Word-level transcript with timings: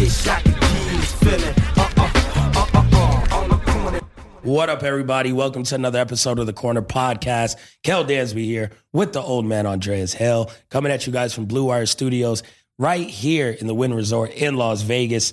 Wish 0.00 0.26
I 0.28 0.42
could 0.42 0.52
this 0.52 1.12
feeling. 1.14 1.54
Uh 1.76 1.90
uh 1.96 2.10
uh. 2.12 4.00
What 4.42 4.68
up, 4.68 4.82
everybody? 4.82 5.32
Welcome 5.32 5.62
to 5.62 5.74
another 5.74 5.98
episode 5.98 6.38
of 6.38 6.44
the 6.44 6.52
Corner 6.52 6.82
Podcast. 6.82 7.56
Kel 7.82 8.04
Dansby 8.04 8.44
here 8.44 8.72
with 8.92 9.14
the 9.14 9.22
old 9.22 9.46
man 9.46 9.64
Andreas 9.64 10.12
Hill, 10.12 10.50
coming 10.68 10.92
at 10.92 11.06
you 11.06 11.14
guys 11.14 11.32
from 11.32 11.46
Blue 11.46 11.64
Wire 11.64 11.86
Studios 11.86 12.42
right 12.78 13.08
here 13.08 13.50
in 13.50 13.66
the 13.66 13.74
Wynn 13.74 13.94
Resort 13.94 14.32
in 14.32 14.56
Las 14.56 14.82
Vegas. 14.82 15.32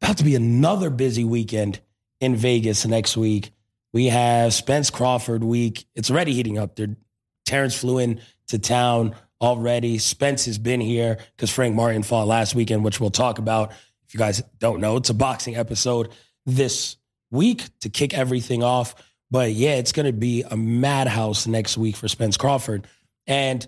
About 0.00 0.18
to 0.18 0.24
be 0.24 0.36
another 0.36 0.88
busy 0.88 1.24
weekend 1.24 1.80
in 2.20 2.36
Vegas 2.36 2.86
next 2.86 3.16
week. 3.16 3.50
We 3.92 4.06
have 4.06 4.54
Spence 4.54 4.90
Crawford 4.90 5.42
week. 5.42 5.86
It's 5.96 6.08
already 6.08 6.34
heating 6.34 6.56
up. 6.56 6.76
There, 6.76 6.96
Terrence 7.44 7.74
flew 7.74 7.98
in 7.98 8.20
to 8.46 8.60
town 8.60 9.16
already. 9.42 9.98
Spence 9.98 10.46
has 10.46 10.58
been 10.58 10.80
here 10.80 11.18
because 11.36 11.50
Frank 11.50 11.74
Martin 11.74 12.02
fought 12.02 12.26
last 12.26 12.54
weekend, 12.54 12.84
which 12.84 13.00
we'll 13.00 13.10
talk 13.10 13.38
about. 13.38 13.72
If 14.06 14.14
you 14.14 14.18
guys 14.18 14.42
don't 14.58 14.80
know, 14.80 14.96
it's 14.96 15.10
a 15.10 15.14
boxing 15.14 15.56
episode 15.56 16.10
this 16.46 16.96
week 17.30 17.64
to 17.80 17.88
kick 17.88 18.14
everything 18.14 18.62
off. 18.62 18.94
But 19.30 19.52
yeah, 19.52 19.74
it's 19.74 19.92
going 19.92 20.06
to 20.06 20.12
be 20.12 20.42
a 20.42 20.56
madhouse 20.56 21.46
next 21.46 21.76
week 21.76 21.96
for 21.96 22.06
Spence 22.06 22.36
Crawford. 22.36 22.86
And 23.26 23.66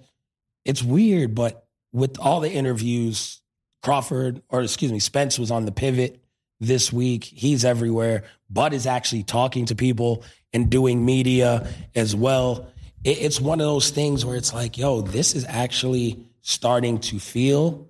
it's 0.65 0.83
weird, 0.83 1.35
but 1.35 1.67
with 1.93 2.19
all 2.19 2.41
the 2.41 2.51
interviews, 2.51 3.41
Crawford, 3.83 4.43
or 4.49 4.63
excuse 4.63 4.93
me, 4.93 4.99
Spence 4.99 5.39
was 5.39 5.51
on 5.51 5.65
the 5.65 5.73
pivot 5.73 6.23
this 6.61 6.93
week. 6.93 7.25
He's 7.25 7.65
everywhere. 7.65 8.25
Bud 8.51 8.73
is 8.73 8.87
actually 8.87 9.23
talking 9.23 9.67
to 9.67 9.75
people 9.75 10.25
and 10.53 10.71
doing 10.71 11.05
media 11.05 11.69
as 11.95 12.15
well. 12.15 12.71
It, 13.05 13.19
it's 13.21 13.41
one 13.41 13.61
of 13.61 13.67
those 13.67 13.91
things 13.91 14.25
where 14.25 14.37
it's 14.37 14.53
like, 14.53 14.77
yo, 14.77 15.03
this 15.03 15.35
is 15.35 15.45
actually 15.49 16.27
starting 16.43 16.99
to 17.01 17.19
feel 17.19 17.89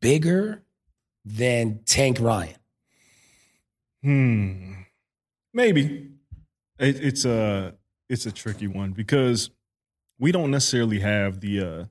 bigger 0.00 0.62
than 1.24 1.80
Tank 1.84 2.20
Ryan. 2.20 2.54
Hmm. 4.02 4.72
Maybe 5.52 6.10
it, 6.78 7.02
it's 7.02 7.24
a 7.24 7.74
it's 8.08 8.26
a 8.26 8.32
tricky 8.32 8.66
one 8.68 8.92
because 8.92 9.50
we 10.18 10.32
don't 10.32 10.50
necessarily 10.50 11.00
have 11.00 11.40
the. 11.40 11.60
uh 11.60 11.84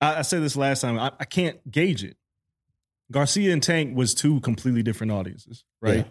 I, 0.00 0.20
I 0.20 0.22
said 0.22 0.42
this 0.42 0.56
last 0.56 0.80
time. 0.80 0.98
I, 0.98 1.12
I 1.20 1.24
can't 1.24 1.70
gauge 1.70 2.04
it. 2.04 2.16
Garcia 3.10 3.52
and 3.52 3.62
Tank 3.62 3.96
was 3.96 4.14
two 4.14 4.40
completely 4.40 4.82
different 4.82 5.12
audiences, 5.12 5.64
right? 5.80 5.98
Yeah. 5.98 6.04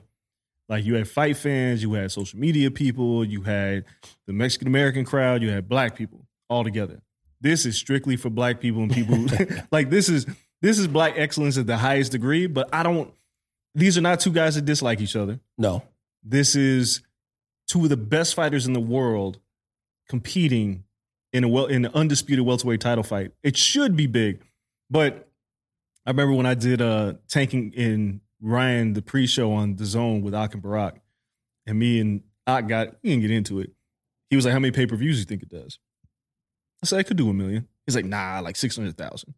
Like 0.71 0.85
you 0.85 0.95
had 0.95 1.09
fight 1.09 1.35
fans, 1.35 1.83
you 1.83 1.91
had 1.95 2.13
social 2.13 2.39
media 2.39 2.71
people, 2.71 3.25
you 3.25 3.41
had 3.41 3.83
the 4.25 4.31
Mexican 4.31 4.69
American 4.69 5.03
crowd, 5.03 5.41
you 5.41 5.49
had 5.49 5.67
black 5.67 5.97
people 5.97 6.25
all 6.49 6.63
together. 6.63 7.01
This 7.41 7.65
is 7.65 7.75
strictly 7.75 8.15
for 8.15 8.29
black 8.29 8.61
people 8.61 8.81
and 8.81 8.89
people 8.89 9.25
like 9.71 9.89
this 9.89 10.07
is 10.07 10.25
this 10.61 10.79
is 10.79 10.87
black 10.87 11.15
excellence 11.17 11.57
at 11.57 11.67
the 11.67 11.75
highest 11.75 12.13
degree. 12.13 12.47
But 12.47 12.69
I 12.73 12.83
don't. 12.83 13.13
These 13.75 13.97
are 13.97 14.01
not 14.01 14.21
two 14.21 14.31
guys 14.31 14.55
that 14.55 14.63
dislike 14.63 15.01
each 15.01 15.17
other. 15.17 15.41
No. 15.57 15.83
This 16.23 16.55
is 16.55 17.01
two 17.67 17.83
of 17.83 17.89
the 17.89 17.97
best 17.97 18.33
fighters 18.33 18.65
in 18.65 18.71
the 18.71 18.79
world 18.79 19.39
competing 20.07 20.85
in 21.33 21.43
a 21.43 21.49
well 21.49 21.65
in 21.65 21.83
an 21.83 21.91
undisputed 21.93 22.45
welterweight 22.45 22.79
title 22.79 23.03
fight. 23.03 23.33
It 23.43 23.57
should 23.57 23.97
be 23.97 24.07
big, 24.07 24.41
but 24.89 25.27
I 26.05 26.11
remember 26.11 26.33
when 26.33 26.45
I 26.45 26.53
did 26.53 26.81
uh 26.81 27.15
Tank 27.27 27.51
and 27.53 28.21
Ryan 28.41 28.93
the 28.93 29.01
pre-show 29.01 29.51
on 29.53 29.75
the 29.75 29.85
zone 29.85 30.21
with 30.21 30.33
Ak 30.33 30.53
and 30.53 30.63
Barak, 30.63 30.99
and 31.67 31.77
me 31.77 31.99
and 31.99 32.21
Ak 32.47 32.67
got 32.67 32.95
we 33.03 33.09
didn't 33.11 33.21
get 33.21 33.31
into 33.31 33.59
it. 33.59 33.71
He 34.29 34.35
was 34.35 34.45
like, 34.45 34.53
"How 34.53 34.59
many 34.59 34.71
pay-per-views 34.71 35.17
do 35.17 35.19
you 35.19 35.25
think 35.25 35.43
it 35.43 35.49
does?" 35.49 35.79
I 36.83 36.87
said, 36.87 36.99
"I 36.99 37.03
could 37.03 37.17
do 37.17 37.29
a 37.29 37.33
million. 37.33 37.67
He's 37.85 37.95
like, 37.95 38.05
"Nah, 38.05 38.39
like 38.39 38.55
six 38.55 38.75
hundred 38.75 38.97
thousand. 38.97 39.33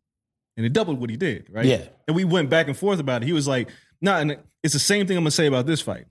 and 0.56 0.66
it 0.66 0.72
doubled 0.72 1.00
what 1.00 1.09
he 1.09 1.18
did, 1.18 1.47
right? 1.50 1.66
Yeah. 1.66 1.88
And 2.08 2.16
we 2.16 2.24
went 2.25 2.50
back 2.50 2.68
and 2.68 2.78
forth 2.78 3.00
about 3.00 3.24
it. 3.24 3.25
He 3.25 3.34
was 3.34 3.47
like, 3.47 3.69
"Nah," 4.02 4.19
and 4.19 4.38
it's 4.64 4.74
the 4.74 4.80
same 4.80 5.08
thing 5.08 5.18
I'm 5.18 5.24
gonna 5.24 5.31
say 5.31 5.47
about 5.47 5.66
this 5.66 5.81
fight. 5.81 6.06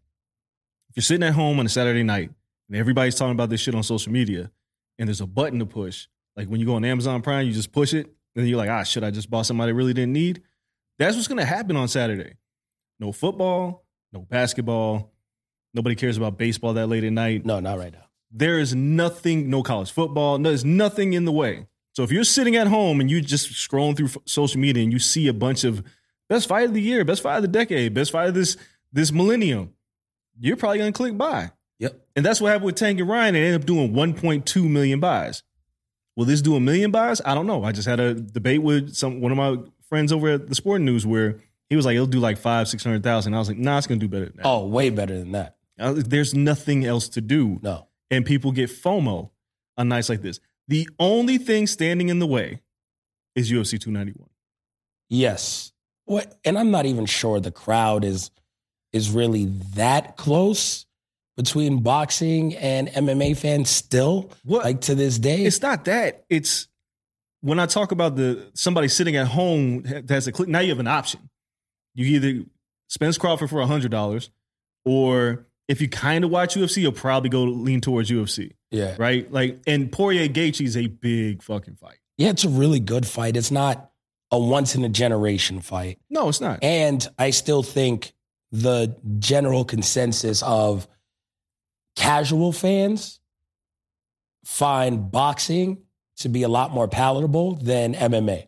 If 0.90 0.96
you're 0.96 1.02
sitting 1.02 1.22
at 1.22 1.32
home 1.34 1.58
on 1.58 1.66
a 1.66 1.68
Saturday 1.68 2.02
night 2.02 2.30
and 2.68 2.76
everybody's 2.76 3.14
talking 3.14 3.32
about 3.32 3.48
this 3.50 3.60
shit 3.60 3.74
on 3.74 3.82
social 3.82 4.12
media, 4.12 4.50
and 4.98 5.08
there's 5.08 5.20
a 5.20 5.26
button 5.26 5.58
to 5.60 5.66
push, 5.66 6.06
like 6.36 6.48
when 6.48 6.60
you 6.60 6.66
go 6.66 6.74
on 6.74 6.84
Amazon 6.84 7.22
Prime, 7.22 7.46
you 7.46 7.52
just 7.52 7.72
push 7.72 7.94
it, 7.94 8.06
and 8.06 8.42
then 8.42 8.46
you're 8.46 8.58
like, 8.58 8.68
ah, 8.68 8.82
shit, 8.82 9.02
I 9.04 9.10
just 9.10 9.30
bought 9.30 9.46
somebody 9.46 9.70
I 9.70 9.74
really 9.74 9.94
didn't 9.94 10.12
need. 10.12 10.42
That's 10.98 11.16
what's 11.16 11.28
gonna 11.28 11.44
happen 11.44 11.76
on 11.76 11.88
Saturday. 11.88 12.34
No 13.02 13.10
football, 13.10 13.84
no 14.12 14.20
basketball. 14.20 15.12
Nobody 15.74 15.96
cares 15.96 16.16
about 16.16 16.38
baseball 16.38 16.74
that 16.74 16.86
late 16.86 17.02
at 17.02 17.12
night. 17.12 17.44
No, 17.44 17.58
not 17.58 17.76
right 17.76 17.92
now. 17.92 18.04
There 18.30 18.60
is 18.60 18.76
nothing, 18.76 19.50
no 19.50 19.64
college 19.64 19.90
football, 19.90 20.38
no, 20.38 20.50
there's 20.50 20.64
nothing 20.64 21.12
in 21.12 21.24
the 21.24 21.32
way. 21.32 21.66
So 21.94 22.04
if 22.04 22.12
you're 22.12 22.22
sitting 22.22 22.54
at 22.54 22.68
home 22.68 23.00
and 23.00 23.10
you 23.10 23.20
just 23.20 23.50
scrolling 23.50 23.96
through 23.96 24.06
f- 24.06 24.18
social 24.24 24.60
media 24.60 24.84
and 24.84 24.92
you 24.92 25.00
see 25.00 25.26
a 25.26 25.32
bunch 25.32 25.64
of 25.64 25.82
best 26.28 26.46
fight 26.46 26.66
of 26.66 26.74
the 26.74 26.80
year, 26.80 27.04
best 27.04 27.24
fight 27.24 27.36
of 27.36 27.42
the 27.42 27.48
decade, 27.48 27.92
best 27.92 28.12
fight 28.12 28.28
of 28.28 28.34
this 28.34 28.56
this 28.92 29.10
millennium, 29.10 29.74
you're 30.38 30.56
probably 30.56 30.78
gonna 30.78 30.92
click 30.92 31.18
buy. 31.18 31.50
Yep. 31.80 32.06
And 32.14 32.24
that's 32.24 32.40
what 32.40 32.52
happened 32.52 32.66
with 32.66 32.76
Tank 32.76 33.00
and 33.00 33.08
Ryan. 33.08 33.34
They 33.34 33.42
ended 33.42 33.62
up 33.62 33.66
doing 33.66 33.92
1.2 33.92 34.70
million 34.70 35.00
buys. 35.00 35.42
Will 36.14 36.24
this 36.24 36.40
do 36.40 36.54
a 36.54 36.60
million 36.60 36.92
buys? 36.92 37.20
I 37.24 37.34
don't 37.34 37.48
know. 37.48 37.64
I 37.64 37.72
just 37.72 37.88
had 37.88 37.98
a 37.98 38.14
debate 38.14 38.62
with 38.62 38.94
some 38.94 39.20
one 39.20 39.32
of 39.32 39.38
my 39.38 39.56
friends 39.88 40.12
over 40.12 40.28
at 40.28 40.48
the 40.48 40.54
Sporting 40.54 40.84
News 40.84 41.04
where 41.04 41.40
he 41.72 41.76
was 41.76 41.86
like, 41.86 41.94
it'll 41.94 42.06
do 42.06 42.20
like 42.20 42.36
five, 42.36 42.68
six 42.68 42.84
hundred 42.84 43.02
thousand. 43.02 43.32
I 43.32 43.38
was 43.38 43.48
like, 43.48 43.56
nah, 43.56 43.78
it's 43.78 43.86
gonna 43.86 43.98
do 43.98 44.06
better 44.06 44.26
than 44.26 44.36
that. 44.36 44.44
Oh, 44.44 44.66
way 44.66 44.90
better 44.90 45.18
than 45.18 45.32
that. 45.32 45.56
Uh, 45.80 45.94
There's 45.96 46.34
nothing 46.34 46.84
else 46.84 47.08
to 47.08 47.22
do. 47.22 47.60
No. 47.62 47.88
And 48.10 48.26
people 48.26 48.52
get 48.52 48.68
FOMO 48.68 49.30
on 49.78 49.88
nights 49.88 50.10
like 50.10 50.20
this. 50.20 50.38
The 50.68 50.86
only 50.98 51.38
thing 51.38 51.66
standing 51.66 52.10
in 52.10 52.18
the 52.18 52.26
way 52.26 52.60
is 53.34 53.50
UFC 53.50 53.80
291. 53.80 54.28
Yes. 55.08 55.72
What 56.04 56.38
and 56.44 56.58
I'm 56.58 56.70
not 56.70 56.84
even 56.84 57.06
sure 57.06 57.40
the 57.40 57.50
crowd 57.50 58.04
is 58.04 58.30
is 58.92 59.10
really 59.10 59.46
that 59.74 60.18
close 60.18 60.84
between 61.38 61.78
boxing 61.78 62.54
and 62.56 62.88
MMA 62.88 63.34
fans 63.34 63.70
still. 63.70 64.30
What? 64.44 64.66
Like 64.66 64.82
to 64.82 64.94
this 64.94 65.18
day. 65.18 65.46
It's 65.46 65.62
not 65.62 65.86
that. 65.86 66.26
It's 66.28 66.68
when 67.40 67.58
I 67.58 67.64
talk 67.64 67.92
about 67.92 68.16
the 68.16 68.50
somebody 68.52 68.88
sitting 68.88 69.16
at 69.16 69.28
home 69.28 69.84
that 69.84 70.10
has 70.10 70.26
a 70.26 70.32
click. 70.32 70.50
Now 70.50 70.60
you 70.60 70.68
have 70.68 70.78
an 70.78 70.86
option. 70.86 71.30
You 71.94 72.06
either 72.06 72.44
Spence 72.88 73.18
Crawford 73.18 73.50
for 73.50 73.64
hundred 73.66 73.90
dollars, 73.90 74.30
or 74.84 75.46
if 75.68 75.80
you 75.80 75.88
kind 75.88 76.24
of 76.24 76.30
watch 76.30 76.54
UFC, 76.54 76.78
you'll 76.82 76.92
probably 76.92 77.30
go 77.30 77.44
lean 77.44 77.80
towards 77.80 78.10
UFC, 78.10 78.52
yeah. 78.70 78.96
right? 78.98 79.30
Like, 79.32 79.60
and 79.66 79.90
Poirier 79.90 80.28
Gaethje 80.28 80.64
is 80.64 80.76
a 80.76 80.88
big 80.88 81.42
fucking 81.42 81.76
fight. 81.76 81.98
Yeah, 82.18 82.30
it's 82.30 82.44
a 82.44 82.48
really 82.48 82.80
good 82.80 83.06
fight. 83.06 83.36
It's 83.36 83.50
not 83.50 83.90
a 84.30 84.38
once 84.38 84.74
in 84.74 84.84
a 84.84 84.88
generation 84.88 85.60
fight. 85.60 85.98
No, 86.10 86.28
it's 86.28 86.40
not. 86.40 86.62
And 86.62 87.06
I 87.18 87.30
still 87.30 87.62
think 87.62 88.12
the 88.50 88.96
general 89.18 89.64
consensus 89.64 90.42
of 90.42 90.86
casual 91.96 92.52
fans 92.52 93.20
find 94.44 95.10
boxing 95.10 95.78
to 96.16 96.28
be 96.28 96.42
a 96.42 96.48
lot 96.48 96.70
more 96.70 96.88
palatable 96.88 97.56
than 97.56 97.94
MMA 97.94 98.46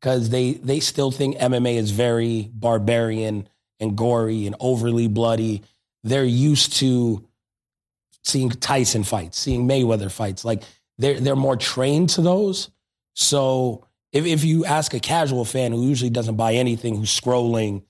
because 0.00 0.30
they 0.30 0.54
they 0.54 0.80
still 0.80 1.10
think 1.10 1.36
MMA 1.36 1.76
is 1.76 1.90
very 1.90 2.50
barbarian 2.52 3.48
and 3.80 3.96
gory 3.96 4.46
and 4.46 4.56
overly 4.60 5.08
bloody. 5.08 5.62
They're 6.04 6.24
used 6.24 6.74
to 6.74 7.26
seeing 8.24 8.50
Tyson 8.50 9.04
fights, 9.04 9.38
seeing 9.38 9.68
Mayweather 9.68 10.10
fights. 10.10 10.44
Like 10.44 10.62
they're 10.98 11.20
they're 11.20 11.36
more 11.36 11.56
trained 11.56 12.10
to 12.10 12.22
those. 12.22 12.70
So 13.14 13.86
if 14.12 14.26
if 14.26 14.44
you 14.44 14.64
ask 14.64 14.94
a 14.94 15.00
casual 15.00 15.44
fan 15.44 15.72
who 15.72 15.86
usually 15.86 16.10
doesn't 16.10 16.36
buy 16.36 16.54
anything, 16.54 16.96
who's 16.96 17.18
scrolling, 17.18 17.82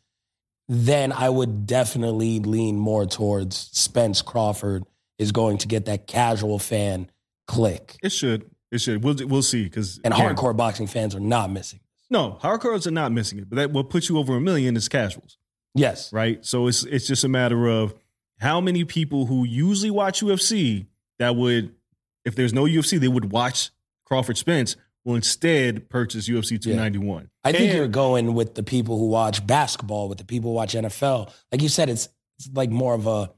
then 0.69 1.13
I 1.13 1.29
would 1.29 1.67
definitely 1.67 2.41
lean 2.41 2.77
more 2.77 3.07
towards 3.07 3.57
Spence 3.73 4.23
Crawford 4.23 4.85
is 5.19 5.33
going 5.33 5.59
to 5.59 5.69
get 5.69 5.87
that 5.87 6.07
casual 6.07 6.59
fan 6.59 7.11
click. 7.47 7.97
It 8.03 8.13
should. 8.13 8.51
It 8.71 8.81
should. 8.81 9.03
We'll 9.03 9.17
we'll 9.27 9.43
see 9.43 9.65
because 9.65 10.01
And 10.05 10.15
hardcore 10.15 10.57
boxing 10.57 10.87
fans 10.87 11.15
are 11.15 11.21
not 11.21 11.51
missing. 11.51 11.81
No, 12.11 12.39
hardcores 12.43 12.87
are 12.87 12.91
not 12.91 13.13
missing 13.13 13.39
it, 13.39 13.49
but 13.51 13.57
that 13.57 13.71
what 13.71 13.91
puts 13.91 14.09
you 14.09 14.19
over 14.19 14.37
a 14.37 14.41
million 14.41 14.77
is 14.77 14.89
casuals, 14.89 15.37
Yes. 15.75 16.13
right? 16.13 16.45
So 16.45 16.67
it's 16.67 16.85
it's 16.85 17.07
just 17.07 17.25
a 17.25 17.29
matter 17.29 17.67
of 17.67 17.95
how 18.39 18.61
many 18.61 18.85
people 18.85 19.27
who 19.27 19.45
usually 19.45 19.91
watch 19.91 20.21
UFC 20.21 20.87
that 21.19 21.37
would, 21.37 21.75
if 22.25 22.35
there's 22.35 22.53
no 22.53 22.65
UFC, 22.65 22.99
they 22.99 23.09
would 23.09 23.31
watch 23.33 23.71
Crawford 24.07 24.39
Spence 24.39 24.77
will 25.05 25.17
instead 25.17 25.89
purchase 25.91 26.29
UFC 26.29 26.59
291. 26.61 27.29
I 27.45 27.53
think 27.53 27.65
And- 27.71 27.77
you're 27.79 27.89
going 27.89 28.35
with 28.35 28.55
the 28.55 28.63
people 28.63 28.99
who 28.99 29.09
watch 29.09 29.47
basketball, 29.47 30.09
with 30.09 30.19
the 30.19 30.25
people 30.25 30.51
who 30.51 30.55
watch 30.57 30.75
NFL. 30.75 31.33
Like 31.53 31.63
you 31.63 31.69
said, 31.69 31.89
it's, 31.91 32.09
it's 32.39 32.49
like 32.55 32.71
more 32.71 32.95
of 32.95 33.07
a, 33.07 33.31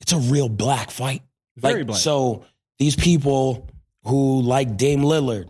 it's 0.00 0.12
a 0.12 0.18
real 0.18 0.48
black 0.48 0.90
fight. 0.90 1.22
very 1.56 1.78
like, 1.80 1.86
black. 1.88 1.98
So 2.00 2.44
these 2.78 2.96
people 2.96 3.68
who 4.04 4.40
like 4.42 4.76
Dame 4.76 5.00
Lillard, 5.00 5.48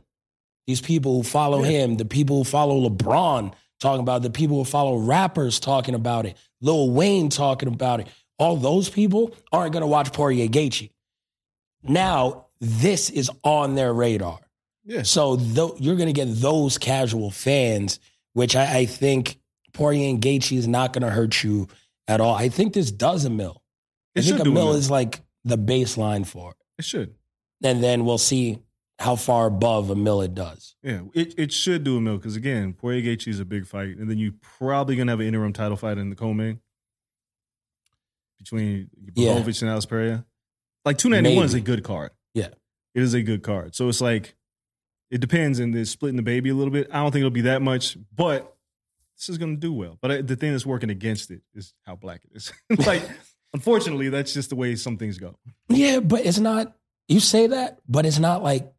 these 0.67 0.81
people 0.81 1.15
who 1.17 1.23
follow 1.23 1.63
Yeah. 1.63 1.71
him, 1.85 1.97
the 1.97 2.05
people 2.05 2.39
who 2.39 2.45
follow 2.45 2.89
LeBron 2.89 3.53
talking 3.81 4.01
about 4.01 4.17
it, 4.19 4.23
the 4.25 4.31
people 4.31 4.57
who 4.59 4.65
follow 4.65 4.97
rappers 4.97 5.61
talking 5.61 5.95
about 5.95 6.27
it, 6.27 6.37
Lil 6.61 6.91
Wayne 6.91 7.29
talking 7.29 7.69
about 7.69 8.01
it, 8.01 8.09
all 8.39 8.57
those 8.57 8.89
people 8.89 9.35
aren't 9.53 9.73
going 9.73 9.83
to 9.83 9.87
watch 9.87 10.13
Poirier 10.13 10.49
Gaethje. 10.49 10.91
Now, 11.83 12.47
this 12.61 13.11
is 13.11 13.31
on 13.45 13.75
their 13.75 13.93
radar. 13.93 14.41
yeah, 14.85 15.03
So 15.03 15.37
tho- 15.37 15.77
you're 15.79 15.97
going 15.97 16.09
to 16.09 16.13
get 16.13 16.27
those 16.41 16.79
casual 16.79 17.31
fans, 17.31 18.01
which 18.33 18.57
I, 18.57 18.79
I 18.79 18.87
think 18.87 19.39
Poirier 19.73 20.09
and 20.11 20.21
Gaethje 20.23 20.57
is 20.57 20.67
not 20.67 20.93
going 20.93 21.03
to 21.03 21.11
hurt 21.11 21.43
you 21.45 21.69
at 22.09 22.21
all. 22.21 22.35
I 22.35 22.49
think 22.49 22.73
this 22.73 22.91
does 22.91 23.25
a 23.25 23.31
mill. 23.31 23.63
I 24.17 24.21
it 24.21 24.23
think 24.25 24.39
should 24.39 24.47
a 24.47 24.51
mill 24.51 24.73
is 24.75 24.91
like 24.91 25.21
the 25.45 25.59
baseline 25.59 26.27
for 26.27 26.53
it. 26.53 26.57
It 26.79 26.85
should. 26.85 27.15
And 27.63 27.83
then 27.83 28.05
we'll 28.05 28.19
see 28.19 28.59
how 28.99 29.17
far 29.17 29.47
above 29.47 29.91
a 29.91 29.95
mill 29.95 30.23
it 30.23 30.35
does. 30.35 30.75
Yeah, 30.83 31.03
it, 31.15 31.35
it 31.39 31.53
should 31.53 31.85
do 31.85 31.97
a 31.99 32.01
mill 32.01 32.17
because 32.17 32.37
again, 32.37 32.73
Poirier 32.73 33.03
Gaethje 33.17 33.29
is 33.29 33.41
a 33.41 33.45
big 33.45 33.67
fight, 33.67 33.97
and 33.97 34.11
then 34.11 34.19
you're 34.19 34.33
probably 34.59 34.97
gonna 34.97 35.13
have 35.13 35.21
an 35.21 35.27
interim 35.27 35.53
title 35.53 35.77
fight 35.77 35.99
in 35.99 36.11
the 36.11 36.17
co-main 36.17 36.61
between 38.39 38.89
Yeah. 39.15 39.37
And 39.37 39.63
Alex 39.71 39.87
Pereira. 39.87 40.25
Like 40.85 40.99
two 40.99 41.09
ninety 41.09 41.35
one 41.35 41.45
is 41.45 41.55
a 41.55 41.61
good 41.61 41.83
card. 41.83 42.11
Yeah. 42.35 42.49
it 42.95 43.03
is 43.03 43.15
a 43.15 43.23
good 43.23 43.43
card. 43.43 43.75
So 43.75 43.89
it's 43.89 44.01
like 44.01 44.35
it 45.11 45.21
depends, 45.21 45.59
and 45.59 45.75
they're 45.75 45.85
splitting 45.85 46.17
the 46.17 46.23
baby 46.23 46.51
a 46.51 46.55
little 46.55 46.73
bit. 46.73 46.89
I 46.91 47.03
don't 47.03 47.13
think 47.13 47.21
it'll 47.21 47.31
be 47.31 47.43
that 47.43 47.63
much, 47.63 47.97
but 48.15 48.57
this 49.17 49.29
is 49.29 49.39
gonna 49.39 49.57
do 49.57 49.73
well. 49.73 49.99
But 50.01 50.11
I, 50.11 50.21
the 50.23 50.37
thing 50.37 50.53
that's 50.53 50.67
working 50.67 50.91
against 50.91 51.31
it 51.31 51.43
is 51.55 51.75
how 51.85 51.97
black 51.97 52.23
it 52.25 52.37
is. 52.37 52.53
like, 52.87 53.03
unfortunately, 53.53 54.09
that's 54.09 54.33
just 54.33 54.51
the 54.51 54.57
way 54.57 54.75
some 54.77 54.97
things 54.97 55.19
go. 55.19 55.37
Yeah, 55.69 56.01
but 56.01 56.25
it's 56.25 56.39
not, 56.39 56.75
you 57.09 57.21
say 57.21 57.47
that, 57.49 57.79
but 57.89 58.07
it's 58.07 58.19
not 58.19 58.43
like, 58.43 58.73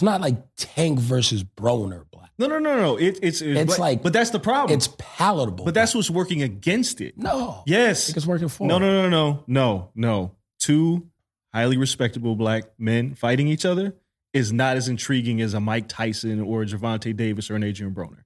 it's 0.00 0.02
not 0.02 0.22
like 0.22 0.36
Tank 0.56 0.98
versus 0.98 1.44
Broner 1.44 2.04
black. 2.10 2.30
No, 2.38 2.46
no, 2.46 2.58
no, 2.58 2.74
no. 2.74 2.96
It, 2.96 3.18
it's 3.22 3.42
It's 3.42 3.72
but, 3.74 3.78
like- 3.78 4.02
but 4.02 4.14
that's 4.14 4.30
the 4.30 4.40
problem. 4.40 4.74
It's 4.74 4.88
palatable. 4.96 5.66
but 5.66 5.74
that's 5.74 5.94
what's 5.94 6.08
working 6.08 6.42
against 6.42 7.02
it. 7.02 7.18
no. 7.18 7.50
I 7.58 7.62
Yes. 7.66 8.06
think 8.06 8.16
it's 8.16 8.26
working 8.26 8.48
for 8.48 8.66
No, 8.66 8.78
no, 8.78 9.02
no, 9.02 9.10
no, 9.10 9.44
no, 9.46 9.90
no. 9.94 10.32
Two 10.58 11.06
highly 11.52 11.76
respectable 11.76 12.34
black 12.34 12.64
men 12.78 13.14
fighting 13.14 13.46
each 13.46 13.66
other 13.66 13.94
is 14.32 14.54
not 14.54 14.78
as 14.78 14.88
intriguing 14.88 15.42
as 15.42 15.52
a 15.52 15.60
Mike 15.60 15.86
Tyson 15.88 16.40
or 16.40 16.62
a 16.62 16.64
Gervonta 16.64 17.14
Davis 17.14 17.50
or 17.50 17.56
an 17.56 17.62
Adrian 17.64 17.94
Broner. 17.94 18.24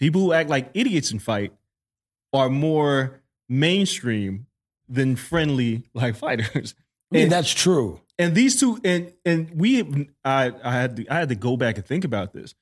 People 0.00 0.20
who 0.22 0.32
act 0.32 0.50
like 0.50 0.70
idiots 0.74 1.12
and 1.12 1.22
fight 1.22 1.52
are 2.32 2.48
more 2.48 3.20
mainstream 3.48 4.46
than 4.88 5.14
friendly 5.14 5.84
like 5.94 6.16
fighters. 6.16 6.74
I 7.12 7.14
mean, 7.14 7.22
And- 7.24 7.32
that's 7.32 7.50
true. 7.52 8.00
And 8.18 8.34
these 8.34 8.58
two 8.58 8.78
and 8.84 9.12
and 9.24 9.50
we 9.54 10.08
I 10.24 10.52
I 10.62 10.72
had 10.72 10.96
to, 10.96 11.06
I 11.08 11.14
had 11.14 11.28
to 11.28 11.34
go 11.34 11.56
back 11.56 11.76
and 11.76 11.86
think 11.86 12.04
about 12.04 12.32
this. 12.32 12.54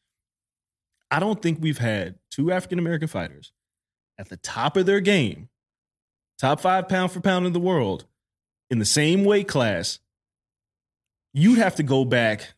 I 1.11 1.19
don't 1.19 1.41
think 1.41 1.59
we've 1.61 1.79
had 1.79 2.17
two 2.31 2.53
African 2.53 2.79
American 2.79 3.09
fighters 3.09 3.53
at 4.19 4.29
the 4.29 4.37
top 4.37 4.77
of 4.77 4.87
their 4.87 5.01
game, 5.01 5.49
top 6.39 6.61
five 6.61 6.89
pound 6.89 7.13
for 7.13 7.21
pound 7.21 7.47
in 7.47 7.53
the 7.53 7.61
world, 7.61 8.05
in 8.71 8.79
the 8.79 8.85
same 8.85 9.25
weight 9.25 9.49
class. 9.49 9.99
You'd 11.33 11.59
have 11.59 11.77
to 11.77 11.83
go 11.83 12.05
back. 12.05 12.55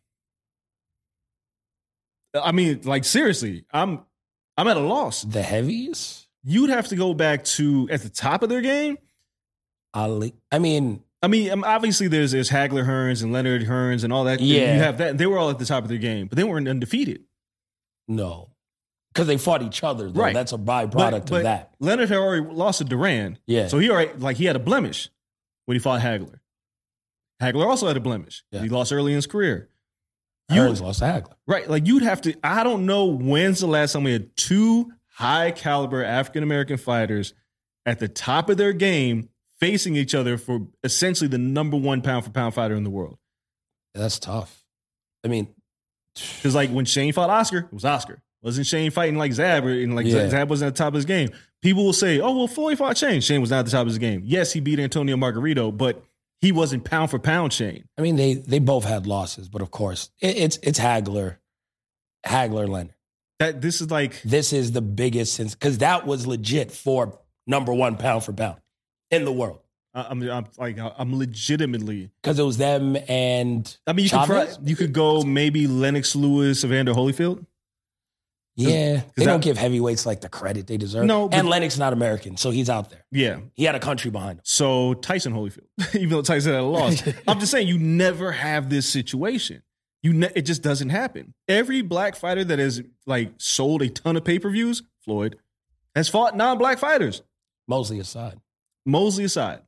I 2.35 2.53
mean, 2.53 2.83
like 2.85 3.05
seriously, 3.05 3.65
I'm 3.73 4.01
I'm 4.57 4.67
at 4.67 4.77
a 4.77 4.81
loss. 4.81 5.23
The 5.23 5.43
heavies? 5.43 6.27
You'd 6.43 6.71
have 6.71 6.89
to 6.89 6.97
go 6.97 7.15
back 7.15 7.45
to 7.45 7.89
at 7.91 8.03
the 8.03 8.09
top 8.09 8.43
of 8.43 8.49
their 8.49 8.61
game. 8.61 8.99
Ali. 9.95 10.35
I 10.51 10.59
mean, 10.59 11.03
I 11.23 11.27
mean, 11.29 11.51
um, 11.51 11.65
obviously 11.65 12.07
there's 12.09 12.31
there's 12.33 12.51
Hagler 12.51 12.87
Hearns 12.87 13.23
and 13.23 13.33
Leonard 13.33 13.63
Hearns 13.67 14.05
and 14.05 14.13
all 14.13 14.25
that. 14.25 14.41
Yeah. 14.41 14.75
you 14.75 14.81
have 14.81 14.99
that. 14.99 15.19
They 15.19 15.27
were 15.27 15.39
all 15.39 15.51
at 15.51 15.59
the 15.59 15.65
top 15.65 15.83
of 15.83 15.89
their 15.89 15.99
game, 15.99 16.29
but 16.29 16.37
they 16.37 16.45
weren't 16.45 16.69
undefeated. 16.69 17.25
no. 18.07 18.51
Because 19.15 19.27
they 19.27 19.39
fought 19.39 19.63
each 19.63 19.83
other, 19.83 20.11
though. 20.11 20.21
Right. 20.21 20.35
That's 20.35 20.53
a 20.53 20.59
byproduct 20.59 20.93
But, 20.93 21.27
but 21.31 21.37
of 21.39 21.43
that. 21.45 21.73
Leonard 21.81 22.11
had 22.11 22.19
already 22.19 22.45
lost 22.47 22.79
to 22.79 22.85
Duran, 22.85 23.39
Yeah. 23.47 23.67
so 23.67 23.79
he 23.79 23.91
already 23.91 24.13
like 24.19 24.37
he 24.37 24.45
had 24.45 24.55
a 24.55 24.61
blemish 24.61 25.09
when 25.65 25.75
he 25.75 25.79
fought 25.81 26.03
Hagler. 26.03 26.39
Hagler 27.43 27.67
also 27.67 27.89
had 27.89 27.97
a 27.97 28.01
blemish. 28.01 28.45
Yeah. 28.53 28.61
He 28.61 28.69
lost 28.69 28.93
early 28.93 29.13
in 29.13 29.17
his 29.17 29.27
career. 29.27 29.71
You- 30.51 30.61
Hearns 30.61 30.81
lost 30.81 30.99
to 31.01 31.07
Hagler. 31.07 31.35
Right, 31.49 31.69
like 31.69 31.87
you'd 31.87 32.03
have 32.03 32.21
to. 32.23 32.35
I 32.45 32.63
don't 32.63 32.87
know 32.87 33.07
when's 33.07 33.59
the 33.61 33.67
last 33.67 33.93
time 33.95 34.05
we 34.05 34.13
had 34.13 34.37
two 34.37 34.93
high 35.15 35.51
caliber 35.51 36.05
African 36.05 36.43
American 36.45 36.77
fighters 36.77 37.35
at 37.87 37.99
the 37.99 38.09
top 38.09 38.51
of 38.51 38.57
their 38.57 38.73
game 38.75 39.31
facing 39.61 39.97
each 39.97 40.15
other 40.15 40.39
for 40.39 40.67
essentially 40.85 41.29
the 41.29 41.39
number 41.39 41.77
one 41.77 42.03
pound 42.03 42.25
for 42.25 42.31
pound 42.31 42.55
fighter 42.55 42.75
in 42.75 42.85
the 42.85 42.91
world. 42.91 43.19
That's 43.95 44.19
tough. 44.19 44.65
I 45.25 45.29
mean, 45.29 45.49
Because 46.37 46.55
like 46.55 46.71
when 46.71 46.85
Shane 46.85 47.13
fought 47.13 47.31
Oscar, 47.31 47.59
it 47.59 47.73
was 47.73 47.85
Oscar. 47.85 48.21
Wasn't 48.43 48.67
Shane 48.67 48.91
fighting 48.91 49.19
like 49.19 49.33
Zab 49.33 49.65
or 49.65 49.71
and 49.71 49.95
like 49.97 50.07
Yeah. 50.07 50.29
Zab 50.29 50.49
wasn't 50.51 50.69
at 50.69 50.75
the 50.75 50.79
top 50.79 50.89
of 50.89 50.95
his 50.95 51.05
game. 51.05 51.31
People 51.61 51.85
will 51.85 51.93
say, 51.93 52.21
"Oh 52.21 52.37
well, 52.37 52.47
Floyd 52.47 52.79
fought 52.79 52.97
Shane. 52.97 53.21
Shane 53.21 53.41
was 53.41 53.51
not 53.51 53.61
at 53.61 53.65
the 53.65 53.71
top 53.73 53.83
of 53.83 53.89
his 53.89 53.99
game. 53.99 54.23
Yes, 54.25 54.53
he 54.53 54.61
beat 54.61 54.79
Antonio 54.79 55.17
Margarito, 55.17 55.77
but 55.77 56.03
he 56.41 56.53
wasn't 56.53 56.85
pound 56.85 57.11
for 57.11 57.19
pound 57.19 57.53
Shane. 57.53 57.89
I 57.99 58.03
mean, 58.03 58.15
they 58.15 58.35
they 58.35 58.61
both 58.61 58.85
had 58.85 59.07
losses, 59.09 59.49
but 59.49 59.61
of 59.61 59.73
course, 59.73 60.11
it, 60.21 60.37
it's 60.37 60.59
it's 60.63 60.79
Hagler, 60.79 61.39
Hagler 62.25 62.69
Leonard. 62.69 62.95
That 63.41 63.61
this 63.61 63.81
is 63.81 63.91
like 63.91 64.21
This 64.23 64.53
is 64.53 64.73
the 64.73 64.83
biggest 64.83 65.35
since 65.35 65.55
because 65.55 65.79
that 65.79 66.07
was 66.07 66.27
legit 66.27 66.71
for 66.71 67.19
number 67.47 67.73
one 67.73 67.97
pound 67.97 68.25
for 68.25 68.33
pound 68.33 68.61
in 69.11 69.25
the 69.25 69.33
world 69.33 69.61
I- 69.95 70.07
I'm, 70.11 70.23
I'm 70.31 70.45
like 70.59 70.79
I'm 70.79 71.19
legitimately. 71.19 72.11
because 72.23 72.39
it 72.39 72.43
was 72.45 72.57
them 72.59 72.97
and 73.09 73.77
I 73.87 73.93
mean, 73.95 74.05
you 74.05 74.11
could 74.11 74.27
Chavez? 74.27 74.57
try, 74.57 74.65
you 74.67 74.77
could 74.77 74.93
go 74.93 75.23
maybe 75.23 75.67
Lennox 75.67 76.15
Lewis, 76.15 76.63
Evander 76.65 76.93
Holyfield. 76.93 77.45
yeah, 78.57 79.03
they 79.17 79.25
don't 79.25 79.35
that- 79.41 79.43
give 79.43 79.57
heavyweights 79.57 80.05
like 80.05 80.21
the 80.21 80.29
credit 80.29 80.67
they 80.67 80.77
deserve. 80.77 81.07
No, 81.07 81.29
but- 81.29 81.39
and 81.39 81.49
Lennox 81.49 81.79
not 81.79 81.93
American, 81.93 82.37
so 82.37 82.51
he's 82.51 82.69
out 82.69 82.91
there. 82.91 83.05
Yeah. 83.13 83.39
He 83.55 83.65
had 83.65 83.75
a 83.77 83.81
country 83.81 84.11
behind 84.11 84.39
him. 84.39 84.43
So 84.45 84.95
Tyson 84.95 85.33
Holyfield, 85.33 85.67
even 85.95 86.11
though 86.11 86.23
Tyson 86.23 86.53
had 86.53 86.61
a 86.61 86.65
loss, 86.65 87.03
I'm 87.29 87.39
just 87.41 87.53
saying 87.53 87.69
you 87.69 87.79
never 87.79 88.33
have 88.33 88.69
this 88.69 88.89
situation. 88.89 89.63
You 90.03 90.13
ne- 90.13 90.33
it 90.37 90.43
just 90.43 90.63
doesn't 90.63 90.91
happen. 90.91 91.35
Every 91.49 91.83
black 91.83 92.15
fighter 92.15 92.45
that 92.45 92.59
has 92.59 92.83
like 93.07 93.33
sold 93.39 93.83
a 93.83 93.89
ton 93.89 94.17
of 94.17 94.25
pay 94.25 94.39
per 94.39 94.51
views, 94.51 94.83
Floyd, 95.01 95.37
has 95.97 96.09
fought 96.09 96.37
non 96.37 96.59
black 96.59 96.79
fighters. 96.79 97.23
Mosley 97.67 97.99
aside, 98.01 98.39
Mosley 98.89 99.25
aside, 99.25 99.61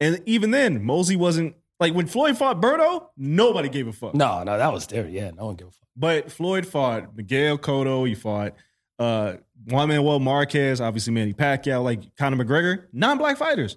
and 0.00 0.22
even 0.26 0.50
then, 0.50 0.84
Mosley 0.84 1.16
wasn't 1.16 1.56
like 1.80 1.94
when 1.94 2.06
Floyd 2.06 2.36
fought 2.38 2.60
Berto. 2.60 3.06
Nobody 3.16 3.68
gave 3.68 3.88
a 3.88 3.92
fuck. 3.92 4.14
no, 4.14 4.42
no, 4.44 4.56
that 4.58 4.72
was 4.72 4.86
there. 4.86 5.08
Yeah, 5.08 5.30
no 5.30 5.46
one 5.46 5.56
gave 5.56 5.68
a 5.68 5.70
fuck. 5.70 5.88
But 5.96 6.30
Floyd 6.32 6.66
fought 6.66 7.16
Miguel 7.16 7.58
Cotto. 7.58 8.06
He 8.06 8.14
fought 8.14 8.54
uh, 8.98 9.34
Juan 9.66 9.88
Manuel 9.88 10.20
Marquez. 10.20 10.80
Obviously, 10.80 11.12
Manny 11.12 11.32
Pacquiao. 11.32 11.82
Like 11.82 12.14
Conor 12.16 12.42
McGregor, 12.44 12.84
non 12.92 13.18
black 13.18 13.36
fighters. 13.38 13.76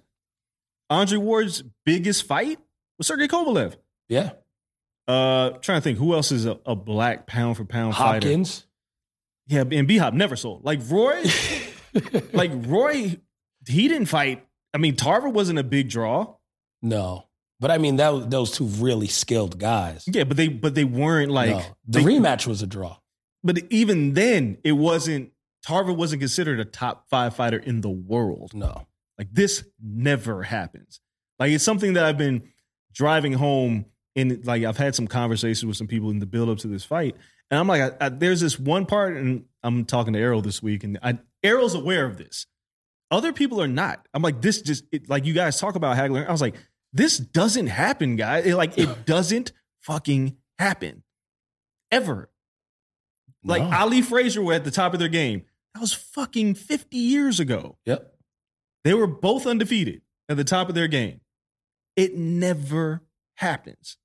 Andre 0.90 1.18
Ward's 1.18 1.64
biggest 1.86 2.24
fight 2.26 2.60
was 2.98 3.08
Sergey 3.08 3.28
Kovalev. 3.28 3.76
Yeah, 4.10 4.32
Uh, 5.08 5.52
trying 5.62 5.78
to 5.80 5.82
think 5.82 5.98
who 5.98 6.14
else 6.14 6.32
is 6.32 6.46
a, 6.46 6.60
a 6.66 6.76
black 6.76 7.26
pound 7.26 7.58
for 7.58 7.66
pound 7.66 7.96
fighter. 7.96 8.28
Hopkins. 8.28 8.68
Yeah, 9.48 9.64
and 9.72 9.88
B 9.88 9.98
Hop 9.98 10.14
never 10.14 10.36
sold. 10.36 10.64
Like 10.64 10.80
Roy, 10.90 11.24
like 12.34 12.52
Roy, 12.54 13.18
he 13.68 13.88
didn't 13.88 14.06
fight. 14.08 14.46
I 14.74 14.78
mean, 14.80 14.96
Tarver 14.96 15.30
wasn't 15.30 15.60
a 15.60 15.64
big 15.64 15.90
draw. 15.90 16.36
No, 16.82 17.26
But 17.60 17.72
I 17.72 17.78
mean, 17.78 17.96
that, 17.98 18.30
those 18.30 18.52
two 18.52 18.66
really 18.66 19.08
skilled 19.08 19.58
guys. 19.60 20.04
Yeah, 20.08 20.24
but 20.26 20.36
they 20.38 20.48
but 20.50 20.76
they 20.76 20.84
weren't 20.84 21.32
like 21.32 21.50
No, 21.52 21.62
the 21.88 22.00
they- 22.00 22.06
rematch 22.06 22.46
was 22.48 22.62
a 22.62 22.68
draw. 22.68 22.98
But 23.44 23.60
even 23.70 24.14
then, 24.14 24.58
it 24.64 24.74
wasn't. 24.74 25.32
Tarver 25.66 25.94
wasn't 25.94 26.22
considered 26.22 26.60
a 26.60 26.66
top 26.66 27.08
five 27.10 27.36
fighter 27.36 27.58
in 27.58 27.82
the 27.82 27.90
world. 27.90 28.54
No. 28.54 28.86
Like 29.18 29.30
this 29.34 29.64
never 29.82 30.44
happens. 30.44 31.00
Like 31.40 31.52
it's 31.52 31.64
something 31.64 31.94
that 31.94 32.04
I've 32.06 32.18
been 32.18 32.50
driving 32.94 33.34
home 33.34 33.86
and 34.16 34.46
like 34.46 34.64
I've 34.64 34.78
had 34.78 34.94
some 34.96 35.08
conversations 35.08 35.66
with 35.66 35.78
some 35.78 35.88
people 35.88 36.10
in 36.10 36.20
the 36.20 36.26
build 36.26 36.50
up 36.50 36.58
to 36.60 36.68
this 36.68 36.84
fight. 36.84 37.16
And 37.50 37.60
I'm 37.60 37.68
like, 37.68 37.82
I, 38.02 38.06
I, 38.08 38.10
there's 38.10 38.42
this 38.42 38.60
one 38.60 38.86
part, 38.86 39.16
and 39.16 39.46
I'm 39.64 39.86
talking 39.86 40.14
to 40.14 40.20
Errol 40.20 40.42
this 40.42 40.62
week, 40.64 40.84
and 40.84 40.98
I, 41.04 41.20
Errol's 41.44 41.76
aware 41.76 42.06
of 42.06 42.18
this. 42.18 42.46
Other 43.14 43.32
people 43.32 43.62
are 43.62 43.68
not. 43.68 44.08
I'm 44.12 44.24
like, 44.24 44.42
this 44.42 44.60
just 44.64 44.86
it, 44.92 45.08
like 45.08 45.24
you 45.26 45.36
guys 45.36 45.60
talk 45.60 45.76
about 45.76 45.96
Hagler. 45.96 46.28
I 46.28 46.32
was 46.32 46.42
like, 46.42 46.56
this 46.94 47.20
doesn't 47.20 47.68
happen, 47.68 48.16
guys. 48.16 48.44
It, 48.48 48.56
like 48.56 48.76
it 48.76 49.06
doesn't 49.06 49.52
fucking 49.82 50.36
happen 50.58 51.04
ever. 51.92 52.32
Like 53.44 53.62
No. 53.62 53.72
Ali 53.72 54.02
Frazier 54.02 54.42
were 54.42 54.54
at 54.54 54.64
the 54.64 54.72
top 54.72 54.94
of 54.94 55.00
their 55.00 55.10
game. 55.10 55.44
That 55.76 55.82
was 55.82 55.94
fucking 55.94 56.56
50 56.56 56.98
years 56.98 57.40
ago. 57.40 57.78
Yep. 57.86 58.16
They 58.84 58.96
were 58.96 59.06
both 59.06 59.46
undefeated 59.46 60.02
at 60.28 60.38
the 60.38 60.44
top 60.44 60.68
of 60.68 60.74
their 60.74 60.88
game. 60.88 61.22
It 61.96 62.16
never 62.18 63.04
happens. 63.36 63.98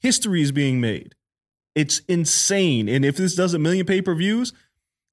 History 0.00 0.42
is 0.42 0.50
being 0.50 0.80
made. 0.80 1.14
It's 1.76 2.00
insane. 2.08 2.88
And 2.88 3.04
if 3.04 3.16
this 3.16 3.36
does 3.36 3.54
a 3.54 3.60
million 3.60 3.86
pay 3.86 4.02
per 4.02 4.14
views, 4.16 4.52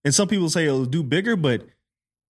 and 0.04 0.14
some 0.16 0.28
people 0.28 0.50
say 0.50 0.66
it'll 0.66 0.86
do 0.86 1.04
bigger, 1.04 1.36
but 1.36 1.68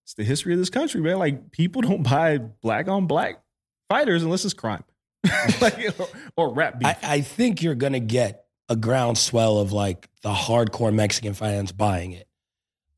it's 0.04 0.14
the 0.14 0.24
history 0.24 0.54
of 0.54 0.60
this 0.60 0.70
country, 0.70 1.02
man. 1.02 1.20
Like 1.20 1.52
people 1.52 1.82
don't 1.84 2.04
buy 2.04 2.38
black 2.38 2.88
on 2.88 3.08
black 3.08 3.42
fighters 3.90 4.24
unless 4.24 4.46
it's 4.46 4.54
crime, 4.54 4.84
like, 5.62 6.00
or, 6.00 6.08
or 6.38 6.54
rap 6.54 6.80
beef. 6.80 6.88
I, 6.88 6.98
I 7.04 7.22
think 7.22 7.62
you're 7.62 7.76
gonna 7.76 8.00
get 8.00 8.46
a 8.70 8.76
groundswell 8.76 9.60
of 9.60 9.72
like 9.72 10.10
the 10.22 10.34
hardcore 10.34 10.94
Mexican 10.94 11.34
fans 11.34 11.72
buying 11.72 12.12
it. 12.12 12.28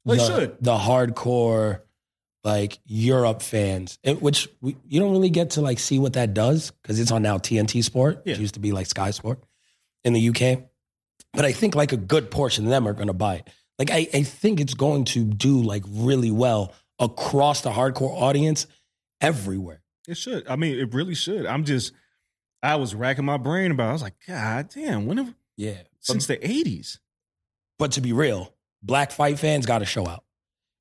They 0.06 0.18
the, 0.18 0.26
should. 0.26 0.58
The 0.62 0.78
hardcore 0.78 1.82
like 2.44 2.80
Europe 2.86 3.42
fans, 3.42 3.98
it, 4.04 4.22
which 4.22 4.48
we, 4.62 4.78
you 4.88 5.00
don't 5.00 5.12
really 5.12 5.32
get 5.32 5.52
to 5.52 5.62
like 5.62 5.80
see 5.80 5.98
what 5.98 6.14
that 6.14 6.34
does 6.34 6.72
because 6.72 7.00
it's 7.00 7.12
on 7.12 7.24
now 7.24 7.38
TNT 7.40 7.84
Sport. 7.84 8.22
Yeah. 8.26 8.36
It 8.36 8.40
used 8.40 8.54
to 8.54 8.60
be 8.60 8.72
like 8.72 8.86
Sky 8.86 9.12
Sport 9.12 9.44
in 10.04 10.14
the 10.14 10.30
UK. 10.30 10.60
But 11.34 11.44
I 11.44 11.52
think 11.52 11.76
like 11.76 11.92
a 11.92 11.98
good 11.98 12.32
portion 12.32 12.66
of 12.66 12.70
them 12.70 12.88
are 12.88 12.94
gonna 12.94 13.14
buy 13.14 13.38
it. 13.38 13.50
Like 13.80 13.92
I, 13.92 14.08
I 14.14 14.24
think 14.24 14.60
it's 14.60 14.76
going 14.76 15.06
to 15.06 15.24
do 15.24 15.62
like 15.62 15.84
really 15.90 16.32
well 16.32 16.74
across 17.00 17.62
the 17.62 17.72
hardcore 17.72 18.22
audience 18.22 18.68
everywhere. 19.22 19.82
it 20.08 20.18
should. 20.18 20.48
I 20.48 20.56
mean, 20.56 20.78
it 20.78 20.94
really 20.94 21.16
should. 21.16 21.46
I'm 21.46 21.64
just, 21.66 21.94
I 22.64 22.76
was 22.76 22.96
racking 22.96 23.26
my 23.26 23.38
brain 23.38 23.72
about. 23.72 23.86
It. 23.88 23.90
I 23.90 23.94
was 23.94 24.02
like, 24.02 24.16
God 24.28 24.70
damn, 24.74 25.06
when 25.06 25.18
have 25.18 25.34
Yeah. 25.58 25.74
But, 26.08 26.14
since 26.14 26.28
the 26.28 26.38
'80s? 26.38 27.00
but 27.80 27.94
to 27.94 28.02
be 28.02 28.14
real, 28.14 28.54
black 28.84 29.12
fight 29.12 29.40
fans 29.40 29.66
got 29.66 29.80
to 29.80 29.86
show 29.86 30.08
out 30.08 30.24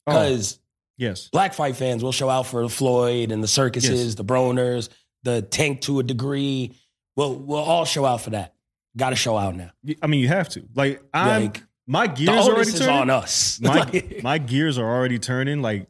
Oh, 0.06 0.12
because 0.12 0.58
yes, 0.98 1.28
black 1.30 1.54
fight 1.54 1.76
fans 1.76 2.02
will 2.04 2.12
show 2.12 2.28
out 2.28 2.46
for 2.46 2.68
Floyd 2.68 3.32
and 3.32 3.42
the 3.42 3.48
circuses, 3.48 4.04
Yes. 4.04 4.14
the 4.16 4.24
Broners, 4.24 4.90
the 5.22 5.40
Tank 5.42 5.80
to 5.82 5.98
a 6.00 6.02
degree. 6.02 6.74
We'll 7.16 7.34
we'll 7.36 7.58
all 7.62 7.84
show 7.86 8.04
out 8.04 8.20
for 8.20 8.30
that. 8.30 8.54
Got 8.96 9.10
to 9.10 9.16
show 9.16 9.36
out 9.36 9.56
now. 9.56 9.70
I 10.02 10.06
mean, 10.06 10.20
you 10.20 10.28
have 10.28 10.48
to. 10.50 10.64
Like, 10.74 11.02
I'm 11.12 11.44
Like 11.44 11.62
my 11.86 12.06
the 12.06 12.14
gears 12.14 12.48
already 12.48 12.68
is 12.70 12.78
turning. 12.78 12.94
on 12.94 13.10
us. 13.10 13.60
my 13.60 14.04
my 14.22 14.38
gears 14.38 14.78
are 14.78 14.86
already 14.86 15.18
turning. 15.18 15.62
Like 15.62 15.88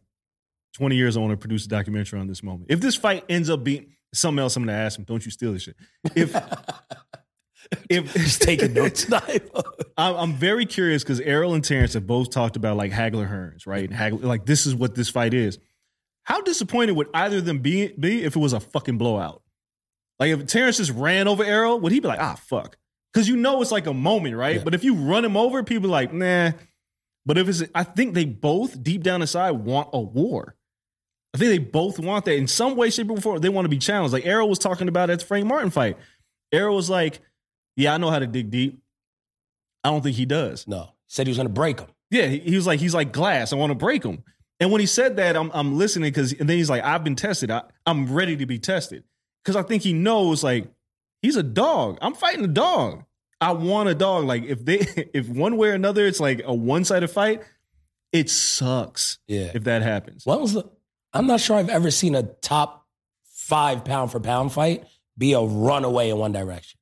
twenty 0.75 0.97
years, 0.97 1.17
I 1.17 1.21
want 1.21 1.33
to 1.33 1.37
produce 1.37 1.65
a 1.67 1.69
documentary 1.69 2.21
on 2.21 2.27
this 2.27 2.43
moment. 2.43 2.67
If 2.71 2.81
this 2.81 2.97
fight 2.97 3.25
ends 3.29 3.49
up 3.49 3.65
being 3.65 3.95
something 4.13 4.41
else, 4.41 4.57
I'm 4.57 4.65
gonna 4.65 4.77
ask 4.77 4.99
him. 4.99 5.05
Don't 5.05 5.25
you 5.25 5.31
steal 5.31 5.53
this 5.53 5.63
shit? 5.63 5.77
If 6.15 6.35
if 7.89 8.13
just 8.15 8.43
taking 8.43 8.73
notes. 8.75 9.11
I'm, 9.13 10.15
I'm 10.17 10.33
very 10.35 10.67
curious 10.67 11.03
because 11.03 11.21
Errol 11.21 11.55
and 11.55 11.65
Terrence 11.65 11.95
have 11.95 12.07
both 12.07 12.31
talked 12.31 12.57
about 12.57 12.77
like 12.77 12.93
Hagler 12.93 13.29
Hearns, 13.29 13.67
right? 13.67 13.89
And 13.89 13.99
Hagler, 13.99 14.25
like 14.25 14.47
this 14.47 14.67
is 14.67 14.75
what 14.75 14.95
this 14.95 15.09
fight 15.09 15.35
is. 15.35 15.59
How 16.25 16.41
disappointed 16.41 16.93
would 16.93 17.09
either 17.13 17.39
of 17.39 17.45
them 17.45 17.59
be, 17.59 17.89
be 17.89 18.25
if 18.25 18.35
it 18.35 18.39
was 18.39 18.55
a 18.55 18.61
fucking 18.61 18.99
blowout? 18.99 19.43
Like 20.19 20.31
if 20.31 20.47
Terrence 20.47 20.79
just 20.79 20.93
ran 20.93 21.29
over 21.29 21.45
Errol, 21.45 21.81
would 21.81 21.93
he 21.93 22.01
be 22.01 22.09
like, 22.09 22.21
ah, 22.21 22.39
fuck? 22.47 22.79
Because 23.13 23.29
you 23.29 23.37
know 23.37 23.61
it's 23.61 23.71
like 23.71 23.87
a 23.87 23.95
moment, 23.95 24.35
right? 24.35 24.57
Yeah. 24.57 24.65
But 24.65 24.75
if 24.75 24.85
you 24.85 24.95
run 24.95 25.25
him 25.25 25.37
over, 25.37 25.63
people 25.63 25.89
are 25.89 25.93
like, 25.93 26.13
nah. 26.13 26.53
But 27.27 27.39
if 27.39 27.49
it's, 27.49 27.63
I 27.75 27.85
think 27.85 28.15
they 28.15 28.25
both 28.25 28.83
deep 28.83 29.03
down 29.03 29.21
inside 29.21 29.53
want 29.53 29.91
a 29.93 30.01
war. 30.01 30.57
I 31.35 31.39
think 31.39 31.49
they 31.51 31.59
both 31.59 31.99
want 31.99 32.25
that 32.27 32.37
in 32.37 32.47
some 32.47 32.77
way, 32.77 32.91
shape, 32.91 33.11
or 33.11 33.17
form. 33.19 33.41
They 33.41 33.49
want 33.49 33.65
to 33.65 33.69
be 33.69 33.79
challenged. 33.79 34.13
Like 34.13 34.25
Errol 34.25 34.49
was 34.49 34.59
talking 34.61 34.87
about 34.89 35.11
at 35.11 35.19
the 35.19 35.25
Frank 35.27 35.47
Martin 35.47 35.71
fight. 35.71 35.99
Errol 36.53 36.77
was 36.77 36.89
like, 36.89 37.19
yeah, 37.77 37.93
I 37.93 37.97
know 37.99 38.11
how 38.11 38.21
to 38.21 38.27
dig 38.27 38.51
deep. 38.51 38.81
I 39.83 39.91
don't 39.91 40.01
think 40.03 40.17
he 40.17 40.27
does. 40.27 40.67
no, 40.69 40.91
said 41.09 41.27
he 41.27 41.31
was 41.31 41.37
going 41.37 41.49
to 41.49 41.53
break 41.53 41.81
him. 41.81 41.89
Yeah, 42.11 42.27
he, 42.27 42.39
he 42.39 42.55
was 42.57 42.67
like, 42.67 42.79
he's 42.81 42.95
like 42.95 43.13
glass. 43.13 43.53
I 43.53 43.57
want 43.57 43.71
to 43.71 43.75
break 43.75 44.05
him. 44.05 44.23
And 44.61 44.71
when 44.71 44.81
he 44.81 44.87
said 44.87 45.17
that, 45.17 45.37
I'm 45.37 45.51
I'm 45.53 45.77
listening 45.77 46.13
because 46.13 46.33
and 46.33 46.49
then 46.49 46.57
he's 46.57 46.71
like, 46.71 46.85
I've 46.85 47.03
been 47.03 47.17
tested. 47.17 47.51
I, 47.51 47.63
I'm 47.85 48.13
ready 48.15 48.37
to 48.37 48.47
be 48.47 48.59
tested 48.61 49.03
because 49.43 49.57
I 49.57 49.63
think 49.63 49.83
he 49.83 49.93
knows 49.93 50.45
like 50.45 50.69
he's 51.21 51.35
a 51.37 51.43
dog. 51.43 51.99
I'm 52.01 52.15
fighting 52.15 52.45
a 52.45 52.49
dog. 52.49 53.05
I 53.41 53.51
want 53.53 53.89
a 53.89 53.95
dog. 53.97 54.25
Like 54.27 54.45
if 54.45 54.65
they 54.65 54.79
if 55.13 55.29
one 55.29 55.57
way 55.57 55.71
or 55.71 55.73
another 55.75 56.07
it's 56.07 56.21
like 56.21 56.43
a 56.45 56.55
one 56.55 56.85
sided 56.85 57.09
fight, 57.09 57.43
it 58.13 58.31
sucks 58.31 59.19
Yeah. 59.27 59.51
if 59.53 59.65
that 59.65 59.83
happens. 59.83 60.25
What 60.25 60.41
was 60.41 60.53
the? 60.53 60.65
I'm 61.15 61.27
not 61.27 61.41
sure 61.41 61.57
I've 61.57 61.69
ever 61.71 61.91
seen 61.91 62.15
a 62.15 62.23
top 62.25 62.87
five 63.25 63.85
pound 63.85 64.11
for 64.11 64.21
pound 64.21 64.53
fight 64.53 64.85
be 65.17 65.33
a 65.35 65.41
runaway 65.41 66.11
in 66.11 66.19
one 66.19 66.33
direction. 66.33 66.79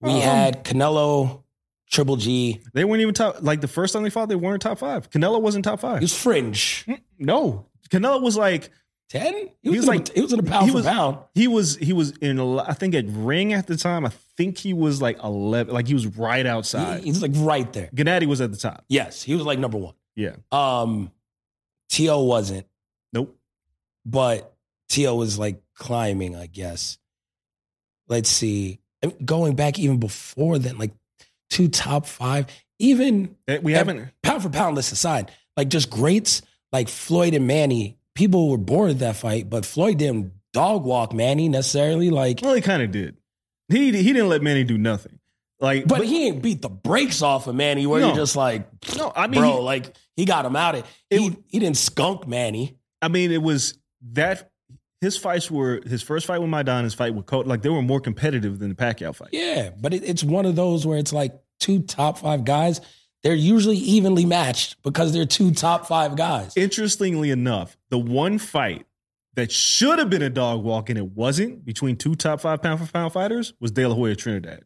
We 0.00 0.10
Um, 0.14 0.20
had 0.20 0.64
Canelo, 0.64 1.42
Triple 1.90 2.16
G. 2.16 2.60
They 2.74 2.84
weren't 2.84 3.02
even 3.02 3.14
top. 3.14 3.36
Like 3.40 3.60
the 3.60 3.68
first 3.68 3.92
time 3.92 4.02
they 4.02 4.10
fought, 4.10 4.28
they 4.28 4.34
weren't 4.34 4.62
top 4.62 4.78
five. 4.78 5.10
Canelo 5.10 5.40
wasn't 5.40 5.64
top 5.64 5.78
He 5.78 5.82
five. 5.82 6.00
was 6.00 6.16
fringe. 6.16 6.86
No, 7.18 7.66
Canelo 7.90 8.20
was 8.20 8.36
like 8.36 8.70
Ten? 9.10 9.34
He 9.34 9.50
He 9.64 9.68
was, 9.68 9.76
was 9.80 9.86
like- 9.88 10.08
a, 10.08 10.12
he 10.14 10.20
was 10.22 10.32
in 10.32 10.38
a 10.40 10.42
pound 10.42 10.64
he 10.64 10.70
for 10.70 10.76
was- 10.78 10.86
pound. 10.86 11.18
he 11.34 11.46
was 11.46 11.76
he 11.76 11.92
was 11.92 12.16
in 12.18 12.38
a 12.38 12.56
I 12.62 12.72
think 12.72 12.94
at 12.94 13.04
ring 13.08 13.52
at 13.52 13.66
the 13.66 13.76
time. 13.76 14.06
I 14.06 14.10
think 14.38 14.56
he 14.56 14.72
was 14.72 15.02
like 15.02 15.22
eleven. 15.22 15.74
Like 15.74 15.86
he 15.86 15.92
was 15.92 16.06
right 16.06 16.46
outside. 16.46 17.00
He, 17.00 17.04
he 17.04 17.10
was 17.10 17.20
like 17.20 17.32
right 17.34 17.70
there. 17.74 17.90
Gennady 17.94 18.24
was 18.26 18.40
at 18.40 18.50
the 18.50 18.56
top. 18.56 18.84
Yes, 18.88 19.22
he 19.22 19.34
was 19.34 19.44
like 19.44 19.58
number 19.58 19.76
one. 19.76 19.92
Yeah. 20.16 20.36
Um, 20.50 21.12
T.O. 21.90 22.22
wasn't. 22.24 22.66
But 24.04 24.54
T.O. 24.88 25.14
was 25.14 25.38
like 25.38 25.62
climbing, 25.74 26.36
I 26.36 26.46
guess. 26.46 26.98
Let's 28.08 28.28
see. 28.28 28.80
Mean, 29.02 29.14
Going 29.24 29.54
back 29.56 29.78
even 29.78 29.98
before 29.98 30.58
then, 30.58 30.78
like 30.78 30.92
two 31.50 31.68
top 31.68 32.06
five, 32.06 32.46
even 32.78 33.36
Eh, 33.48 33.58
We 33.62 33.72
haven't. 33.72 34.10
pound 34.22 34.42
for 34.42 34.48
pound 34.50 34.76
list 34.76 34.92
aside, 34.92 35.30
like 35.56 35.68
just 35.68 35.90
greats 35.90 36.42
like 36.72 36.88
Floyd 36.88 37.34
and 37.34 37.46
Manny, 37.46 37.98
people 38.14 38.48
were 38.50 38.58
bored 38.58 38.90
of 38.90 38.98
that 39.00 39.16
fight, 39.16 39.48
but 39.50 39.64
Floyd 39.66 39.98
didn't 39.98 40.32
dog 40.52 40.84
walk 40.84 41.12
Manny 41.12 41.48
necessarily. 41.48 42.10
Like, 42.10 42.40
Well, 42.42 42.54
he 42.54 42.60
kind 42.60 42.82
of 42.82 42.90
did. 42.90 43.16
He 43.68 43.86
he 43.92 44.12
didn't 44.12 44.28
let 44.28 44.42
Manny 44.42 44.64
do 44.64 44.78
nothing. 44.78 45.18
Like, 45.60 45.86
but, 45.86 46.04
he 46.04 46.26
ain't 46.26 46.42
beat 46.42 46.60
the 46.60 46.68
brakes 46.68 47.22
off 47.22 47.46
of 47.46 47.54
Manny 47.54 47.86
where 47.86 48.00
No. 48.00 48.08
you're 48.08 48.16
just 48.16 48.34
like, 48.34 48.66
no, 48.96 49.12
I 49.14 49.28
mean, 49.28 49.40
bro, 49.40 49.58
he- 49.58 49.62
like 49.62 49.94
he 50.16 50.24
got 50.24 50.44
him 50.44 50.56
out. 50.56 50.74
Of, 50.74 50.84
It 51.08 51.20
he, 51.20 51.36
he 51.46 51.58
didn't 51.60 51.76
skunk 51.76 52.26
Manny. 52.26 52.76
I 53.00 53.06
mean, 53.08 53.30
it 53.30 53.40
was 53.40 53.78
that 54.12 54.50
his 55.00 55.16
fights 55.16 55.50
were 55.50 55.80
his 55.86 56.02
first 56.02 56.26
fight 56.26 56.40
with 56.40 56.50
Maidana, 56.50 56.84
his 56.84 56.94
fight 56.94 57.14
with 57.14 57.26
Cotto. 57.26 57.46
Like 57.46 57.62
they 57.62 57.68
were 57.68 57.82
more 57.82 58.00
competitive 58.00 58.58
than 58.58 58.68
the 58.68 58.74
Pacquiao 58.74 59.14
fight. 59.14 59.30
Yeah, 59.32 59.70
but 59.80 59.94
it, 59.94 60.04
it's 60.04 60.22
one 60.22 60.46
of 60.46 60.56
those 60.56 60.86
where 60.86 60.98
it's 60.98 61.12
like 61.12 61.34
two 61.60 61.82
top 61.82 62.18
five 62.18 62.44
guys. 62.44 62.80
They're 63.22 63.34
usually 63.34 63.76
evenly 63.76 64.24
matched 64.24 64.82
because 64.82 65.12
they're 65.12 65.24
two 65.26 65.52
top 65.52 65.86
five 65.86 66.16
guys. 66.16 66.56
Interestingly 66.56 67.30
enough, 67.30 67.76
the 67.90 67.98
one 67.98 68.38
fight 68.38 68.84
that 69.34 69.50
should 69.50 69.98
have 69.98 70.10
been 70.10 70.22
a 70.22 70.30
dog 70.30 70.62
walk 70.62 70.90
and 70.90 70.98
it 70.98 71.06
wasn't 71.12 71.64
between 71.64 71.96
two 71.96 72.14
top 72.14 72.40
five 72.40 72.60
pound 72.62 72.80
for 72.80 72.92
pound 72.92 73.12
fighters 73.12 73.54
was 73.60 73.70
De 73.70 73.86
La 73.86 73.94
Hoya 73.94 74.16
Trinidad. 74.16 74.64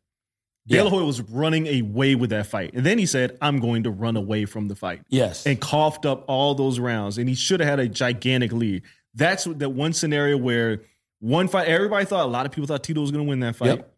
De 0.66 0.82
La. 0.82 0.90
Hoya 0.90 1.04
was 1.04 1.20
running 1.20 1.68
away 1.68 2.14
with 2.16 2.30
that 2.30 2.46
fight. 2.46 2.74
And 2.74 2.84
then 2.84 2.98
he 2.98 3.06
said, 3.06 3.38
I'm 3.40 3.60
going 3.60 3.84
to 3.84 3.90
run 3.90 4.16
away 4.16 4.46
from 4.46 4.66
the 4.68 4.74
fight. 4.74 5.02
yes. 5.08 5.46
And 5.46 5.60
coughed 5.60 6.04
up 6.04 6.24
all 6.26 6.54
those 6.54 6.80
rounds. 6.80 7.18
And 7.18 7.28
he 7.28 7.34
should 7.36 7.60
have 7.60 7.68
had 7.68 7.78
a 7.78 7.88
gigantic 7.88 8.52
lead. 8.52 8.82
That's 9.16 9.44
that 9.44 9.70
one 9.70 9.92
scenario 9.92 10.37
where 10.37 10.82
one 11.20 11.49
fight, 11.49 11.66
everybody 11.68 12.04
thought, 12.04 12.25
a 12.25 12.28
lot 12.30 12.46
of 12.46 12.52
people 12.52 12.66
thought 12.68 12.85
Tito 12.85 13.00
was 13.00 13.11
going 13.11 13.25
to 13.25 13.28
win 13.28 13.40
that 13.40 13.56
fight. 13.56 13.66
Yep. 13.78 13.92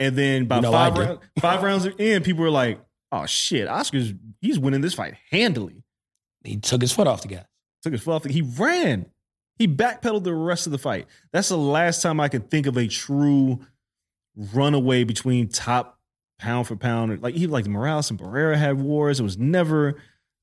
And 0.00 0.16
then 0.16 0.46
by 0.46 0.56
You 0.56 0.62
know 0.62 0.72
five, 0.72 0.96
round, 0.96 1.18
five 1.40 1.62
rounds 1.62 1.84
in, 1.86 2.22
people 2.22 2.42
were 2.44 2.50
like, 2.50 2.80
oh 3.10 3.26
shit, 3.26 3.68
Oscar's, 3.68 4.14
he's 4.40 4.58
winning 4.58 4.80
this 4.80 4.94
fight 4.94 5.14
handily. 5.30 5.82
he 6.44 6.56
took 6.56 6.80
his 6.80 6.92
foot 6.92 7.06
off 7.06 7.20
the 7.22 7.28
gas. 7.28 7.44
Took 7.82 7.92
his 7.92 8.02
foot 8.02 8.12
off. 8.12 8.22
the- 8.22 8.32
He 8.32 8.40
ran. 8.42 9.06
He 9.58 9.68
backpedaled 9.68 10.24
the 10.24 10.32
rest 10.34 10.66
of 10.66 10.72
the 10.72 10.78
fight. 10.78 11.06
That's 11.32 11.48
the 11.50 11.58
last 11.58 12.00
time 12.00 12.20
I 12.20 12.28
could 12.28 12.48
think 12.50 12.66
of 12.66 12.76
a 12.78 12.86
true 12.88 13.60
runaway 14.54 15.04
between 15.04 15.48
top 15.48 15.98
pound 16.38 16.66
for 16.66 16.76
pound. 16.76 17.20
Like 17.22 17.34
even 17.34 17.50
like 17.50 17.66
Morales 17.66 18.10
and 18.10 18.18
Barrera 18.18 18.56
had 18.56 18.80
wars. 18.80 19.20
It 19.20 19.24
was 19.24 19.36
never, 19.38 19.96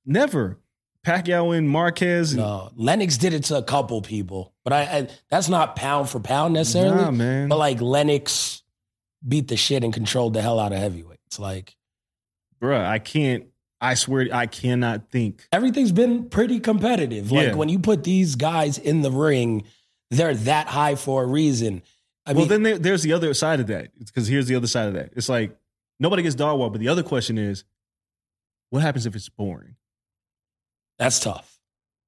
never 0.06 0.60
Pacquiao 1.06 1.58
and 1.58 1.70
Marquez. 1.70 2.34
And, 2.34 2.42
No, 2.42 2.72
Lennox 2.76 3.18
did 3.18 3.34
it 3.34 3.46
to 3.46 3.58
a 3.58 3.64
couple 3.64 4.02
people, 4.02 4.54
but 4.64 4.74
I, 4.74 4.82
I 4.82 5.08
that's 5.30 5.50
not 5.50 5.76
pound 5.76 6.10
for 6.10 6.20
pound 6.20 6.54
necessarily. 6.54 7.04
Nah, 7.04 7.12
man. 7.12 7.48
But 7.50 7.58
like 7.58 7.80
Lennox, 7.82 8.64
beat 9.28 9.48
the 9.48 9.58
shit 9.58 9.84
and 9.84 9.94
controlled 9.94 10.34
the 10.34 10.42
hell 10.42 10.60
out 10.60 10.72
of 10.74 10.80
heavyweights. 10.80 11.40
Like 11.40 11.76
Bruh, 12.62 12.86
I 12.86 13.00
can't. 13.00 13.46
I 13.82 13.94
swear, 13.94 14.28
I 14.34 14.46
cannot 14.46 15.10
think. 15.10 15.48
everything's 15.54 15.94
been 15.94 16.28
pretty 16.28 16.60
competitive. 16.60 17.32
Like 17.32 17.48
Yeah. 17.48 17.56
when 17.56 17.70
you 17.70 17.80
put 17.80 18.04
these 18.04 18.36
guys 18.36 18.78
in 18.78 19.02
the 19.04 19.12
ring, 19.12 19.64
they're 20.12 20.34
that 20.36 20.68
high 20.68 20.96
for 20.96 21.24
a 21.24 21.26
reason. 21.26 21.82
I 22.26 22.34
well, 22.34 22.42
mean, 22.42 22.50
then 22.50 22.64
there, 22.64 22.78
there's 22.78 23.04
the 23.04 23.14
other 23.14 23.34
side 23.34 23.62
of 23.62 23.68
that. 23.68 23.98
Because 23.98 24.28
here's 24.28 24.48
the 24.48 24.56
other 24.56 24.68
side 24.68 24.90
of 24.90 24.96
that. 24.96 25.14
It's 25.16 25.30
like 25.30 25.58
nobody 25.98 26.24
gets 26.24 26.36
dog 26.36 26.60
wall, 26.60 26.70
but 26.70 26.82
the 26.82 26.90
other 26.90 27.04
question 27.04 27.38
is, 27.38 27.64
what 28.70 28.82
happens 28.82 29.06
if 29.06 29.16
it's 29.16 29.30
boring? 29.30 29.76
That's 31.00 31.20
tough. 31.20 31.60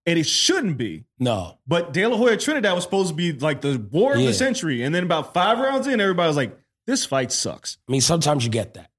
And 0.05 0.19
it 0.19 0.27
shouldn't 0.27 0.77
be. 0.77 1.05
No, 1.19 1.57
But 1.67 1.93
De 1.93 2.05
La 2.05 2.17
Hoya 2.17 2.35
Trinidad 2.37 2.73
was 2.75 2.83
supposed 2.83 3.09
to 3.09 3.15
be 3.15 3.31
like 3.33 3.61
the 3.61 3.77
war 3.91 4.13
of 4.13 4.19
Yeah. 4.19 4.27
the 4.27 4.33
century, 4.33 4.83
and 4.83 4.93
then 4.93 5.03
about 5.03 5.33
five 5.33 5.57
rounds 5.59 5.87
in, 5.87 5.99
everybody 6.01 6.27
was 6.27 6.35
like, 6.37 6.57
"This 6.87 7.05
fight 7.05 7.31
sucks." 7.31 7.77
I 7.87 7.91
mean 7.91 8.01
sometimes 8.01 8.43
you 8.43 8.49
get 8.51 8.73
that. 8.73 8.89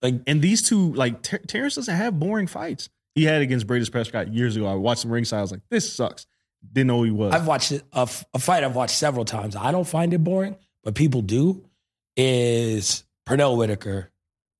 Like 0.00 0.14
And 0.26 0.40
these 0.40 0.62
two, 0.62 0.92
like 0.94 1.22
Ter- 1.22 1.38
Terrence, 1.38 1.74
doesn't 1.74 1.94
have 1.94 2.18
boring 2.18 2.46
fights. 2.46 2.88
He 3.16 3.24
had 3.24 3.42
against 3.42 3.66
Breidis 3.66 3.90
Prescott 3.92 4.32
years 4.32 4.56
ago. 4.56 4.66
I 4.66 4.74
watched 4.74 5.04
him 5.04 5.10
ringside. 5.10 5.38
I 5.38 5.42
was 5.42 5.50
like, 5.52 5.62
"This 5.70 5.92
sucks." 5.92 6.26
Didn't 6.72 6.86
know 6.86 6.98
who 6.98 7.04
he 7.04 7.10
was. 7.10 7.34
I've 7.34 7.46
watched 7.46 7.72
a, 7.72 7.82
f- 7.92 8.24
a 8.32 8.38
fight 8.38 8.64
I've 8.64 8.74
watched 8.76 8.96
several 8.96 9.24
times. 9.24 9.54
I 9.56 9.70
don't 9.72 9.86
find 9.86 10.14
it 10.14 10.18
boring, 10.24 10.56
but 10.82 10.94
people 10.94 11.20
do. 11.20 11.68
Is 12.16 13.04
Pernell 13.26 13.56
Whitaker 13.56 14.10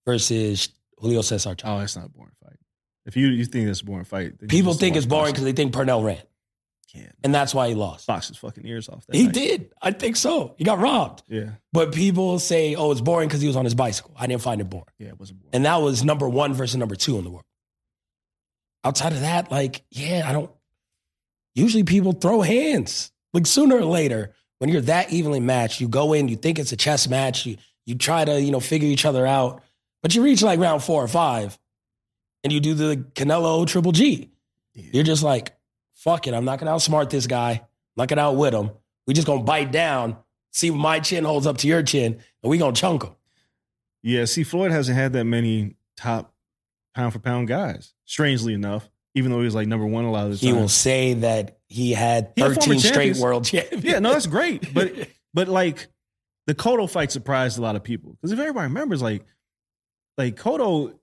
versus 0.05 0.69
Julio 0.99 1.23
Cesar 1.23 1.55
Chavez. 1.55 1.65
oh, 1.65 1.79
that's 1.79 1.97
not 1.97 2.13
boring. 2.13 2.33
If 3.07 3.17
you 3.17 3.29
you 3.29 3.45
think 3.45 3.69
it's 3.69 3.81
a 3.81 3.85
boring 3.85 4.05
fight, 4.05 4.39
then 4.39 4.43
you 4.43 4.49
People 4.49 4.73
just 4.73 4.81
think 4.81 4.95
don't 4.95 4.99
it's 4.99 5.07
watch 5.07 5.11
boring 5.11 5.33
boxing. 5.33 5.45
because 5.45 5.45
they 5.45 5.63
think 5.63 5.75
Pernell 5.75 6.05
ran, 6.05 6.19
Yeah, 6.95 7.11
and 7.23 7.35
that's 7.35 7.55
why 7.55 7.69
he 7.69 7.75
lost. 7.75 8.07
box 8.07 8.29
his 8.29 8.37
fucking 8.39 8.67
ears 8.67 8.89
off. 8.89 9.07
That 9.07 9.17
He 9.17 9.25
night. 9.25 9.35
did. 9.35 9.71
I 9.83 9.91
think 9.93 10.17
so. 10.17 10.55
He 10.57 10.65
got 10.65 10.79
robbed. 10.79 11.23
Yeah, 11.29 11.51
But 11.73 11.93
people 11.93 12.39
say, 12.39 12.75
oh, 12.75 12.91
it's 12.93 13.01
boring 13.03 13.29
because 13.29 13.41
he 13.43 13.47
was 13.47 13.57
on 13.57 13.65
his 13.65 13.75
bicycle. 13.75 14.15
I 14.19 14.27
didn't 14.27 14.43
find 14.43 14.61
it 14.61 14.71
boring. 14.71 14.87
yeah, 14.99 15.09
it 15.09 15.19
wasn't 15.21 15.41
boring. 15.41 15.51
And 15.55 15.65
that 15.67 15.77
was 15.83 16.03
number 16.05 16.29
one 16.29 16.55
versus 16.55 16.77
number 16.77 16.95
two 16.97 17.19
in 17.19 17.25
the 17.25 17.31
world. 17.31 17.45
Outside 18.85 19.13
of 19.13 19.21
that, 19.21 19.51
like, 19.51 19.83
yeah, 19.91 20.25
I 20.27 20.33
don't. 20.33 20.51
Usually 21.55 21.85
people 21.85 22.13
throw 22.13 22.41
hands. 22.43 23.11
Like 23.33 23.47
sooner 23.47 23.77
or 23.77 23.85
later, 23.85 24.35
when 24.59 24.71
you're 24.71 24.83
that 24.83 25.13
evenly 25.13 25.41
matched, 25.41 25.81
you 25.81 25.89
go 25.89 26.13
in, 26.13 26.29
you 26.29 26.37
think 26.37 26.59
it's 26.59 26.73
a 26.73 26.77
chess 26.77 27.09
match, 27.09 27.47
you 27.47 27.57
you 27.87 27.97
try 27.97 28.25
to, 28.25 28.41
you 28.41 28.51
know, 28.51 28.61
figure 28.61 28.89
each 28.89 29.05
other 29.05 29.27
out. 29.27 29.63
But 30.03 30.15
you 30.15 30.23
reach 30.23 30.43
like 30.43 30.59
round 30.61 30.83
four 30.83 31.03
or 31.03 31.09
five, 31.09 31.59
and 32.45 32.53
you 32.53 32.61
do 32.61 32.75
the 32.75 32.97
Canelo 33.15 33.67
Triple 33.67 33.93
G. 33.93 34.31
Yeah. 34.75 34.85
You're 34.93 35.05
just 35.05 35.23
like, 35.23 35.57
fuck 35.95 36.27
it, 36.27 36.35
I'm 36.35 36.45
not 36.45 36.59
gonna 36.61 36.73
outsmart 36.73 37.11
this 37.11 37.27
guy. 37.27 37.51
I'm 37.53 37.61
not 37.97 38.09
gonna 38.09 38.23
outwit 38.23 38.55
him. 38.55 38.71
We 39.07 39.15
just 39.15 39.27
gonna 39.27 39.43
bite 39.43 39.73
down, 39.73 40.17
see 40.53 40.69
if 40.69 40.75
my 40.75 41.01
chin 41.01 41.25
holds 41.25 41.47
up 41.47 41.57
to 41.59 41.67
your 41.67 41.83
chin, 41.83 42.21
and 42.43 42.51
we 42.51 42.59
gonna 42.59 42.73
chunk 42.75 43.03
him. 43.03 43.15
Yeah, 44.03 44.27
see, 44.27 44.45
Floyd 44.45 44.71
hasn't 44.71 44.97
had 44.97 45.15
that 45.15 45.25
many 45.25 45.77
top 45.97 46.35
pound 46.95 47.13
for 47.13 47.19
pound 47.19 47.49
guys. 47.49 47.95
Strangely 48.05 48.53
enough, 48.53 48.89
even 49.15 49.31
though 49.31 49.39
he 49.39 49.47
was 49.47 49.55
like 49.55 49.67
number 49.67 49.87
one 49.87 50.05
a 50.05 50.13
lot 50.13 50.27
of 50.27 50.33
the 50.33 50.39
time, 50.39 50.55
He 50.55 50.61
will 50.61 50.69
say 50.69 51.15
that 51.15 51.59
he 51.69 51.93
had 51.93 52.33
He 52.37 52.43
had 52.43 52.55
13 52.55 52.79
straight 52.81 53.17
world 53.17 53.45
champions. 53.45 53.85
Yeah, 53.85 53.99
no, 54.01 54.13
that's 54.13 54.27
great. 54.27 54.75
But 54.75 55.09
but 55.35 55.49
like 55.49 55.89
the 56.47 56.55
Cotto 56.55 56.89
fight 56.91 57.11
surprised 57.11 57.59
a 57.59 57.63
lot 57.63 57.77
of 57.77 57.83
people 57.83 58.13
because 58.13 58.33
if 58.33 58.39
everybody 58.39 58.67
remembers, 58.67 59.01
like 59.01 59.25
like 60.19 60.37
Cotto, 60.37 60.95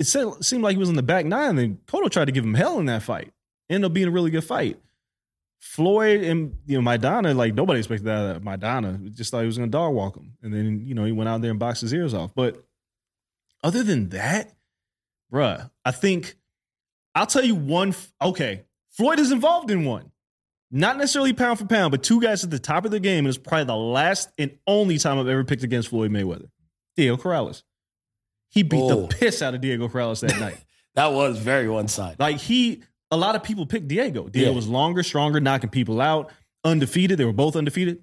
it 0.00 0.06
seemed 0.06 0.62
like 0.62 0.72
he 0.72 0.78
was 0.78 0.88
in 0.88 0.96
the 0.96 1.02
back 1.02 1.26
nine. 1.26 1.56
Then 1.56 1.78
Cotto 1.86 2.10
tried 2.10 2.24
to 2.24 2.32
give 2.32 2.44
him 2.44 2.54
hell 2.54 2.78
in 2.78 2.86
that 2.86 3.02
fight. 3.02 3.32
Ended 3.68 3.90
up 3.90 3.92
being 3.92 4.08
a 4.08 4.10
really 4.10 4.30
good 4.30 4.44
fight. 4.44 4.78
Floyd 5.58 6.22
and 6.22 6.56
you 6.66 6.80
know 6.80 6.90
Maidana, 6.90 7.36
like 7.36 7.54
nobody 7.54 7.80
expected 7.80 8.06
that 8.06 8.36
of 8.36 8.42
Maidana. 8.42 9.14
Just 9.14 9.30
thought 9.30 9.40
he 9.40 9.46
was 9.46 9.58
going 9.58 9.70
to 9.70 9.76
dog 9.76 9.92
walk 9.92 10.16
him, 10.16 10.32
and 10.42 10.54
then 10.54 10.86
you 10.86 10.94
know 10.94 11.04
he 11.04 11.12
went 11.12 11.28
out 11.28 11.42
there 11.42 11.50
and 11.50 11.60
boxed 11.60 11.82
his 11.82 11.92
ears 11.92 12.14
off. 12.14 12.34
But 12.34 12.64
other 13.62 13.82
than 13.82 14.08
that, 14.08 14.50
bruh, 15.30 15.70
I 15.84 15.90
think 15.90 16.34
I'll 17.14 17.26
tell 17.26 17.44
you 17.44 17.54
one. 17.54 17.94
Okay, 18.22 18.64
Floyd 18.88 19.18
is 19.18 19.32
involved 19.32 19.70
in 19.70 19.84
one. 19.84 20.10
Not 20.70 20.96
necessarily 20.96 21.34
pound 21.34 21.58
for 21.58 21.66
pound, 21.66 21.90
but 21.90 22.02
two 22.02 22.22
guys 22.22 22.42
at 22.42 22.50
the 22.50 22.58
top 22.58 22.86
of 22.86 22.90
the 22.90 23.00
game. 23.00 23.26
And 23.26 23.28
it's 23.28 23.36
probably 23.36 23.64
the 23.64 23.76
last 23.76 24.30
and 24.38 24.56
only 24.66 24.98
time 24.98 25.18
I've 25.18 25.28
ever 25.28 25.44
picked 25.44 25.64
against 25.64 25.88
Floyd 25.88 26.10
Mayweather. 26.12 26.48
Theo 26.96 27.16
Corrales. 27.16 27.64
He 28.50 28.62
beat 28.62 28.80
Oh. 28.82 29.02
the 29.02 29.08
piss 29.08 29.42
out 29.42 29.54
of 29.54 29.60
Diego 29.60 29.88
Corrales 29.88 30.20
that 30.26 30.38
night. 30.38 30.58
That 30.96 31.12
was 31.12 31.38
very 31.38 31.68
one 31.68 31.86
sided. 31.86 32.18
Like 32.18 32.38
he, 32.38 32.82
a 33.12 33.16
lot 33.16 33.36
of 33.36 33.44
people 33.44 33.64
picked 33.64 33.86
Diego. 33.86 34.28
Diego 34.28 34.50
Yeah. 34.50 34.56
was 34.56 34.66
longer, 34.66 35.04
stronger, 35.04 35.38
knocking 35.40 35.70
people 35.70 36.00
out, 36.00 36.32
undefeated. 36.64 37.16
They 37.16 37.24
were 37.24 37.32
both 37.32 37.54
undefeated. 37.54 38.02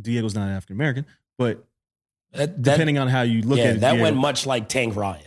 Diego's 0.00 0.34
not 0.34 0.48
African 0.48 0.76
American, 0.76 1.06
but 1.38 1.66
That, 2.32 2.62
that, 2.62 2.62
depending 2.62 2.98
on 2.98 3.08
how 3.08 3.22
you 3.22 3.42
look 3.42 3.58
yeah, 3.58 3.64
at 3.64 3.76
it, 3.76 3.80
that 3.80 3.90
Diego- 3.92 4.04
went 4.04 4.16
much 4.16 4.46
like 4.46 4.68
Tank 4.68 4.94
Ryan. 4.94 5.26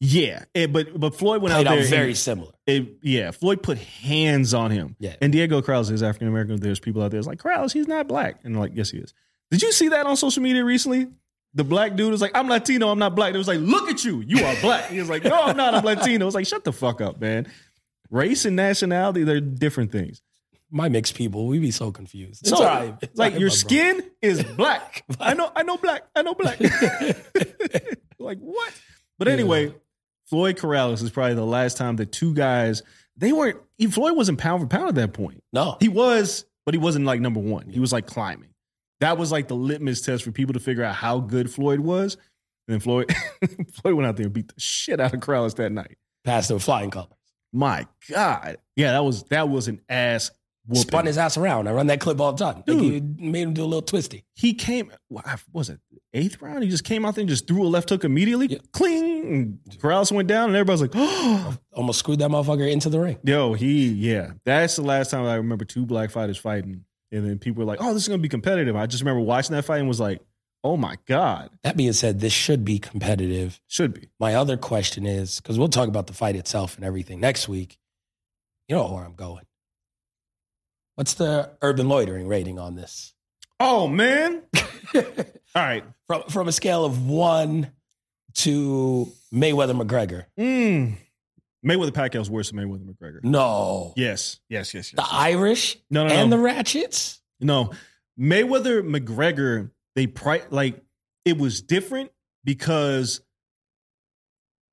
yeah. 0.00 0.44
Eh, 0.54 0.66
but 0.66 0.98
but 0.98 1.14
Floyd 1.14 1.42
went 1.42 1.54
Played 1.54 1.68
out 1.68 1.74
out 1.74 1.78
there. 1.80 1.88
very 1.88 2.08
and- 2.08 2.18
similar. 2.18 2.52
it, 2.66 2.88
yeah, 3.02 3.30
Floyd 3.30 3.62
put 3.62 3.78
hands 3.78 4.52
on 4.52 4.72
him. 4.72 4.96
Yeah. 4.98 5.14
And 5.22 5.32
Diego 5.32 5.62
Corrales 5.62 5.92
is 5.92 6.02
African 6.02 6.26
American. 6.26 6.56
There's 6.56 6.80
people 6.80 7.02
out 7.02 7.12
there 7.12 7.20
that's 7.20 7.28
like, 7.28 7.38
Corrales, 7.38 7.72
he's 7.72 7.86
not 7.86 8.08
black. 8.08 8.40
And 8.42 8.58
like, 8.58 8.72
yes, 8.74 8.90
he 8.90 8.98
is. 8.98 9.14
Did 9.52 9.62
you 9.62 9.70
see 9.70 9.88
that 9.90 10.06
on 10.06 10.16
social 10.16 10.42
media 10.42 10.64
recently? 10.64 11.06
The 11.54 11.64
black 11.64 11.96
dude 11.96 12.10
was 12.12 12.20
like, 12.20 12.30
I'm 12.36 12.48
Latino, 12.48 12.88
I'm 12.90 12.98
not 12.98 13.16
black. 13.16 13.34
It 13.34 13.38
was 13.38 13.48
like, 13.48 13.58
look 13.60 13.88
at 13.88 14.04
you, 14.04 14.20
you 14.20 14.44
are 14.44 14.54
black. 14.60 14.90
He 14.90 15.00
was 15.00 15.08
like, 15.10 15.24
no, 15.24 15.34
I'm 15.42 15.56
not, 15.56 15.74
I'm 15.74 15.84
Latino. 15.84 16.24
It 16.24 16.26
was 16.26 16.34
like, 16.34 16.46
shut 16.46 16.62
the 16.64 16.72
fuck 16.72 17.00
up, 17.00 17.20
man. 17.20 17.50
Race 18.10 18.44
and 18.44 18.54
nationality, 18.56 19.24
they're 19.24 19.40
different 19.40 19.90
things. 19.90 20.22
My 20.70 20.88
mixed 20.88 21.16
people, 21.16 21.48
we 21.48 21.58
be 21.58 21.72
so 21.72 21.90
confused. 21.90 22.42
It's 22.42 22.50
So, 22.50 22.58
all 22.58 22.64
right. 22.64 22.94
It's 23.02 23.18
like 23.18 23.34
all 23.34 23.40
your 23.40 23.50
skin 23.50 24.02
is 24.22 24.44
black. 24.56 25.04
I 25.18 25.34
know, 25.34 25.50
I 25.56 25.64
know 25.64 25.76
black. 25.76 26.02
I 26.14 26.22
know 26.22 26.34
black. 26.34 26.60
like 28.20 28.38
what? 28.38 28.80
But 29.18 29.26
anyway, 29.28 29.74
Floyd 30.26 30.56
Corrales 30.56 31.02
is 31.02 31.10
probably 31.10 31.34
the 31.34 31.44
last 31.44 31.76
time 31.76 31.96
that 31.96 32.12
two 32.12 32.32
guys 32.34 32.84
they 33.16 33.32
weren't. 33.32 33.58
Floyd 33.90 34.16
wasn't 34.16 34.38
pound 34.38 34.62
for 34.62 34.68
pound 34.68 34.88
at 34.88 34.94
that 34.94 35.12
point. 35.12 35.42
No. 35.52 35.76
He 35.80 35.88
was, 35.88 36.44
but 36.64 36.74
he 36.74 36.78
wasn't 36.78 37.04
like 37.04 37.20
number 37.20 37.40
one. 37.40 37.68
He 37.68 37.80
was 37.80 37.92
like 37.92 38.06
climbing. 38.06 38.49
That 39.00 39.18
was 39.18 39.32
like 39.32 39.48
the 39.48 39.56
litmus 39.56 40.00
test 40.02 40.24
for 40.24 40.30
people 40.32 40.52
to 40.54 40.60
figure 40.60 40.84
out 40.84 40.94
how 40.94 41.20
good 41.20 41.50
Floyd 41.50 41.80
was. 41.80 42.14
And 42.68 42.74
then 42.74 42.80
Floyd, 42.80 43.12
Floyd 43.72 43.94
went 43.94 44.06
out 44.06 44.16
there 44.16 44.26
and 44.26 44.32
beat 44.32 44.48
the 44.48 44.60
shit 44.60 45.00
out 45.00 45.12
of 45.14 45.20
Corrales 45.20 45.56
that 45.56 45.72
night. 45.72 45.96
Passed 46.24 46.50
with 46.52 46.62
flying 46.62 46.90
colors. 46.90 47.08
My 47.52 47.86
God, 48.10 48.58
yeah, 48.76 48.92
that 48.92 49.04
was 49.04 49.24
that 49.24 49.48
was 49.48 49.66
an 49.68 49.80
ass 49.88 50.30
whooping. 50.66 50.82
Spun 50.82 51.06
his 51.06 51.18
ass 51.18 51.36
around. 51.36 51.66
I 51.66 51.72
run 51.72 51.88
that 51.88 51.98
clip 51.98 52.20
all 52.20 52.32
the 52.32 52.44
time. 52.44 52.56
Like 52.58 52.78
Dude. 52.78 52.82
he 53.18 53.26
made 53.30 53.42
him 53.42 53.54
do 53.54 53.62
a 53.62 53.64
little 53.64 53.82
twisty. 53.82 54.24
he 54.34 54.54
came. 54.54 54.92
what 55.08 55.24
Was 55.52 55.68
it 55.70 55.80
eighth 56.14 56.40
round? 56.40 56.62
He 56.62 56.68
just 56.70 56.84
came 56.84 57.04
out 57.04 57.16
there 57.16 57.22
and 57.22 57.28
just 57.28 57.48
threw 57.48 57.64
a 57.64 57.66
left 57.66 57.88
hook 57.88 58.04
immediately. 58.04 58.46
Yeah. 58.48 58.58
Cling. 58.72 59.58
Corrales 59.78 60.12
went 60.12 60.28
down, 60.28 60.50
and 60.50 60.56
everybody's 60.56 60.82
like, 60.82 60.92
"Oh, 60.94 61.56
Almost 61.72 61.98
screwed 62.00 62.20
that 62.20 62.30
motherfucker 62.30 62.70
into 62.70 62.88
the 62.88 63.00
ring. 63.00 63.18
yo, 63.24 63.54
he 63.54 63.88
yeah." 63.88 64.32
That's 64.44 64.76
the 64.76 64.82
last 64.82 65.10
time 65.10 65.24
I 65.24 65.34
remember 65.36 65.64
two 65.64 65.86
black 65.86 66.10
fighters 66.12 66.36
fighting, 66.38 66.84
and 67.12 67.26
then 67.26 67.38
people 67.38 67.60
were 67.60 67.66
like, 67.66 67.78
"Oh, 67.82 67.92
this 67.94 68.02
is 68.02 68.08
gonna 68.08 68.22
be 68.22 68.28
competitive." 68.28 68.76
I 68.76 68.86
just 68.86 69.02
remember 69.02 69.20
watching 69.20 69.54
that 69.56 69.64
fight 69.64 69.78
and 69.80 69.88
was 69.88 70.00
like, 70.00 70.20
"Oh 70.64 70.76
my 70.76 70.96
god, 71.06 71.50
That 71.62 71.76
being 71.76 71.92
said, 71.92 72.20
this 72.20 72.32
should 72.32 72.64
be 72.64 72.78
competitive. 72.78 73.60
should 73.66 73.94
be." 73.94 74.08
My 74.18 74.34
other 74.34 74.56
question 74.56 75.06
is 75.06 75.40
because 75.40 75.58
we'll 75.58 75.68
talk 75.68 75.88
about 75.88 76.06
the 76.06 76.12
fight 76.14 76.36
itself 76.36 76.76
and 76.76 76.84
everything 76.84 77.20
next 77.20 77.48
week. 77.48 77.78
You 78.68 78.76
know 78.76 78.92
where 78.92 79.04
I'm 79.04 79.14
going. 79.14 79.44
What's 80.94 81.14
the 81.14 81.50
urban 81.62 81.88
loitering 81.88 82.28
rating 82.28 82.58
on 82.58 82.74
this? 82.76 83.14
Oh 83.58 83.88
man. 83.88 84.42
All 84.94 85.02
right. 85.56 85.84
From 86.06 86.22
from 86.24 86.48
a 86.48 86.52
scale 86.52 86.84
of 86.84 87.06
one 87.06 87.72
to 88.34 89.10
Mayweather 89.32 89.80
McGregor. 89.80 90.26
Mm. 90.38 90.96
Mayweather 91.66 91.90
Pacquiao's 91.92 92.30
worse 92.30 92.50
than 92.50 92.58
Mayweather 92.60 92.84
McGregor. 92.86 93.22
No. 93.22 93.92
Yes, 93.96 94.40
yes, 94.48 94.72
yes, 94.74 94.92
yes. 94.92 95.04
The 95.06 95.14
Irish 95.14 95.76
No, 95.90 96.06
no, 96.06 96.14
and 96.14 96.30
no. 96.30 96.36
the 96.36 96.42
Ratchets? 96.42 97.20
No, 97.40 97.72
Mayweather 98.18 98.82
McGregor. 98.82 99.70
They 99.96 100.06
pri- 100.06 100.42
like 100.50 100.82
it 101.24 101.36
was 101.38 101.60
different 101.62 102.10
because 102.44 103.20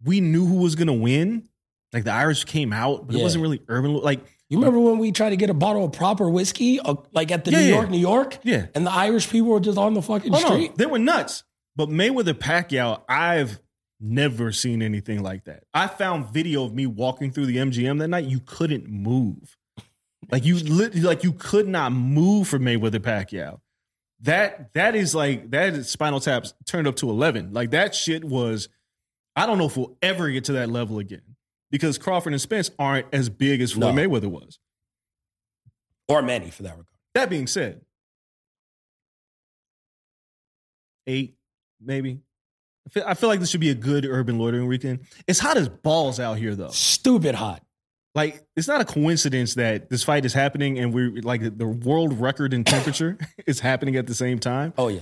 we 0.04 0.22
knew 0.22 0.46
who 0.46 0.56
was 0.58 0.76
gonna 0.76 0.94
win. 0.94 1.48
Like 1.94 2.04
the 2.04 2.12
Irish 2.12 2.44
came 2.44 2.72
out, 2.74 3.08
but 3.08 3.16
it 3.16 3.22
wasn't 3.22 3.42
really 3.42 3.62
urban. 3.68 3.96
Like 3.96 4.20
You 4.50 4.60
remember 4.60 4.80
when 4.80 4.98
we 5.00 5.12
tried 5.12 5.30
to 5.32 5.38
get 5.38 5.50
a 5.50 5.54
bottle 5.54 5.86
of 5.86 5.94
proper 5.94 6.30
whiskey, 6.30 6.80
uh, 6.80 6.96
like 7.14 7.32
at 7.32 7.46
the 7.46 7.52
Yeah, 7.52 7.60
New 7.60 7.66
yeah. 7.66 7.76
York, 7.76 7.90
New 7.90 7.98
York, 7.98 8.38
yeah, 8.44 8.66
and 8.76 8.86
the 8.86 8.92
Irish 8.92 9.30
people 9.30 9.50
were 9.50 9.60
just 9.60 9.78
on 9.78 9.94
the 9.94 10.02
fucking 10.02 10.34
oh 10.36 10.40
no, 10.40 10.46
street? 10.48 10.78
they 10.78 10.86
were 10.86 11.00
nuts. 11.00 11.44
But 11.76 11.90
Mayweather 11.90 12.34
Pacquiao, 12.34 13.02
I've 13.08 13.60
never 14.00 14.52
seen 14.52 14.82
anything 14.82 15.24
like 15.24 15.46
that. 15.46 15.64
I 15.74 15.88
found 15.88 16.34
video 16.34 16.64
of 16.64 16.74
me 16.74 16.86
walking 16.86 17.32
through 17.32 17.48
the 17.48 17.58
MGM 17.58 18.00
that 18.00 18.08
night. 18.08 18.26
You 18.26 18.40
couldn't 18.40 18.88
move. 18.88 19.58
Like 20.32 20.46
you 20.46 20.58
like 20.58 21.24
you 21.24 21.34
could 21.34 21.68
not 21.68 21.92
move 21.92 22.48
for 22.48 22.60
Mayweather 22.60 23.00
Pacquiao. 23.00 23.60
That 24.22 24.74
that 24.74 24.96
is 24.96 25.14
like 25.14 25.52
that 25.52 25.74
is 25.74 25.90
Spinal 25.90 26.20
Taps 26.20 26.54
turned 26.66 26.88
up 26.88 26.96
to 26.98 27.10
eleven. 27.10 27.54
Like 27.54 27.72
that 27.72 27.96
shit 27.96 28.24
was. 28.24 28.68
I 29.36 29.46
don't 29.46 29.60
know 29.60 29.66
if 29.66 29.78
we'll 29.78 29.96
ever 30.02 30.30
get 30.32 30.46
to 30.46 30.54
that 30.54 30.70
level 30.70 30.98
again 30.98 31.22
because 31.70 31.98
Crawford 32.00 32.34
and 32.34 32.42
Spence 32.42 32.72
aren't 32.80 33.06
as 33.14 33.30
big 33.30 33.62
as 33.62 33.74
Floyd 33.74 33.94
No. 33.94 34.02
Mayweather 34.02 34.26
was. 34.30 34.60
Or 36.08 36.22
Manny 36.22 36.50
for 36.50 36.64
that 36.64 36.72
regard. 36.72 36.88
That 37.14 37.30
being 37.30 37.48
said, 37.48 37.82
eight 41.06 41.36
maybe. 41.80 42.22
I 42.88 42.90
feel, 42.90 43.04
I 43.08 43.14
feel 43.16 43.30
like 43.30 43.40
this 43.42 43.50
should 43.50 43.60
be 43.60 43.70
a 43.70 43.76
good 43.76 44.06
urban 44.06 44.40
loitering 44.40 44.66
weekend. 44.68 45.02
It's 45.28 45.40
hot 45.40 45.58
as 45.58 45.68
balls 45.68 46.20
out 46.20 46.38
here, 46.38 46.56
though. 46.56 46.70
Stupid 46.70 47.36
hot. 47.36 47.62
Like, 48.16 48.42
it's 48.56 48.68
not 48.68 48.82
a 48.82 48.86
coincidence 48.86 49.56
that 49.56 49.90
this 49.90 50.04
fight 50.04 50.26
is 50.26 50.34
happening 50.34 50.80
and 50.80 50.94
we're 50.94 51.22
like 51.22 51.58
the 51.58 51.68
world 51.68 52.20
record 52.20 52.54
in 52.54 52.64
temperature 52.64 53.18
is 53.46 53.60
happening 53.60 53.96
at 53.98 54.08
the 54.08 54.16
same 54.16 54.40
time. 54.40 54.74
Oh 54.78 54.88
yeah. 54.88 55.02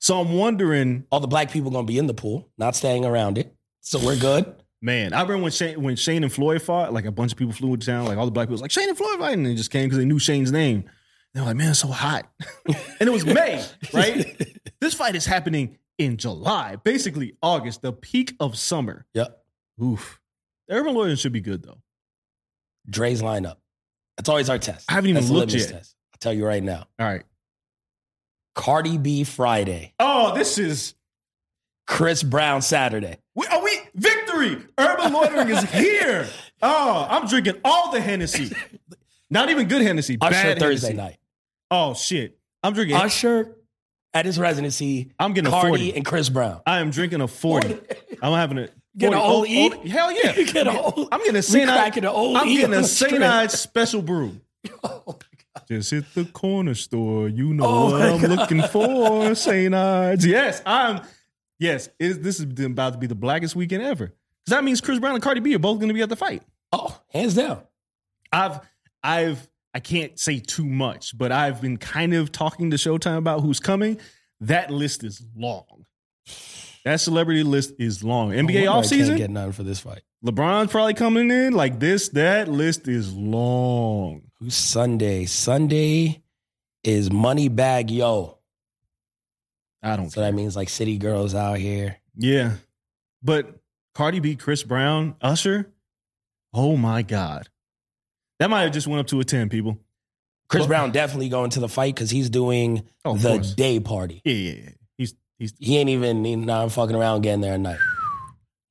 So 0.00 0.18
I'm 0.20 0.32
wondering, 0.32 1.04
All 1.12 1.20
the 1.20 1.28
black 1.28 1.50
people 1.52 1.70
gonna 1.70 1.86
be 1.86 1.98
in 1.98 2.06
the 2.06 2.14
pool, 2.14 2.48
not 2.56 2.74
staying 2.74 3.04
around 3.04 3.36
it. 3.38 3.54
So 3.80 3.98
we're 4.04 4.16
good. 4.18 4.54
man. 4.82 5.12
I 5.12 5.22
remember 5.22 5.42
when 5.44 5.52
Shane, 5.52 5.82
when 5.82 5.94
Shane 5.96 6.24
and 6.24 6.32
Floyd 6.32 6.62
fought. 6.62 6.92
Like 6.92 7.04
a 7.04 7.12
bunch 7.12 7.30
of 7.32 7.38
people 7.38 7.52
flew 7.52 7.74
into 7.74 7.86
town. 7.86 8.06
Like 8.06 8.16
all 8.18 8.24
the 8.24 8.30
black 8.32 8.46
people 8.46 8.54
was 8.54 8.62
like 8.62 8.70
Shane 8.72 8.88
and 8.88 8.96
Floyd 8.98 9.18
fighting, 9.18 9.40
and 9.40 9.46
they 9.46 9.54
just 9.54 9.70
came 9.70 9.84
because 9.84 9.98
they 9.98 10.04
knew 10.04 10.18
Shane's 10.18 10.50
name. 10.50 10.84
They 11.34 11.40
were 11.40 11.46
like, 11.46 11.56
man, 11.56 11.70
it's 11.70 11.78
so 11.80 11.88
hot, 11.88 12.28
and 12.66 13.08
it 13.08 13.12
was 13.12 13.24
May, 13.26 13.64
right? 13.92 14.42
this 14.80 14.94
fight 14.94 15.14
is 15.14 15.26
happening 15.26 15.76
in 15.98 16.16
July, 16.16 16.76
basically 16.76 17.34
August, 17.42 17.82
the 17.82 17.92
peak 17.92 18.34
of 18.40 18.56
summer. 18.56 19.06
Yep. 19.14 19.42
Oof. 19.82 20.20
The 20.68 20.74
urban 20.76 20.94
loitering 20.94 21.16
should 21.16 21.32
be 21.32 21.40
good 21.40 21.62
though. 21.62 21.78
Dre's 22.88 23.20
lineup. 23.22 23.56
That's 24.16 24.28
always 24.28 24.48
our 24.50 24.58
test. 24.58 24.86
I 24.90 24.94
haven't 24.94 25.10
even 25.10 25.22
That's 25.22 25.30
looked 25.32 25.52
yet. 25.54 25.68
test. 25.68 25.94
I'll 26.12 26.18
tell 26.18 26.32
you 26.32 26.46
right 26.46 26.62
now. 26.62 26.86
All 26.98 27.06
right. 27.06 27.24
Cardi 28.54 28.98
B 28.98 29.24
Friday. 29.24 29.94
Oh, 30.00 30.34
this 30.34 30.58
is 30.58 30.94
Chris 31.86 32.22
Brown 32.22 32.60
Saturday. 32.62 33.18
we, 33.34 33.46
are 33.46 33.62
we 33.62 33.78
victory. 33.94 34.58
Urban 34.78 35.12
loitering 35.12 35.48
is 35.50 35.62
here. 35.70 36.26
Oh, 36.60 37.06
I'm 37.08 37.28
drinking 37.28 37.60
all 37.64 37.92
the 37.92 38.00
Hennessy. 38.00 38.54
Not 39.30 39.50
even 39.50 39.68
good 39.68 39.82
Hennessy. 39.82 40.18
Usher 40.20 40.30
bad 40.32 40.58
Thursday 40.58 40.88
Hennessy. 40.88 40.96
night. 41.08 41.16
Oh 41.70 41.94
shit. 41.94 42.38
I'm 42.62 42.72
drinking. 42.72 42.96
Usher 42.96 43.54
at 44.14 44.24
his 44.24 44.38
residency. 44.38 45.12
I'm 45.18 45.32
getting 45.32 45.52
a 45.52 45.60
40. 45.60 45.94
and 45.96 46.04
Chris 46.04 46.28
Brown. 46.28 46.60
I 46.66 46.80
am 46.80 46.90
drinking 46.90 47.20
a 47.20 47.28
40. 47.28 47.78
I'm 48.22 48.32
having 48.32 48.58
a 48.58 48.68
Get 48.96 49.12
an 49.12 49.18
40. 49.20 49.22
old 49.22 49.44
Oh, 49.44 49.46
E? 49.46 49.70
oh, 49.72 49.88
Hell 49.88 50.12
yeah. 50.12 50.32
Get 50.52 50.56
an 50.66 50.76
old- 50.76 51.08
I'm 51.12 51.20
getting 51.24 51.36
a 51.36 51.66
cracking 51.66 52.04
an 52.04 52.10
old 52.10 52.36
I'm 52.36 52.48
E 52.48 52.56
getting 52.56 52.74
a 52.74 52.84
strip. 52.84 53.50
Special 53.50 54.02
brew. 54.02 54.40
Oh, 54.82 55.18
Just 55.68 55.90
hit 55.90 56.04
the 56.14 56.24
corner 56.24 56.74
store. 56.74 57.28
You 57.28 57.54
know 57.54 57.64
Oh 57.66 57.92
what 57.92 58.02
I'm 58.02 58.20
God. 58.20 58.30
looking 58.30 58.62
for, 58.62 59.34
St. 59.34 59.72
Ides. 59.74 60.26
Yes, 60.26 60.62
I'm. 60.66 61.00
Yes, 61.60 61.88
it, 61.98 62.22
this 62.22 62.40
is 62.40 62.46
about 62.64 62.94
to 62.94 62.98
be 62.98 63.06
the 63.08 63.14
blackest 63.14 63.54
weekend 63.56 63.82
ever. 63.82 64.06
Because 64.06 64.50
that 64.50 64.64
means 64.64 64.80
Chris 64.80 64.98
Brown 64.98 65.14
and 65.14 65.22
Cardi 65.22 65.40
B 65.40 65.54
are 65.54 65.58
both 65.58 65.78
going 65.78 65.88
to 65.88 65.94
be 65.94 66.02
at 66.02 66.08
the 66.08 66.16
fight. 66.16 66.42
Oh, 66.72 67.00
hands 67.10 67.34
down. 67.34 67.62
I've, 68.32 68.60
I've, 69.02 69.48
I 69.78 69.80
can't 69.80 70.18
say 70.18 70.40
too 70.40 70.64
much, 70.66 71.16
but 71.16 71.30
I've 71.30 71.60
been 71.60 71.76
kind 71.76 72.12
of 72.12 72.32
talking 72.32 72.72
to 72.72 72.76
Showtime 72.76 73.16
about 73.18 73.42
who's 73.42 73.60
coming. 73.60 74.00
That 74.40 74.72
list 74.72 75.04
is 75.04 75.22
long. 75.36 75.86
That 76.84 76.98
celebrity 76.98 77.44
list 77.44 77.74
is 77.78 78.02
long. 78.02 78.32
NBA 78.32 78.64
offseason, 78.64 79.06
Can't 79.06 79.18
get 79.18 79.30
none 79.30 79.52
for 79.52 79.62
this 79.62 79.78
fight. 79.78 80.02
LeBron's 80.26 80.72
probably 80.72 80.94
coming 80.94 81.30
in 81.30 81.52
like 81.52 81.78
this. 81.78 82.08
That 82.08 82.48
list 82.48 82.88
is 82.88 83.14
long. 83.14 84.22
Who's 84.40 84.56
Sunday? 84.56 85.26
Sunday 85.26 86.24
is 86.82 87.08
Moneybagg 87.10 87.88
Yo. 87.88 88.36
I 89.80 89.94
don't 89.94 90.10
So 90.10 90.20
care. 90.20 90.24
that 90.28 90.34
means 90.36 90.56
like 90.56 90.70
city 90.70 90.98
girls 90.98 91.36
out 91.36 91.58
here. 91.58 91.98
Yeah. 92.16 92.54
But 93.22 93.60
Cardi 93.94 94.18
B, 94.18 94.34
Chris 94.34 94.64
Brown, 94.64 95.14
Usher, 95.20 95.72
oh 96.52 96.76
my 96.76 97.02
God. 97.02 97.48
That 98.38 98.50
might 98.50 98.62
have 98.62 98.72
just 98.72 98.86
went 98.86 99.00
up 99.00 99.06
to 99.08 99.20
a 99.20 99.24
10, 99.24 99.48
people. 99.48 99.78
Chris 100.48 100.60
Well- 100.60 100.68
Brown 100.68 100.92
definitely 100.92 101.28
going 101.28 101.50
to 101.50 101.60
the 101.60 101.68
fight 101.68 101.94
because 101.94 102.10
he's 102.10 102.30
doing 102.30 102.84
Oh, 103.04 103.16
the 103.16 103.28
course. 103.36 103.54
day 103.54 103.80
party. 103.80 104.22
Yeah, 104.24 104.32
yeah, 104.34 104.52
yeah. 104.52 104.70
He's 104.96 105.14
he's 105.38 105.54
He 105.58 105.76
ain't 105.76 105.90
even 105.90 106.24
he 106.24 106.36
not 106.36 106.72
fucking 106.72 106.96
around 106.96 107.20
getting 107.22 107.40
there 107.42 107.54
at 107.54 107.60
night. 107.60 107.78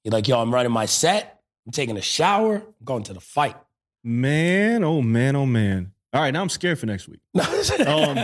He's 0.04 0.14
like, 0.14 0.28
yo, 0.28 0.40
I'm 0.42 0.54
running 0.54 0.72
my 0.72 0.86
set. 0.86 1.42
I'm 1.66 1.72
taking 1.72 1.98
a 1.98 2.02
shower. 2.02 2.56
I'm 2.56 2.86
going 2.86 3.04
to 3.04 3.14
the 3.14 3.20
fight. 3.20 3.56
man, 4.04 4.84
oh 4.84 5.02
man, 5.02 5.36
oh 5.36 5.46
man. 5.46 5.92
All 6.14 6.22
right, 6.22 6.32
now 6.32 6.42
I'm 6.42 6.50
scared 6.50 6.80
for 6.80 6.86
next 6.86 7.08
week. 7.10 7.20
Um, 7.86 8.18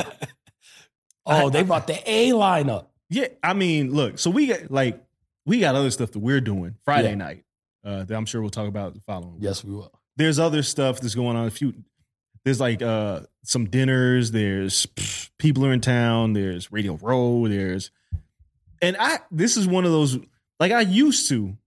oh, 1.26 1.50
they 1.50 1.64
brought 1.64 1.88
the 1.88 2.00
A 2.10 2.30
lineup. 2.32 2.88
Yeah, 3.10 3.28
I 3.44 3.54
mean, 3.54 3.94
look, 3.94 4.18
so 4.18 4.30
we 4.32 4.48
got 4.48 4.72
like 4.72 5.04
we 5.46 5.60
got 5.60 5.76
other 5.76 5.92
stuff 5.92 6.12
that 6.14 6.20
we're 6.20 6.42
doing 6.42 6.76
Friday 6.86 7.10
Yeah. 7.10 7.16
night. 7.16 7.44
Uh, 7.86 8.04
that 8.06 8.16
I'm 8.16 8.26
sure 8.26 8.42
we'll 8.42 8.50
talk 8.50 8.68
about 8.68 8.94
the 8.96 9.02
following. 9.02 9.34
week. 9.36 9.44
Yes, 9.44 9.64
we 9.64 9.74
will. 9.74 9.92
There's 10.16 10.40
other 10.40 10.64
stuff 10.64 11.00
that's 11.00 11.16
going 11.16 11.36
on. 11.36 11.48
A 11.48 11.52
few 11.52 11.74
there's 12.46 12.60
like 12.60 12.82
uh 12.82 13.22
some 13.44 13.66
dinners, 13.66 14.32
there's 14.32 14.86
pff, 14.88 15.30
people 15.38 15.66
are 15.66 15.74
in 15.74 15.82
town, 15.82 16.34
there's 16.34 16.72
Radio 16.72 16.96
Row, 17.02 17.48
there's 17.48 17.92
and 18.82 18.98
I 19.00 19.20
this 19.32 19.58
is 19.58 19.68
one 19.68 19.86
of 19.86 19.92
those 19.92 20.18
like 20.60 20.72
I 20.72 20.82
used 20.82 21.30
to 21.30 21.58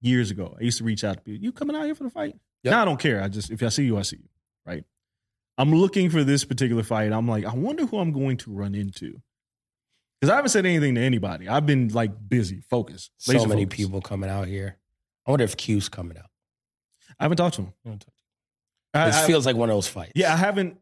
years 0.00 0.30
ago. 0.30 0.56
I 0.58 0.64
used 0.64 0.78
to 0.78 0.84
reach 0.84 1.04
out 1.04 1.16
to 1.16 1.20
people. 1.20 1.42
You 1.42 1.52
coming 1.52 1.76
out 1.76 1.84
here 1.84 1.94
for 1.94 2.04
the 2.04 2.10
fight? 2.10 2.36
Yep. 2.62 2.72
Now 2.72 2.82
I 2.82 2.84
don't 2.84 3.00
care. 3.00 3.22
I 3.22 3.28
just 3.28 3.50
if 3.50 3.62
I 3.62 3.68
see 3.68 3.84
you, 3.84 3.98
I 3.98 4.02
see 4.02 4.16
you. 4.16 4.28
Right. 4.66 4.84
I'm 5.58 5.74
looking 5.74 6.10
for 6.10 6.24
this 6.24 6.44
particular 6.44 6.82
fight. 6.82 7.12
I'm 7.12 7.28
like, 7.28 7.44
I 7.44 7.54
wonder 7.54 7.84
who 7.86 7.98
I'm 7.98 8.12
going 8.12 8.38
to 8.38 8.50
run 8.50 8.74
into. 8.74 9.20
Because 10.20 10.32
I 10.32 10.36
haven't 10.36 10.50
said 10.50 10.66
anything 10.66 10.94
to 10.94 11.00
anybody. 11.00 11.48
I've 11.48 11.66
been 11.66 11.88
like 11.88 12.12
busy, 12.28 12.62
focused. 12.68 13.10
So 13.18 13.32
many 13.32 13.64
focused. 13.64 13.70
people 13.70 14.00
coming 14.00 14.30
out 14.30 14.48
here. 14.48 14.76
I 15.26 15.30
wonder 15.30 15.44
if 15.44 15.56
Q's 15.56 15.88
coming 15.88 16.18
out. 16.18 16.29
I 17.20 17.24
haven't 17.24 17.36
talked 17.36 17.56
to 17.56 17.62
him. 17.62 17.72
It 17.84 18.06
I, 18.94 19.08
I- 19.08 19.26
feels 19.26 19.46
like 19.46 19.54
one 19.56 19.70
of 19.70 19.76
those 19.76 19.86
fights. 19.88 20.12
yeah, 20.14 20.32
I 20.32 20.36
haven't. 20.36 20.76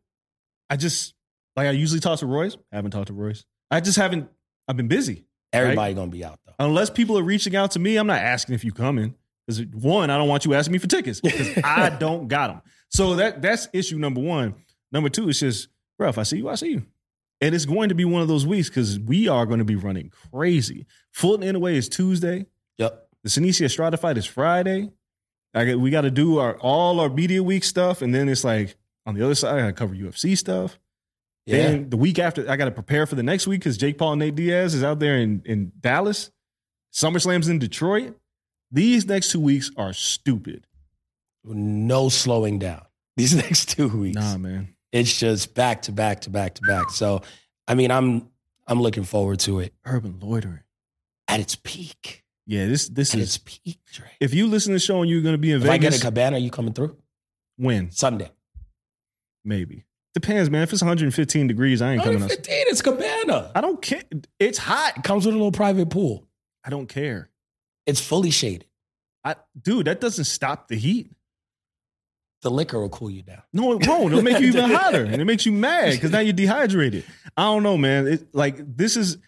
I 0.71 0.77
just 0.77 1.15
like 1.57 1.67
I 1.67 1.71
usually 1.73 2.01
talk 2.01 2.19
to 2.21 2.27
Royce. 2.27 2.57
I 2.73 2.77
haven't 2.77 2.93
talked 2.93 3.09
to 3.09 3.13
Royce. 3.13 3.45
I 3.71 3.81
just 3.81 3.97
haven't. 3.99 4.29
I've 4.67 4.77
been 4.77 4.89
busy. 4.89 5.25
Everybody 5.53 5.95
gonna 5.95 6.11
be 6.11 6.25
out 6.25 6.39
though. 6.47 6.53
Unless 6.59 6.91
people 6.91 7.19
are 7.19 7.23
reaching 7.23 7.57
out 7.57 7.73
to 7.73 7.79
me, 7.79 7.97
I'm 7.97 8.07
not 8.07 8.21
asking 8.21 8.55
if 8.55 8.65
you 8.65 8.73
coming. 8.73 9.15
Because 9.47 9.65
one, 9.73 10.11
I 10.11 10.19
don't 10.19 10.29
want 10.29 10.45
you 10.45 10.53
asking 10.55 10.73
me 10.73 10.79
for 10.79 10.87
tickets 10.89 11.21
because 11.21 11.59
I 11.65 11.89
don't 11.91 12.29
got 12.29 12.49
them. 12.49 12.63
So 12.91 13.17
that 13.17 13.41
that's 13.43 13.69
issue 13.73 13.99
number 13.99 14.21
one. 14.21 14.55
Number 14.93 15.09
two, 15.09 15.29
it's 15.29 15.41
just, 15.41 15.69
bro, 15.99 16.09
if 16.09 16.19
I 16.19 16.23
see 16.23 16.39
you, 16.39 16.49
I 16.49 16.55
see 16.55 16.73
you. 16.73 16.87
And 17.41 17.55
it's 17.55 17.65
going 17.67 17.89
to 17.91 17.95
be 17.95 18.05
one 18.05 18.21
of 18.21 18.29
those 18.29 18.47
weeks 18.47 18.69
because 18.69 18.99
we 18.99 19.29
are 19.29 19.47
going 19.47 19.59
to 19.61 19.65
be 19.65 19.77
running 19.77 20.11
crazy. 20.33 20.87
Fulton 21.13 21.47
Inoue 21.47 21.75
is 21.75 21.89
Tuesday. 21.89 22.47
Yep. 22.79 23.09
The 23.23 23.29
Sinisi 23.31 23.65
Estrada 23.65 23.97
fight 23.97 24.19
is 24.19 24.27
Friday. 24.27 24.91
I 25.55 25.75
we 25.75 25.91
got 25.91 26.03
to 26.03 26.11
do 26.11 26.39
our 26.39 26.57
all 26.59 27.01
our 27.01 27.09
media 27.09 27.43
week 27.43 27.65
stuff, 27.65 28.03
and 28.03 28.15
then 28.15 28.29
it's 28.29 28.45
like 28.45 28.77
on 29.07 29.15
the 29.15 29.25
other 29.25 29.35
side, 29.35 29.55
I 29.55 29.61
got 29.61 29.67
to 29.69 29.73
cover 29.73 29.95
UFC 29.95 30.37
stuff. 30.37 30.79
Yeah. 31.47 31.57
Then 31.57 31.91
the 31.91 31.97
week 31.97 32.19
after, 32.19 32.49
I 32.51 32.57
got 32.57 32.67
to 32.67 32.71
prepare 32.71 33.07
for 33.07 33.15
the 33.15 33.23
next 33.23 33.47
week 33.47 33.61
because 33.61 33.79
Jake 33.79 33.97
Paul 33.97 34.13
and 34.13 34.19
Nate 34.21 34.35
Diaz 34.35 34.75
is 34.75 34.85
out 34.85 34.99
there 34.99 35.17
in, 35.17 35.41
in 35.47 35.73
Dallas. 35.81 36.31
SummerSlam's 36.93 37.49
in 37.49 37.59
Detroit. 37.59 38.19
These 38.71 39.07
next 39.07 39.33
two 39.33 39.41
weeks 39.41 39.71
are 39.79 39.95
stupid. 39.95 40.67
no 41.45 42.11
slowing 42.11 42.59
down. 42.59 42.83
These 43.17 43.35
next 43.35 43.71
two 43.71 43.89
weeks. 43.89 44.17
Nah, 44.17 44.37
man. 44.37 44.75
It's 44.93 45.19
just 45.19 45.55
back 45.55 45.83
to 45.83 45.93
back 45.93 46.21
to 46.23 46.31
back 46.31 46.55
to 46.55 46.63
back. 46.63 46.91
So 46.91 47.23
I 47.67 47.75
mean 47.75 47.91
I'm 47.91 48.29
I'm 48.67 48.81
looking 48.83 49.05
forward 49.05 49.41
to 49.41 49.61
it 49.61 49.73
Urban 49.87 50.19
loitering. 50.21 50.61
at 51.29 51.41
its 51.41 51.57
peak. 51.57 52.25
Yeah, 52.49 52.67
this 52.67 52.89
this 52.89 53.13
At 53.13 53.21
is. 53.21 53.37
its 53.37 53.39
peak, 53.45 53.79
Dre. 53.93 54.07
If 54.21 54.33
you 54.33 54.47
listen 54.47 54.71
to 54.73 54.77
the 54.77 54.81
show 54.81 55.03
and 55.03 55.11
you're 55.11 55.21
going 55.21 55.35
to 55.35 55.39
be 55.39 55.53
in 55.53 55.63
If 55.63 55.69
I 55.69 55.77
get 55.77 55.97
a 55.97 56.01
cabana, 56.01 56.39
you 56.39 56.51
coming 56.51 56.73
through? 56.73 56.97
when 57.57 57.91
Sunday. 57.91 58.31
maybe 59.45 59.85
depends, 60.15 60.49
man. 60.49 60.63
If 60.63 60.73
it's 60.73 60.81
115 60.83 61.47
degrees, 61.47 61.83
I 61.83 61.93
ain't 61.93 62.03
coming. 62.03 62.23
Out. 62.23 62.31
115, 62.31 62.65
it's 62.69 62.81
cabana. 62.83 63.53
I 63.55 63.61
don't 63.61 63.81
care. 63.83 64.03
It's 64.39 64.59
hot. 64.59 64.95
It 64.97 65.05
comes 65.05 65.27
with 65.27 65.35
a 65.35 65.39
little 65.39 65.53
private 65.53 65.91
pool. 65.91 66.27
I 66.65 66.71
don't 66.71 66.89
care. 66.89 67.29
It's 67.87 68.01
fully 68.01 68.31
shaded. 68.31 68.67
I, 69.25 69.37
dude, 69.61 69.87
that 69.87 70.01
doesn't 70.01 70.25
stop 70.25 70.69
the 70.69 70.77
heat. 70.77 71.11
The 72.43 72.51
liquor 72.51 72.81
will 72.81 72.89
cool 72.89 73.11
you 73.11 73.23
down. 73.23 73.43
No, 73.53 73.73
it 73.73 73.87
won't. 73.87 74.13
It'll 74.13 74.23
make 74.23 74.39
you 74.39 74.47
even 74.49 74.71
hotter, 74.71 75.05
and 75.05 75.21
it 75.21 75.25
makes 75.25 75.45
you 75.45 75.53
mad 75.53 75.93
because 75.93 76.13
now 76.13 76.21
you're 76.21 76.33
dehydrated. 76.33 77.05
I 77.37 77.43
don't 77.43 77.63
know, 77.65 77.77
man. 77.77 78.07
It, 78.07 78.35
like 78.35 78.57
this 78.77 78.97
is, 78.97 79.19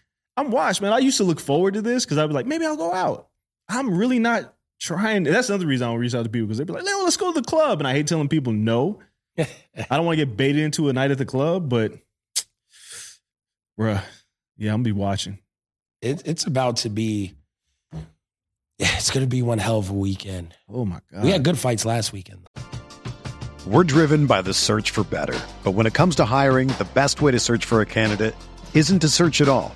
I'm 0.41 0.49
washed, 0.51 0.81
man. 0.81 0.91
I 0.91 0.97
used 0.97 1.17
to 1.17 1.23
look 1.23 1.39
forward 1.39 1.75
to 1.75 1.81
this 1.81 2.03
because 2.03 2.17
I'd 2.17 2.27
be 2.27 2.33
like, 2.33 2.47
maybe 2.47 2.65
I'll 2.65 2.75
go 2.75 2.91
out. 2.91 3.27
I'm 3.69 3.95
really 3.95 4.17
not 4.17 4.53
trying. 4.79 5.23
That's 5.23 5.49
another 5.49 5.67
reason 5.67 5.87
I 5.87 5.91
don't 5.91 5.99
reach 5.99 6.15
out 6.15 6.23
to 6.23 6.29
people 6.29 6.47
because 6.47 6.57
they'd 6.57 6.67
be 6.67 6.73
like, 6.73 6.83
"No, 6.83 7.01
let's 7.03 7.15
go 7.15 7.31
to 7.31 7.39
the 7.39 7.47
club, 7.47 7.79
and 7.79 7.87
I 7.87 7.93
hate 7.93 8.07
telling 8.07 8.27
people 8.27 8.51
no. 8.51 8.99
I 9.37 9.45
don't 9.91 10.05
want 10.05 10.17
to 10.19 10.25
get 10.25 10.35
baited 10.35 10.63
into 10.63 10.89
a 10.89 10.93
night 10.93 11.11
at 11.11 11.19
the 11.19 11.25
club, 11.25 11.69
but, 11.69 11.93
bruh, 13.79 14.03
yeah, 14.57 14.71
I'm 14.71 14.77
gonna 14.77 14.83
be 14.83 14.91
watching. 14.91 15.37
It, 16.01 16.23
it's 16.25 16.45
about 16.45 16.77
to 16.77 16.89
be. 16.89 17.35
Yeah, 18.79 18.87
it's 18.95 19.11
going 19.11 19.23
to 19.23 19.29
be 19.29 19.43
one 19.43 19.59
hell 19.59 19.77
of 19.77 19.91
a 19.91 19.93
weekend. 19.93 20.55
Oh 20.67 20.85
my 20.85 21.01
god, 21.13 21.23
We 21.23 21.29
had 21.29 21.43
good 21.43 21.59
fights 21.59 21.85
last 21.85 22.11
weekend. 22.11 22.47
We're 23.67 23.83
driven 23.83 24.25
by 24.25 24.41
the 24.41 24.55
search 24.55 24.89
for 24.89 25.03
better. 25.03 25.37
But 25.63 25.71
when 25.73 25.85
it 25.85 25.93
comes 25.93 26.15
to 26.15 26.25
hiring, 26.25 26.69
the 26.69 26.87
best 26.95 27.21
way 27.21 27.31
to 27.31 27.39
search 27.39 27.63
for 27.63 27.81
a 27.81 27.85
candidate 27.85 28.35
isn't 28.73 28.99
to 29.01 29.07
search 29.07 29.39
at 29.39 29.47
all. 29.47 29.75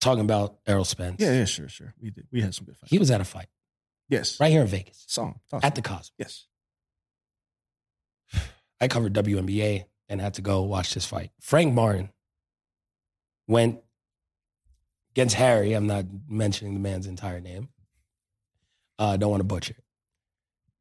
Talking 0.00 0.24
about 0.24 0.58
Errol 0.66 0.84
Spence. 0.84 1.16
Yeah, 1.18 1.32
yeah, 1.32 1.44
sure, 1.44 1.68
sure. 1.68 1.94
We 2.00 2.10
did. 2.10 2.26
We 2.30 2.40
had 2.40 2.54
some 2.54 2.66
good 2.66 2.76
fights. 2.76 2.90
He 2.90 2.98
was 2.98 3.10
at 3.10 3.20
a 3.20 3.24
fight 3.24 3.48
yes. 4.08 4.38
right 4.38 4.50
here 4.50 4.62
in 4.62 4.66
Vegas 4.68 5.04
Song. 5.08 5.40
At 5.62 5.74
the. 5.74 5.82
Cosmo. 5.82 6.14
Yes. 6.18 6.46
I 8.80 8.88
covered 8.88 9.12
WNBA 9.14 9.84
and 10.08 10.20
had 10.20 10.34
to 10.34 10.42
go 10.42 10.62
watch 10.62 10.94
this 10.94 11.04
fight. 11.04 11.30
Frank 11.40 11.74
Martin 11.74 12.10
went 13.46 13.80
against 15.12 15.34
Harry. 15.34 15.72
I'm 15.72 15.86
not 15.86 16.04
mentioning 16.28 16.74
the 16.74 16.80
man's 16.80 17.06
entire 17.06 17.40
name. 17.40 17.68
Uh, 18.98 19.16
don't 19.16 19.30
want 19.30 19.40
to 19.40 19.44
butcher 19.44 19.74
it. 19.76 19.84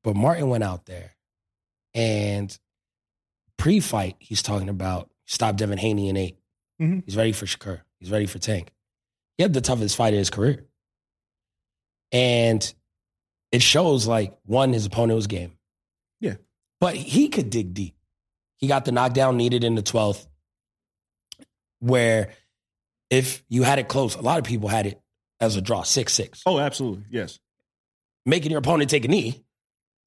But 0.03 0.15
Martin 0.15 0.49
went 0.49 0.63
out 0.63 0.85
there 0.85 1.15
and 1.93 2.57
pre 3.57 3.79
fight, 3.79 4.15
he's 4.19 4.41
talking 4.41 4.69
about 4.69 5.09
stop 5.25 5.57
Devin 5.57 5.77
Haney 5.77 6.09
in 6.09 6.17
8 6.17 6.37
Mhm. 6.79 7.03
He's 7.05 7.17
ready 7.17 7.31
for 7.31 7.45
Shakur. 7.45 7.81
He's 7.99 8.11
ready 8.11 8.27
for 8.27 8.39
Tank. 8.39 8.71
He 9.37 9.43
had 9.43 9.53
the 9.53 9.61
toughest 9.61 9.95
fight 9.95 10.13
of 10.13 10.19
his 10.19 10.29
career. 10.29 10.65
And 12.11 12.73
it 13.51 13.61
shows 13.61 14.07
like 14.07 14.37
one, 14.45 14.73
his 14.73 14.85
opponent 14.85 15.15
was 15.15 15.27
game. 15.27 15.57
Yeah. 16.19 16.35
But 16.79 16.95
he 16.95 17.29
could 17.29 17.49
dig 17.49 17.73
deep. 17.73 17.95
He 18.57 18.67
got 18.67 18.85
the 18.85 18.91
knockdown 18.91 19.37
needed 19.37 19.63
in 19.63 19.75
the 19.75 19.83
12th, 19.83 20.25
where 21.79 22.31
if 23.09 23.43
you 23.49 23.63
had 23.63 23.77
it 23.79 23.87
close, 23.87 24.15
a 24.15 24.21
lot 24.21 24.39
of 24.39 24.45
people 24.45 24.67
had 24.67 24.87
it 24.87 24.99
as 25.39 25.55
a 25.55 25.61
draw, 25.61 25.83
6 25.83 26.11
6. 26.11 26.43
Oh, 26.45 26.57
absolutely. 26.59 27.03
Yes. 27.11 27.39
Making 28.25 28.51
your 28.51 28.59
opponent 28.59 28.89
take 28.89 29.05
a 29.05 29.07
knee, 29.07 29.43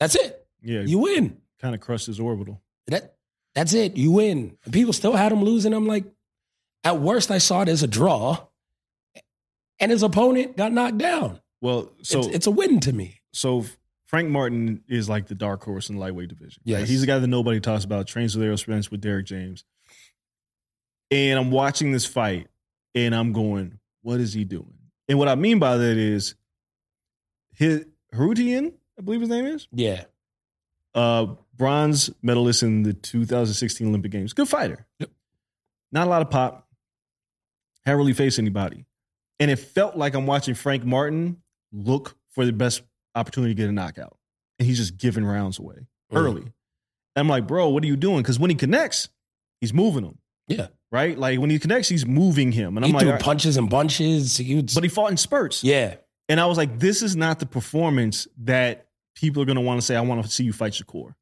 that's 0.01 0.17
it. 0.17 0.45
Yeah. 0.63 0.81
You 0.81 0.99
win. 0.99 1.39
kind 1.61 1.75
of 1.75 1.81
crushed 1.81 2.07
his 2.07 2.19
orbital. 2.19 2.61
That, 2.89 3.15
that's 3.55 3.73
it. 3.73 3.97
You 3.97 4.11
win. 4.11 4.57
And 4.65 4.73
people 4.73 4.93
still 4.93 5.13
had 5.13 5.31
him 5.31 5.45
losing. 5.45 5.73
I'm 5.73 5.87
like, 5.87 6.05
at 6.83 6.99
worst, 6.99 7.31
I 7.31 7.39
saw 7.39 7.63
it 7.63 7.69
as 7.69 7.83
a 7.83 7.87
draw, 7.87 8.47
and 9.81 9.91
his 9.91 10.03
opponent 10.03 10.57
got 10.57 10.73
knocked 10.73 10.99
down. 10.99 11.41
Well, 11.61 11.91
so 12.03 12.21
it's, 12.21 12.29
it's 12.29 12.47
a 12.47 12.51
win 12.51 12.81
to 12.81 12.93
me. 12.93 13.21
so 13.33 13.65
Frank 14.07 14.29
Martin 14.29 14.83
is 14.89 15.09
like 15.09 15.27
the 15.29 15.35
dark 15.35 15.63
horse 15.65 15.89
in 15.89 15.95
the 15.97 16.01
lightweight 16.01 16.29
division. 16.29 16.63
right? 16.67 16.87
He's 16.87 17.01
the 17.01 17.07
guy 17.07 17.19
that 17.19 17.27
nobody 17.29 17.61
talks 17.61 17.85
about, 17.85 18.07
trains 18.09 18.35
with 18.37 18.45
Errol 18.45 18.57
Spence 18.57 18.91
with 18.91 19.01
Derek 19.01 19.27
James. 19.27 19.65
And 21.13 21.39
I'm 21.39 21.51
watching 21.51 21.93
this 21.93 22.07
fight 22.07 22.49
and 22.95 23.15
I'm 23.15 23.33
going, 23.33 23.79
what 24.03 24.19
is 24.21 24.33
he 24.33 24.45
doing? 24.45 24.75
And 25.09 25.19
what 25.19 25.29
I 25.29 25.35
mean 25.37 25.59
by 25.61 25.77
that 25.77 25.97
is 25.97 26.35
his 27.55 27.85
Harutian, 28.15 28.73
I 28.99 29.03
believe 29.03 29.21
his 29.21 29.31
name 29.31 29.45
is, 29.47 29.69
Yeah. 29.73 30.05
uh, 30.95 31.27
bronze 31.57 32.11
medalist 32.23 32.63
in 32.63 32.83
the 32.85 32.93
2016 32.95 33.87
Olympic 33.87 34.11
Games. 34.13 34.33
Good 34.33 34.49
fighter. 34.49 34.87
Yep. 34.99 35.11
Not 35.93 36.07
a 36.07 36.11
lot 36.11 36.23
of 36.23 36.31
pop. 36.31 36.69
Haven't 37.85 37.99
really 37.99 38.13
faced 38.13 38.39
anybody. 38.39 38.87
And 39.41 39.51
it 39.51 39.57
felt 39.57 39.97
like 39.97 40.15
I'm 40.15 40.27
watching 40.27 40.55
Frank 40.55 40.85
Martin 40.85 41.39
look 41.73 42.17
for 42.31 42.45
the 42.45 42.53
best 42.53 42.83
opportunity 43.15 43.55
to 43.55 43.57
get 43.59 43.69
a 43.69 43.73
knockout. 43.73 44.17
And 44.59 44.67
he's 44.69 44.77
just 44.79 44.97
giving 44.99 45.25
rounds 45.25 45.59
away 45.59 45.87
Mm. 46.13 46.17
early. 46.17 46.43
And 46.43 46.53
I'm 47.17 47.29
like, 47.29 47.47
bro, 47.47 47.69
what 47.71 47.83
are 47.83 47.87
you 47.87 47.97
doing? 47.97 48.19
Because 48.19 48.39
when 48.39 48.51
he 48.51 48.57
connects, 48.57 49.09
he's 49.61 49.73
moving 49.75 50.05
him. 50.05 50.19
Yeah. 50.47 50.69
right? 50.93 51.17
Like 51.17 51.39
when 51.39 51.51
he 51.51 51.59
connects, 51.61 51.89
he's 51.89 52.05
moving 52.05 52.51
him. 52.53 52.77
And 52.77 52.85
I'm 52.85 52.91
like, 52.93 53.03
threw 53.03 53.13
right. 53.13 53.21
punches 53.23 53.57
and 53.57 53.71
bunches. 53.71 54.37
He 54.37 54.57
was, 54.57 54.75
but 54.75 54.83
he 54.83 54.89
fought 54.89 55.11
in 55.13 55.17
spurts. 55.17 55.63
yeah. 55.65 55.95
And 56.29 56.39
I 56.41 56.47
was 56.47 56.59
like, 56.59 56.79
this 56.79 57.03
is 57.03 57.15
not 57.17 57.39
the 57.41 57.47
performance 57.47 58.27
that 58.43 58.89
people 59.17 59.43
are 59.43 59.45
going 59.47 59.57
to 59.57 59.63
want 59.63 59.81
to 59.81 59.87
say, 59.87 59.97
I 59.97 60.01
want 60.01 60.23
to 60.25 60.29
see 60.31 60.45
you 60.45 60.53
fight 60.53 60.73
Shakur. 60.73 61.15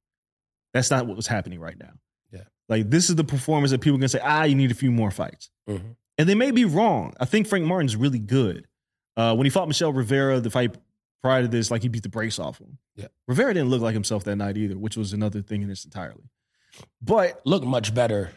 That's 0.75 0.91
not 0.91 1.07
what 1.07 1.17
was 1.17 1.27
happening 1.27 1.61
right 1.61 1.79
now. 1.79 1.93
Yeah. 2.31 2.43
Like, 2.69 2.91
this 2.91 3.09
is 3.11 3.17
the 3.17 3.25
performance 3.25 3.71
that 3.71 3.81
people 3.81 3.97
are 3.97 4.01
going 4.01 4.09
to 4.11 4.19
say, 4.19 4.21
ah, 4.23 4.45
you 4.45 4.55
need 4.55 4.71
a 4.71 4.75
few 4.75 4.91
more 4.91 5.11
fights. 5.11 5.51
Mhm. 5.69 5.97
And 6.19 6.29
they 6.29 6.35
may 6.35 6.51
be 6.51 6.65
wrong. 6.65 7.15
I 7.21 7.25
think 7.25 7.47
Frank 7.47 7.65
Martin's 7.65 7.97
really 7.97 8.19
good. 8.19 8.67
Uh, 9.17 9.35
when 9.35 9.47
he 9.47 9.51
fought 9.51 9.69
Michel 9.69 9.93
Rivera, 9.93 10.41
the 10.41 10.51
fight 10.51 10.77
prior 11.23 11.43
to 11.43 11.49
this, 11.49 11.71
like 11.71 11.83
he 11.83 11.89
beat 11.89 12.03
the 12.03 12.09
brakes 12.09 12.39
off 12.39 12.59
him. 12.59 12.79
Yeah. 12.97 13.07
Rivera 13.27 13.55
didn't 13.55 13.71
look 13.71 13.81
like 13.81 13.95
himself 13.95 14.25
that 14.25 14.37
night 14.37 14.57
either, 14.57 14.77
which 14.77 14.97
was 14.97 15.13
another 15.13 15.43
thing 15.43 15.63
in 15.63 15.69
this 15.69 15.85
entirely. 15.85 16.31
But 17.01 17.41
Looked 17.45 17.67
much 17.67 17.95
better 17.95 18.33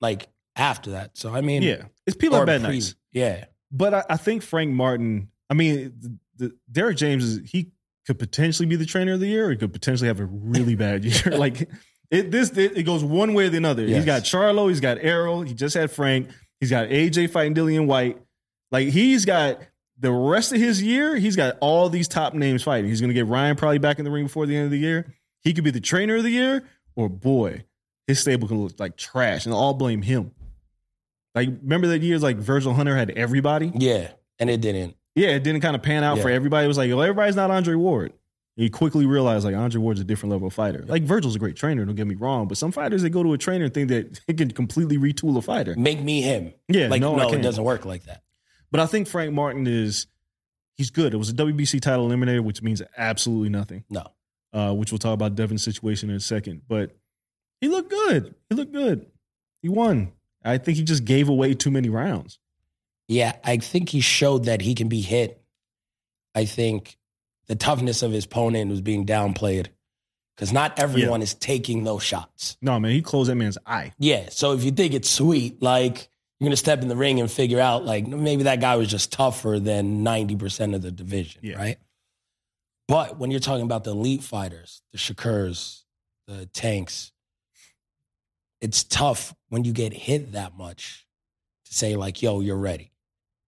like 0.00 0.28
after 0.56 0.92
that. 0.92 1.16
So, 1.16 1.34
I 1.34 1.40
mean, 1.40 1.62
yeah, 1.62 1.84
it's 2.06 2.16
people 2.16 2.38
have 2.38 2.46
bad 2.46 2.62
pre- 2.62 2.74
nights. 2.74 2.94
Yeah. 3.12 3.46
But 3.70 3.94
I, 3.94 4.04
I 4.10 4.16
think 4.16 4.42
Frank 4.42 4.72
Martin. 4.72 5.28
I 5.50 5.54
mean, 5.54 5.94
the, 5.98 6.18
the, 6.36 6.56
Derek 6.70 6.96
James 6.96 7.24
is 7.24 7.50
he 7.50 7.72
could 8.06 8.18
potentially 8.18 8.66
be 8.66 8.76
the 8.76 8.86
trainer 8.86 9.12
of 9.12 9.20
the 9.20 9.26
year, 9.26 9.48
or 9.48 9.50
he 9.50 9.56
could 9.56 9.72
potentially 9.72 10.08
have 10.08 10.20
a 10.20 10.24
really 10.24 10.74
bad 10.74 11.04
year. 11.04 11.36
like 11.38 11.68
it, 12.10 12.30
this, 12.30 12.50
it, 12.56 12.78
it 12.78 12.82
goes 12.84 13.04
one 13.04 13.34
way 13.34 13.46
or 13.46 13.50
the 13.50 13.64
other. 13.64 13.84
Yes. 13.84 13.96
He's 13.96 14.04
got 14.04 14.22
Charlo, 14.22 14.68
he's 14.68 14.80
got 14.80 14.98
Errol, 15.00 15.42
he 15.42 15.54
just 15.54 15.74
had 15.74 15.90
Frank, 15.90 16.28
he's 16.60 16.70
got 16.70 16.88
AJ 16.88 17.30
fighting 17.30 17.54
Dillian 17.54 17.86
Whyte. 17.86 18.18
Like 18.70 18.88
he's 18.88 19.24
got 19.24 19.60
the 19.98 20.12
rest 20.12 20.52
of 20.52 20.60
his 20.60 20.82
year, 20.82 21.16
he's 21.16 21.36
got 21.36 21.56
all 21.60 21.88
these 21.88 22.08
top 22.08 22.34
names 22.34 22.62
fighting. 22.62 22.88
He's 22.88 23.00
going 23.00 23.10
to 23.10 23.14
get 23.14 23.26
Ryan 23.26 23.56
probably 23.56 23.78
back 23.78 23.98
in 23.98 24.04
the 24.04 24.10
ring 24.10 24.24
before 24.26 24.46
the 24.46 24.56
end 24.56 24.66
of 24.66 24.70
the 24.70 24.78
year. 24.78 25.12
He 25.42 25.52
could 25.52 25.64
be 25.64 25.70
the 25.70 25.80
trainer 25.80 26.16
of 26.16 26.22
the 26.22 26.30
year, 26.30 26.64
or 26.96 27.08
boy, 27.08 27.64
his 28.06 28.18
stable 28.20 28.48
can 28.48 28.62
look 28.62 28.78
like 28.78 28.96
trash, 28.96 29.44
and 29.46 29.54
all 29.54 29.74
blame 29.74 30.02
him. 30.02 30.32
Like 31.34 31.48
remember 31.62 31.88
that 31.88 32.02
years 32.02 32.22
like 32.22 32.36
Virgil 32.36 32.72
Hunter 32.72 32.96
had 32.96 33.10
everybody. 33.10 33.70
Yeah. 33.74 34.10
And 34.38 34.50
it 34.50 34.60
didn't. 34.60 34.96
Yeah, 35.14 35.28
it 35.30 35.42
didn't 35.42 35.62
kind 35.62 35.74
of 35.74 35.82
pan 35.82 36.04
out 36.04 36.18
for 36.20 36.30
everybody. 36.30 36.64
It 36.64 36.68
was 36.68 36.78
like, 36.78 36.90
well, 36.90 37.02
everybody's 37.02 37.34
not 37.34 37.50
Andre 37.50 37.74
Ward. 37.74 38.12
He 38.58 38.68
quickly 38.68 39.06
realized 39.06 39.44
like 39.44 39.54
Andre 39.54 39.80
Ward's 39.80 40.00
a 40.00 40.04
different 40.04 40.32
level 40.32 40.48
of 40.48 40.52
fighter. 40.52 40.84
Like 40.84 41.04
Virgil's 41.04 41.36
a 41.36 41.38
great 41.38 41.54
trainer, 41.54 41.84
don't 41.84 41.94
get 41.94 42.08
me 42.08 42.16
wrong, 42.16 42.48
but 42.48 42.58
some 42.58 42.72
fighters 42.72 43.02
they 43.02 43.08
go 43.08 43.22
to 43.22 43.32
a 43.32 43.38
trainer 43.38 43.66
and 43.66 43.72
think 43.72 43.88
that 43.90 44.20
they 44.26 44.34
can 44.34 44.50
completely 44.50 44.98
retool 44.98 45.36
a 45.38 45.42
fighter. 45.42 45.76
Make 45.76 46.02
me 46.02 46.22
him. 46.22 46.52
Yeah, 46.66 46.88
Like, 46.88 47.00
no, 47.00 47.14
no, 47.14 47.32
it 47.32 47.40
doesn't 47.40 47.62
work 47.62 47.84
like 47.84 48.06
that. 48.06 48.24
But 48.72 48.80
I 48.80 48.86
think 48.86 49.06
Frank 49.06 49.32
Martin 49.32 49.68
is 49.68 50.08
he's 50.76 50.90
good. 50.90 51.14
It 51.14 51.18
was 51.18 51.30
a 51.30 51.34
WBC 51.34 51.80
title 51.80 52.08
eliminator, 52.08 52.42
which 52.42 52.60
means 52.60 52.82
absolutely 52.96 53.48
nothing. 53.48 53.84
No. 53.88 54.08
Uh, 54.52 54.74
which 54.74 54.90
we'll 54.90 54.98
talk 54.98 55.14
about 55.14 55.36
Devin's 55.36 55.62
situation 55.62 56.10
in 56.10 56.16
a 56.16 56.20
second. 56.20 56.62
But 56.66 56.96
he 57.60 57.68
looked 57.68 57.90
good. 57.90 58.34
He 58.50 58.56
looked 58.56 58.72
good. 58.72 59.06
He 59.62 59.68
won. 59.68 60.10
I 60.44 60.58
think 60.58 60.78
he 60.78 60.82
just 60.82 61.04
gave 61.04 61.28
away 61.28 61.54
too 61.54 61.70
many 61.70 61.90
rounds. 61.90 62.40
Yeah, 63.06 63.36
I 63.44 63.58
think 63.58 63.90
he 63.90 64.00
showed 64.00 64.46
that 64.46 64.62
he 64.62 64.74
can 64.74 64.88
be 64.88 65.00
hit. 65.00 65.40
I 66.34 66.44
think 66.44 66.97
the 67.48 67.56
toughness 67.56 68.02
of 68.02 68.12
his 68.12 68.24
opponent 68.26 68.70
was 68.70 68.80
being 68.80 69.06
downplayed 69.06 69.68
because 70.36 70.52
not 70.52 70.78
everyone 70.78 71.22
is 71.22 71.34
taking 71.34 71.84
those 71.84 72.02
shots. 72.02 72.56
No, 72.62 72.78
man, 72.78 72.92
he 72.92 73.02
closed 73.02 73.30
that 73.30 73.34
man's 73.36 73.58
eye. 73.66 73.92
Yeah. 73.98 74.28
So 74.30 74.52
if 74.52 74.62
you 74.64 74.70
think 74.70 74.94
it's 74.94 75.10
sweet, 75.10 75.60
like 75.62 76.08
you're 76.38 76.46
gonna 76.48 76.56
step 76.56 76.82
in 76.82 76.88
the 76.88 76.96
ring 76.96 77.18
and 77.20 77.30
figure 77.30 77.58
out 77.60 77.84
like 77.84 78.06
maybe 78.06 78.44
that 78.44 78.60
guy 78.60 78.76
was 78.76 78.88
just 78.88 79.10
tougher 79.12 79.58
than 79.58 80.04
90% 80.04 80.74
of 80.74 80.82
the 80.82 80.90
division, 80.92 81.40
Yeah. 81.44 81.56
right? 81.56 81.78
But 82.86 83.18
when 83.18 83.30
you're 83.30 83.40
talking 83.40 83.64
about 83.64 83.84
the 83.84 83.90
elite 83.90 84.22
fighters, 84.22 84.80
the 84.92 84.98
Shakurs, 84.98 85.82
the 86.26 86.46
tanks, 86.46 87.12
it's 88.60 88.82
tough 88.84 89.34
when 89.48 89.64
you 89.64 89.72
get 89.72 89.92
hit 89.92 90.32
that 90.32 90.56
much 90.56 91.06
to 91.66 91.74
say, 91.74 91.96
like, 91.96 92.22
yo, 92.22 92.40
you're 92.40 92.56
ready. 92.56 92.92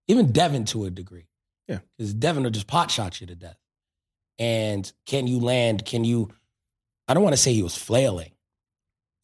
Even 0.09 0.33
Devin 0.33 0.65
to 0.67 0.85
a 0.85 0.91
degree. 0.91 1.27
Yeah. 1.69 1.79
Because 1.97 2.13
Devin 2.13 2.43
will 2.43 2.51
just 2.51 2.67
pot 2.67 2.91
shot 2.91 3.21
you 3.21 3.27
to 3.29 3.35
death. 3.35 3.57
And 4.41 4.91
can 5.07 5.29
you 5.29 5.39
land? 5.39 5.85
Can 5.85 6.03
you 6.03 6.31
I 7.07 7.15
don't 7.15 7.25
want 7.25 7.35
to 7.35 7.43
say 7.43 7.53
he 7.53 7.65
was 7.65 7.77
flailing, 7.77 8.31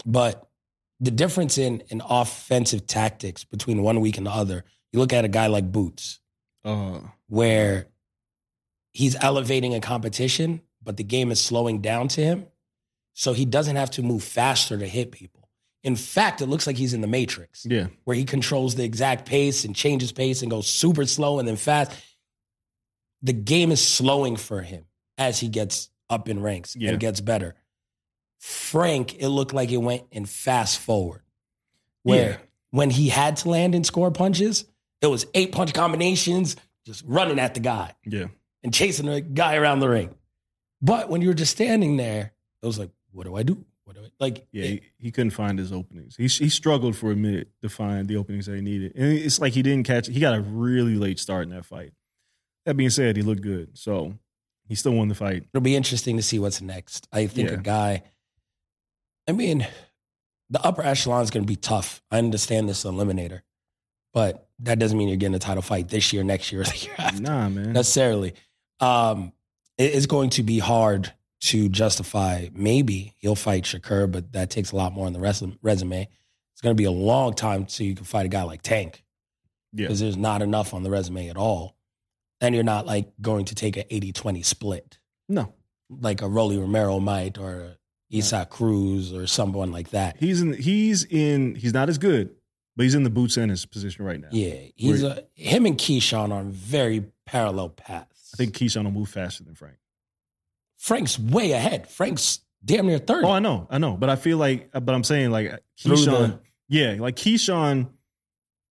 but 0.04 0.48
the 0.98 1.12
difference 1.12 1.56
in, 1.56 1.84
in 1.88 2.02
offensive 2.08 2.84
tactics 2.86 3.44
between 3.44 3.82
one 3.82 4.00
week 4.00 4.18
and 4.18 4.26
the 4.26 4.32
other, 4.32 4.64
you 4.92 4.98
look 4.98 5.12
at 5.12 5.24
a 5.24 5.28
guy 5.28 5.46
like 5.46 5.70
Boots, 5.70 6.18
Uh, 6.64 6.98
where 7.28 7.86
he's 8.92 9.14
elevating 9.22 9.72
a 9.72 9.80
competition, 9.80 10.62
but 10.82 10.96
the 10.96 11.04
game 11.04 11.30
is 11.30 11.40
slowing 11.40 11.80
down 11.80 12.08
to 12.08 12.20
him. 12.20 12.46
So 13.14 13.34
he 13.34 13.44
doesn't 13.44 13.76
have 13.76 13.92
to 13.92 14.02
move 14.02 14.24
faster 14.24 14.76
to 14.76 14.86
hit 14.86 15.12
people. 15.12 15.48
In 15.84 15.94
fact, 15.94 16.40
it 16.40 16.46
looks 16.46 16.66
like 16.66 16.76
he's 16.76 16.92
in 16.92 17.02
the 17.02 17.06
Matrix, 17.06 17.64
yeah, 17.64 17.86
where 18.02 18.16
he 18.16 18.24
controls 18.24 18.74
the 18.74 18.82
exact 18.82 19.26
pace 19.26 19.64
and 19.64 19.76
changes 19.76 20.10
pace 20.10 20.42
and 20.42 20.50
goes 20.50 20.66
super 20.66 21.06
slow 21.06 21.38
and 21.38 21.46
then 21.46 21.54
fast. 21.56 21.92
The 23.22 23.32
game 23.32 23.70
is 23.70 23.86
slowing 23.86 24.34
for 24.34 24.60
him 24.60 24.85
as 25.18 25.40
he 25.40 25.48
gets 25.48 25.90
up 26.08 26.28
in 26.28 26.40
ranks 26.40 26.76
Yeah. 26.76 26.90
and 26.90 27.00
gets 27.00 27.20
better. 27.20 27.54
Frank, 28.38 29.14
it 29.18 29.28
looked 29.28 29.52
like 29.54 29.70
it 29.72 29.78
went 29.78 30.04
in 30.10 30.26
fast 30.26 30.78
forward. 30.78 31.22
Where 32.02 32.30
Yeah. 32.30 32.36
when 32.70 32.90
he 32.90 33.08
had 33.08 33.36
to 33.38 33.48
land 33.48 33.74
and 33.74 33.84
score 33.84 34.10
punches, 34.10 34.64
it 35.00 35.06
was 35.08 35.26
eight 35.34 35.52
punch 35.52 35.72
combinations, 35.72 36.56
just 36.84 37.02
running 37.06 37.38
at 37.38 37.54
the 37.54 37.60
guy 37.60 37.94
yeah. 38.04 38.26
and 38.62 38.72
chasing 38.72 39.06
the 39.06 39.20
guy 39.20 39.56
around 39.56 39.80
the 39.80 39.88
ring. 39.88 40.14
But 40.80 41.08
when 41.08 41.22
you 41.22 41.28
were 41.28 41.34
just 41.34 41.52
standing 41.52 41.96
there, 41.96 42.32
it 42.62 42.66
was 42.66 42.78
like, 42.78 42.90
what 43.12 43.24
do 43.24 43.34
I 43.34 43.42
do? 43.42 43.64
What 43.84 43.96
do 43.96 44.02
I 44.02 44.08
like? 44.20 44.46
Yeah, 44.52 44.64
it- 44.64 44.82
he, 44.98 45.06
he 45.06 45.10
couldn't 45.10 45.30
find 45.30 45.58
his 45.58 45.72
openings. 45.72 46.16
He 46.16 46.24
he 46.28 46.48
struggled 46.48 46.96
for 46.96 47.10
a 47.12 47.16
minute 47.16 47.48
to 47.62 47.68
find 47.68 48.06
the 48.08 48.16
openings 48.16 48.46
that 48.46 48.56
he 48.56 48.60
needed, 48.60 48.92
and 48.94 49.12
it's 49.12 49.38
like 49.40 49.52
he 49.54 49.62
didn't 49.62 49.86
catch. 49.86 50.06
He 50.08 50.20
got 50.20 50.36
a 50.36 50.40
really 50.40 50.96
late 50.96 51.18
start 51.18 51.44
in 51.44 51.50
that 51.50 51.64
fight. 51.64 51.92
That 52.66 52.76
being 52.76 52.90
said, 52.90 53.16
he 53.16 53.22
looked 53.22 53.42
good, 53.42 53.78
so 53.78 54.18
he 54.68 54.74
still 54.74 54.92
won 54.92 55.08
the 55.08 55.14
fight. 55.14 55.44
it'll 55.52 55.62
be 55.62 55.76
interesting 55.76 56.16
to 56.16 56.22
see 56.22 56.38
what's 56.38 56.60
next. 56.60 57.08
I 57.12 57.26
think 57.26 57.50
a 57.50 57.56
guy, 57.56 58.02
I 59.28 59.32
mean, 59.32 59.66
the 60.50 60.64
upper 60.64 60.82
echelon 60.82 61.22
is 61.22 61.30
going 61.30 61.44
to 61.44 61.48
be 61.48 61.56
tough. 61.56 62.02
I 62.10 62.18
understand 62.18 62.68
this 62.68 62.84
eliminator, 62.84 63.40
but 64.12 64.48
that 64.60 64.78
doesn't 64.78 64.96
mean 64.96 65.08
you're 65.08 65.16
getting 65.16 65.34
a 65.34 65.38
title 65.40 65.62
fight 65.62 65.88
this 65.88 66.12
year, 66.12 66.22
next 66.24 66.52
year, 66.52 66.60
or 66.62 66.64
the 66.64 66.76
year 66.76 66.94
after. 66.98 67.22
Nah, 67.22 67.48
man. 67.48 67.72
necessarily. 67.72 68.34
Um, 68.80 69.32
it- 69.78 69.94
it's 69.94 70.06
going 70.06 70.30
to 70.30 70.42
be 70.42 70.58
hard 70.58 71.12
to 71.42 71.68
justify. 71.68 72.48
Maybe 72.54 73.14
he'll 73.18 73.34
fight 73.36 73.64
Shakur, 73.64 74.10
but 74.10 74.32
that 74.32 74.50
takes 74.50 74.72
a 74.72 74.76
lot 74.76 74.92
more 74.92 75.06
on 75.06 75.12
the 75.12 75.20
res- 75.20 75.42
resume. 75.62 76.08
It's 76.54 76.62
going 76.62 76.74
to 76.74 76.80
be 76.80 76.84
a 76.86 76.90
long 76.90 77.34
time 77.34 77.68
so 77.68 77.84
you 77.84 77.94
can 77.94 78.04
fight 78.06 78.24
a 78.24 78.30
guy 78.30 78.42
like 78.44 78.62
Tank 78.62 79.04
yeah, 79.72 79.84
because 79.86 80.00
there's 80.00 80.16
not 80.16 80.40
enough 80.40 80.72
on 80.72 80.82
the 80.82 80.90
resume 80.90 81.28
at 81.28 81.36
all. 81.36 81.75
And 82.40 82.54
you're 82.54 82.64
not 82.64 82.86
like 82.86 83.12
going 83.20 83.46
to 83.46 83.54
take 83.54 83.76
an 83.76 83.84
80 83.90 84.12
20 84.12 84.42
split 84.42 84.98
no, 85.28 85.54
like 85.88 86.22
a 86.22 86.28
Rolly 86.28 86.58
Romero 86.58 87.00
might 87.00 87.38
or 87.38 87.76
Isaac 88.14 88.50
Cruz 88.50 89.12
or 89.12 89.26
someone 89.26 89.72
like 89.72 89.90
that. 89.90 90.16
he's 90.18 90.40
in. 90.40 90.52
He's 90.52 91.04
in. 91.04 91.54
He's 91.56 91.72
not 91.74 91.88
as 91.88 91.98
good, 91.98 92.30
but 92.76 92.84
he's 92.84 92.94
in 92.94 93.02
the 93.02 93.10
boots 93.10 93.36
in 93.36 93.48
his 93.48 93.66
position 93.66 94.04
right 94.04 94.20
now. 94.20 94.28
Yeah, 94.30 94.54
he's 94.76 95.02
a, 95.02 95.24
him 95.34 95.66
and 95.66 95.76
Keyshawn 95.76 96.30
are 96.30 96.38
on 96.38 96.52
very 96.52 97.06
parallel 97.24 97.70
paths. 97.70 98.30
I 98.34 98.36
think 98.36 98.54
Keyshawn 98.54 98.84
will 98.84 98.92
move 98.92 99.08
faster 99.08 99.42
than 99.42 99.54
Frank. 99.56 99.78
Frank's 100.78 101.18
way 101.18 101.52
ahead. 101.52 101.88
Frank's 101.88 102.40
damn 102.64 102.86
near 102.86 102.98
30. 102.98 103.26
Oh, 103.26 103.30
I 103.32 103.38
know, 103.40 103.66
I 103.70 103.78
know, 103.78 103.96
but 103.96 104.08
I 104.10 104.16
feel 104.16 104.38
like, 104.38 104.70
but 104.72 104.90
I'm 104.94 105.04
saying 105.04 105.30
like 105.30 105.60
Keyshawn. 105.80 106.04
the- 106.04 106.40
yeah, 106.68 106.96
like 106.98 107.16
Keyshawn 107.16 107.88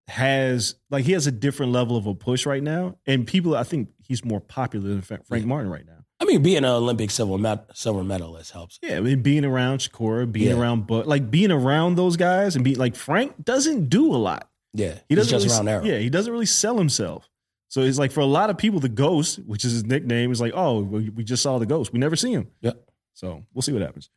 has 0.07 0.75
like 0.89 1.05
he 1.05 1.13
has 1.13 1.25
a 1.27 1.31
different 1.31 1.71
level 1.71 1.97
of 1.97 2.05
a 2.05 2.13
push 2.13 2.45
right 2.45 2.61
now, 2.63 2.97
and 3.07 3.25
people. 3.25 3.55
I 3.55 3.63
think 3.63 3.89
he's 4.03 4.23
more 4.23 4.39
popular 4.39 4.87
than 4.89 5.01
Frank 5.01 5.23
Yeah. 5.31 5.39
Martin 5.45 5.69
right 5.71 5.85
now. 5.85 5.93
I 6.19 6.25
mean, 6.25 6.41
being 6.43 6.57
an 6.59 6.65
Olympic 6.65 7.11
silver, 7.11 7.37
med- 7.37 7.65
silver 7.73 8.03
medalist 8.03 8.51
helps. 8.51 8.79
Yeah, 8.81 8.97
I 8.97 8.99
mean, 9.01 9.21
being 9.21 9.43
around 9.43 9.79
Shakur, 9.79 10.31
being 10.31 10.49
Yeah. 10.49 10.61
around, 10.61 10.87
but 10.87 11.07
like 11.07 11.29
being 11.29 11.51
around 11.51 11.95
those 11.95 12.15
guys 12.17 12.55
and 12.55 12.63
being 12.63 12.77
like 12.77 12.95
Frank 12.95 13.43
doesn't 13.43 13.89
do 13.89 14.13
a 14.13 14.17
lot. 14.17 14.49
Yeah, 14.73 14.99
He 15.09 15.15
doesn't 15.15 15.29
just 15.31 15.45
really, 15.45 15.57
around 15.57 15.67
arrow. 15.67 15.83
Yeah, 15.83 15.97
he 15.99 16.09
doesn't 16.09 16.31
really 16.31 16.45
sell 16.45 16.77
himself. 16.77 17.29
So 17.69 17.81
it's 17.81 17.97
like 17.97 18.11
for 18.11 18.21
a 18.21 18.25
lot 18.25 18.49
of 18.49 18.57
people, 18.57 18.79
the 18.79 18.87
ghost, 18.89 19.39
which 19.45 19.65
is 19.65 19.73
his 19.73 19.85
nickname, 19.85 20.31
is 20.31 20.39
like, 20.39 20.53
oh, 20.55 20.81
we 20.83 21.09
we 21.09 21.23
just 21.23 21.43
saw 21.43 21.57
the 21.59 21.65
ghost. 21.65 21.91
We 21.91 21.99
never 21.99 22.15
see 22.15 22.31
him. 22.31 22.47
Yeah. 22.61 22.73
So 23.13 23.43
we'll 23.53 23.61
see 23.63 23.73
what 23.73 23.81
happens. 23.81 24.09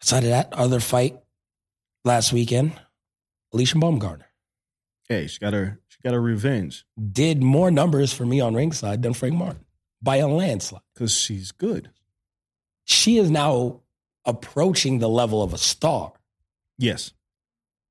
Outside 0.00 0.24
of 0.24 0.30
that, 0.30 0.52
other 0.52 0.80
fight 0.80 1.18
last 2.04 2.32
weekend, 2.32 2.72
Alycia 3.54 3.74
Baumgardner 3.80 4.24
Hey, 5.08 5.26
she 5.26 5.38
got 5.38 5.52
her, 5.52 5.80
she 5.88 5.98
got 6.02 6.14
her 6.14 6.20
revenge 6.22 6.84
did 7.12 7.42
more 7.42 7.70
numbers 7.70 8.12
for 8.12 8.24
me 8.24 8.40
on 8.40 8.54
ringside 8.54 9.02
than 9.02 9.12
Frank 9.14 9.34
Martin 9.34 9.64
by 10.00 10.16
a 10.16 10.28
landslide. 10.28 10.82
because 10.94 11.14
she's 11.14 11.52
good. 11.52 11.90
She 12.84 13.18
is 13.18 13.30
now 13.30 13.80
approaching 14.24 14.98
the 14.98 15.08
level 15.08 15.42
of 15.42 15.52
a 15.52 15.58
star. 15.58 16.12
Yes, 16.78 17.12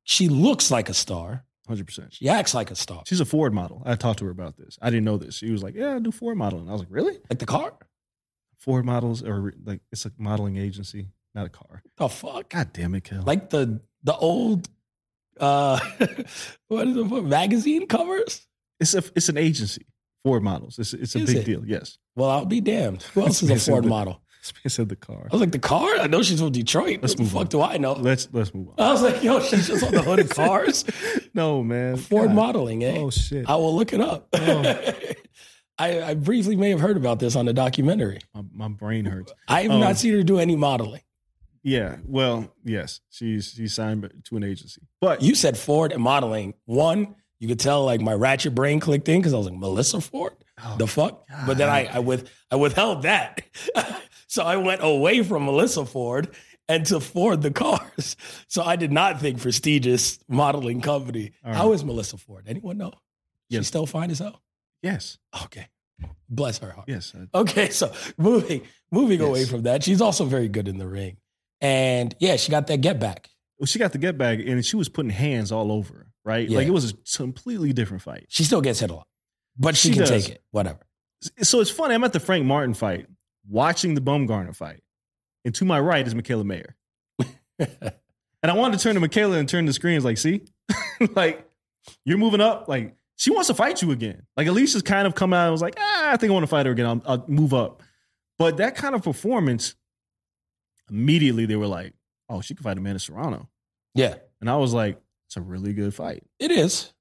She 0.04 0.28
looks 0.28 0.71
like 0.71 0.89
a 0.89 0.93
star. 0.93 1.45
hundred 1.67 1.86
percent. 1.86 2.13
She 2.13 2.28
acts 2.28 2.54
like 2.54 2.71
a 2.71 2.76
star. 2.76 3.04
She's 3.06 3.19
a 3.21 3.26
Ford 3.26 3.54
model. 3.54 3.82
I 3.86 3.95
talked 3.95 4.19
to 4.19 4.26
her 4.26 4.32
about 4.32 4.58
this. 4.58 4.78
I 4.82 4.89
didn't 4.89 5.06
know 5.06 5.17
this. 5.17 5.36
She 5.36 5.52
was 5.52 5.62
like, 5.63 5.76
"Yeah, 5.76 5.95
I 5.95 6.00
do 6.00 6.12
Ford 6.12 6.38
modeling." 6.38 6.67
I 6.69 6.74
was 6.74 6.82
like, 6.82 6.89
"Really? 6.91 7.19
Like 7.30 7.39
the 7.39 7.45
car? 7.45 7.74
Ford 8.58 8.84
models 8.86 9.24
or 9.24 9.54
like 9.63 9.82
it's 9.91 10.06
a 10.06 10.12
modeling 10.17 10.58
agency, 10.58 11.10
not 11.36 11.45
a 11.45 11.50
car." 11.50 11.84
The 11.97 12.10
fuck? 12.10 12.50
God 12.50 12.74
damn 12.74 12.95
it, 12.95 13.04
Kel. 13.06 13.24
Like 13.24 13.50
the 13.52 13.80
the 14.04 14.15
old 14.15 14.67
uh 15.39 15.80
what 16.67 16.88
is 16.88 16.98
it 16.98 17.06
what, 17.08 17.24
magazine 17.24 17.88
covers? 17.88 18.46
it's 18.80 18.94
a 18.94 19.04
it's 19.15 19.30
an 19.30 19.38
agency. 19.38 19.86
Ford 20.24 20.44
models. 20.44 20.78
It's 20.78 20.94
it's 20.94 21.15
a 21.15 21.20
Is 21.20 21.26
big 21.34 21.38
it? 21.38 21.46
deal. 21.46 21.63
Yes. 21.65 21.98
Well, 22.15 22.30
I'll 22.30 22.46
be 22.46 22.62
damned. 22.62 23.04
Who 23.13 23.22
else 23.26 23.41
is 23.41 23.50
a 23.50 23.58
Ford 23.72 23.86
the- 23.86 23.89
model? 23.89 24.22
Man 24.63 24.70
said 24.72 24.89
the 24.89 24.96
car. 24.96 25.28
I 25.30 25.34
was 25.36 25.39
like, 25.39 25.52
the 25.52 25.60
car? 25.60 25.88
I 26.00 26.08
know 26.08 26.24
she's 26.24 26.39
from 26.39 26.52
Detroit. 26.52 27.00
Let's 27.04 27.13
what 27.15 27.24
the 27.26 27.30
fuck 27.30 27.39
on. 27.41 27.48
do 27.48 27.62
I 27.62 27.78
know? 27.78 27.94
Let's 27.94 28.28
let's 28.32 28.52
move 28.56 28.70
on. 28.70 28.76
I 28.80 28.91
was 28.91 29.04
like, 29.04 29.22
yo, 29.24 29.39
she's 29.39 29.67
just 29.67 29.84
on 29.84 29.91
the 29.94 30.02
hood 30.02 30.17
of 30.20 30.30
cars. 30.36 30.84
no 31.36 31.63
man. 31.63 31.98
Ford 31.98 32.30
God. 32.30 32.36
modeling, 32.36 32.84
eh? 32.84 32.96
Oh 32.98 33.12
shit. 33.12 33.48
I 33.48 33.56
will 33.56 33.76
look 33.76 33.94
it 33.94 34.02
up. 34.02 34.28
Oh. 34.34 34.94
I, 35.78 36.02
I 36.02 36.13
briefly 36.15 36.56
may 36.56 36.70
have 36.72 36.80
heard 36.80 36.98
about 36.98 37.20
this 37.20 37.36
on 37.36 37.46
the 37.46 37.54
documentary. 37.54 38.20
My, 38.34 38.41
my 38.54 38.67
brain 38.67 39.06
hurts. 39.06 39.32
I 39.48 39.62
have 39.63 39.72
Oh. 39.72 39.80
not 39.80 39.98
seen 39.98 40.13
her 40.13 40.24
do 40.24 40.39
any 40.39 40.56
modeling. 40.56 41.02
Yeah. 41.63 41.97
Well, 42.06 42.52
yes. 42.63 43.02
She's 43.10 43.52
she's 43.56 43.74
signed 43.74 44.10
to 44.26 44.38
an 44.38 44.43
agency. 44.43 44.82
But 45.00 45.21
You 45.21 45.36
said 45.36 45.58
Ford 45.58 45.91
and 45.91 46.02
modeling. 46.02 46.56
One, 46.65 47.15
you 47.39 47.47
could 47.47 47.60
tell 47.60 47.86
like 47.86 48.02
my 48.02 48.13
ratchet 48.13 48.56
brain 48.56 48.80
clicked 48.80 49.08
in 49.10 49.19
because 49.19 49.34
I 49.34 49.38
was 49.38 49.47
like, 49.47 49.58
Melissa 49.60 50.02
Ford? 50.02 50.34
Oh, 50.63 50.76
the 50.78 50.88
fuck? 50.88 51.28
But 51.45 51.58
then 51.58 51.69
I, 51.69 51.86
I 51.86 52.00
with 52.00 52.30
I 52.50 52.56
withheld 52.56 53.04
that. 53.04 53.41
so 54.28 54.43
I 54.43 54.58
went 54.58 54.82
away 54.84 55.24
from 55.24 55.45
Melissa 55.45 55.86
Ford 55.86 56.36
and 56.67 56.86
to 56.88 57.00
Ford 57.00 57.41
the 57.41 57.52
cars. 57.52 58.15
So 58.47 58.62
I 58.63 58.76
did 58.76 58.91
not 58.91 59.21
think 59.21 59.39
prestigious 59.41 60.19
modeling 60.28 60.82
company. 60.82 61.32
All 61.45 61.54
How 61.54 61.67
right. 61.69 61.76
is 61.76 61.86
Melissa 61.86 62.17
Ford? 62.17 62.45
Anyone 62.47 62.78
know? 62.78 62.91
Yes. 63.50 63.62
She's 63.62 63.67
still 63.67 63.86
fine 63.86 64.12
as 64.12 64.19
hell? 64.19 64.41
yes. 64.82 65.17
Okay. 65.45 65.67
Bless 66.30 66.58
her 66.60 66.71
heart. 66.71 66.88
Yes. 66.89 67.13
I- 67.15 67.38
Okay, 67.39 67.70
so 67.70 67.91
moving 68.18 68.62
moving 68.91 69.22
away 69.22 69.45
from 69.45 69.64
that, 69.64 69.84
she's 69.84 70.01
also 70.01 70.26
very 70.26 70.47
good 70.49 70.68
in 70.68 70.78
the 70.80 70.88
ring. 70.88 71.18
And 71.62 72.16
yeah, 72.20 72.36
she 72.38 72.51
got 72.51 72.68
that 72.68 72.82
get 72.82 72.99
back. 72.99 73.30
Well, 73.59 73.68
she 73.68 73.78
got 73.80 73.91
the 73.91 73.99
get 73.99 74.18
back 74.18 74.39
and 74.39 74.66
she 74.66 74.76
was 74.76 74.89
putting 74.89 75.12
hands 75.12 75.51
all 75.51 75.72
over, 75.72 75.93
her, 75.93 76.07
right? 76.26 76.49
Yeah. 76.49 76.57
Like 76.57 76.68
it 76.68 76.72
was 76.72 76.91
a 76.91 77.18
completely 77.18 77.74
different 77.74 78.01
fight. 78.01 78.26
She 78.30 78.43
still 78.43 78.62
gets 78.62 78.80
hit 78.80 78.89
a 78.89 78.95
lot. 78.95 79.07
But 79.57 79.76
she, 79.78 79.89
She 79.89 79.93
can 79.93 80.03
does. 80.07 80.09
take 80.09 80.30
it. 80.36 80.43
Whatever. 80.51 80.80
So 81.43 81.59
it's 81.62 81.70
funny. 81.70 81.93
I'm 81.93 82.03
at 82.03 82.14
the 82.14 82.20
Frank 82.20 82.45
Martin 82.45 82.74
fight, 82.74 83.05
watching 83.47 83.93
the 83.93 84.01
Baumgardner 84.01 84.55
fight, 84.55 84.82
and 85.45 85.53
to 85.55 85.66
my 85.66 85.80
right 85.80 86.05
is 86.07 86.16
Mikaela 86.16 86.43
Mayer. 86.43 86.76
and 87.59 87.91
I 88.43 88.53
wanted 88.53 88.80
to 88.80 88.84
turn 88.84 88.95
to 88.95 89.01
Mikaela 89.01 89.38
and 89.38 89.47
turn 89.47 89.66
the 89.66 89.74
screens 89.74 90.03
like, 90.03 90.18
see, 90.18 90.41
like 91.16 91.47
you're 92.05 92.18
moving 92.18 92.41
up. 92.41 92.68
Like 92.68 92.95
she 93.18 93.30
wants 93.30 93.47
to 93.47 93.53
fight 93.53 93.84
you 93.84 93.91
again. 93.91 94.24
Like 94.36 94.47
Alycia's 94.47 94.82
kind 94.82 95.05
of 95.05 95.14
come 95.14 95.34
out 95.34 95.43
and 95.45 95.51
was 95.51 95.62
like, 95.62 95.76
ah, 95.80 96.12
I 96.12 96.18
think 96.18 96.32
I 96.32 96.34
want 96.34 96.43
to 96.43 96.47
fight 96.47 96.66
her 96.66 96.72
again. 96.72 96.88
I'll, 96.88 97.01
I'll 97.05 97.26
move 97.28 97.53
up. 97.53 97.84
But 98.39 98.57
that 98.57 98.76
kind 98.76 98.95
of 98.95 99.03
performance, 99.03 99.76
immediately 100.92 101.46
they 101.46 101.56
were 101.56 101.68
like, 101.68 101.94
oh, 102.30 102.42
she 102.42 102.54
can 102.54 102.64
fight 102.64 102.78
Amanda 102.78 103.00
Serrano. 103.00 103.50
Yeah, 103.96 104.16
And 104.39 104.50
I 104.50 104.56
was 104.58 104.74
like, 104.74 105.00
it's 105.28 105.38
a 105.38 105.42
really 105.42 105.74
good 105.74 105.94
fight. 105.94 106.24
it 106.39 106.52
is. 106.52 106.94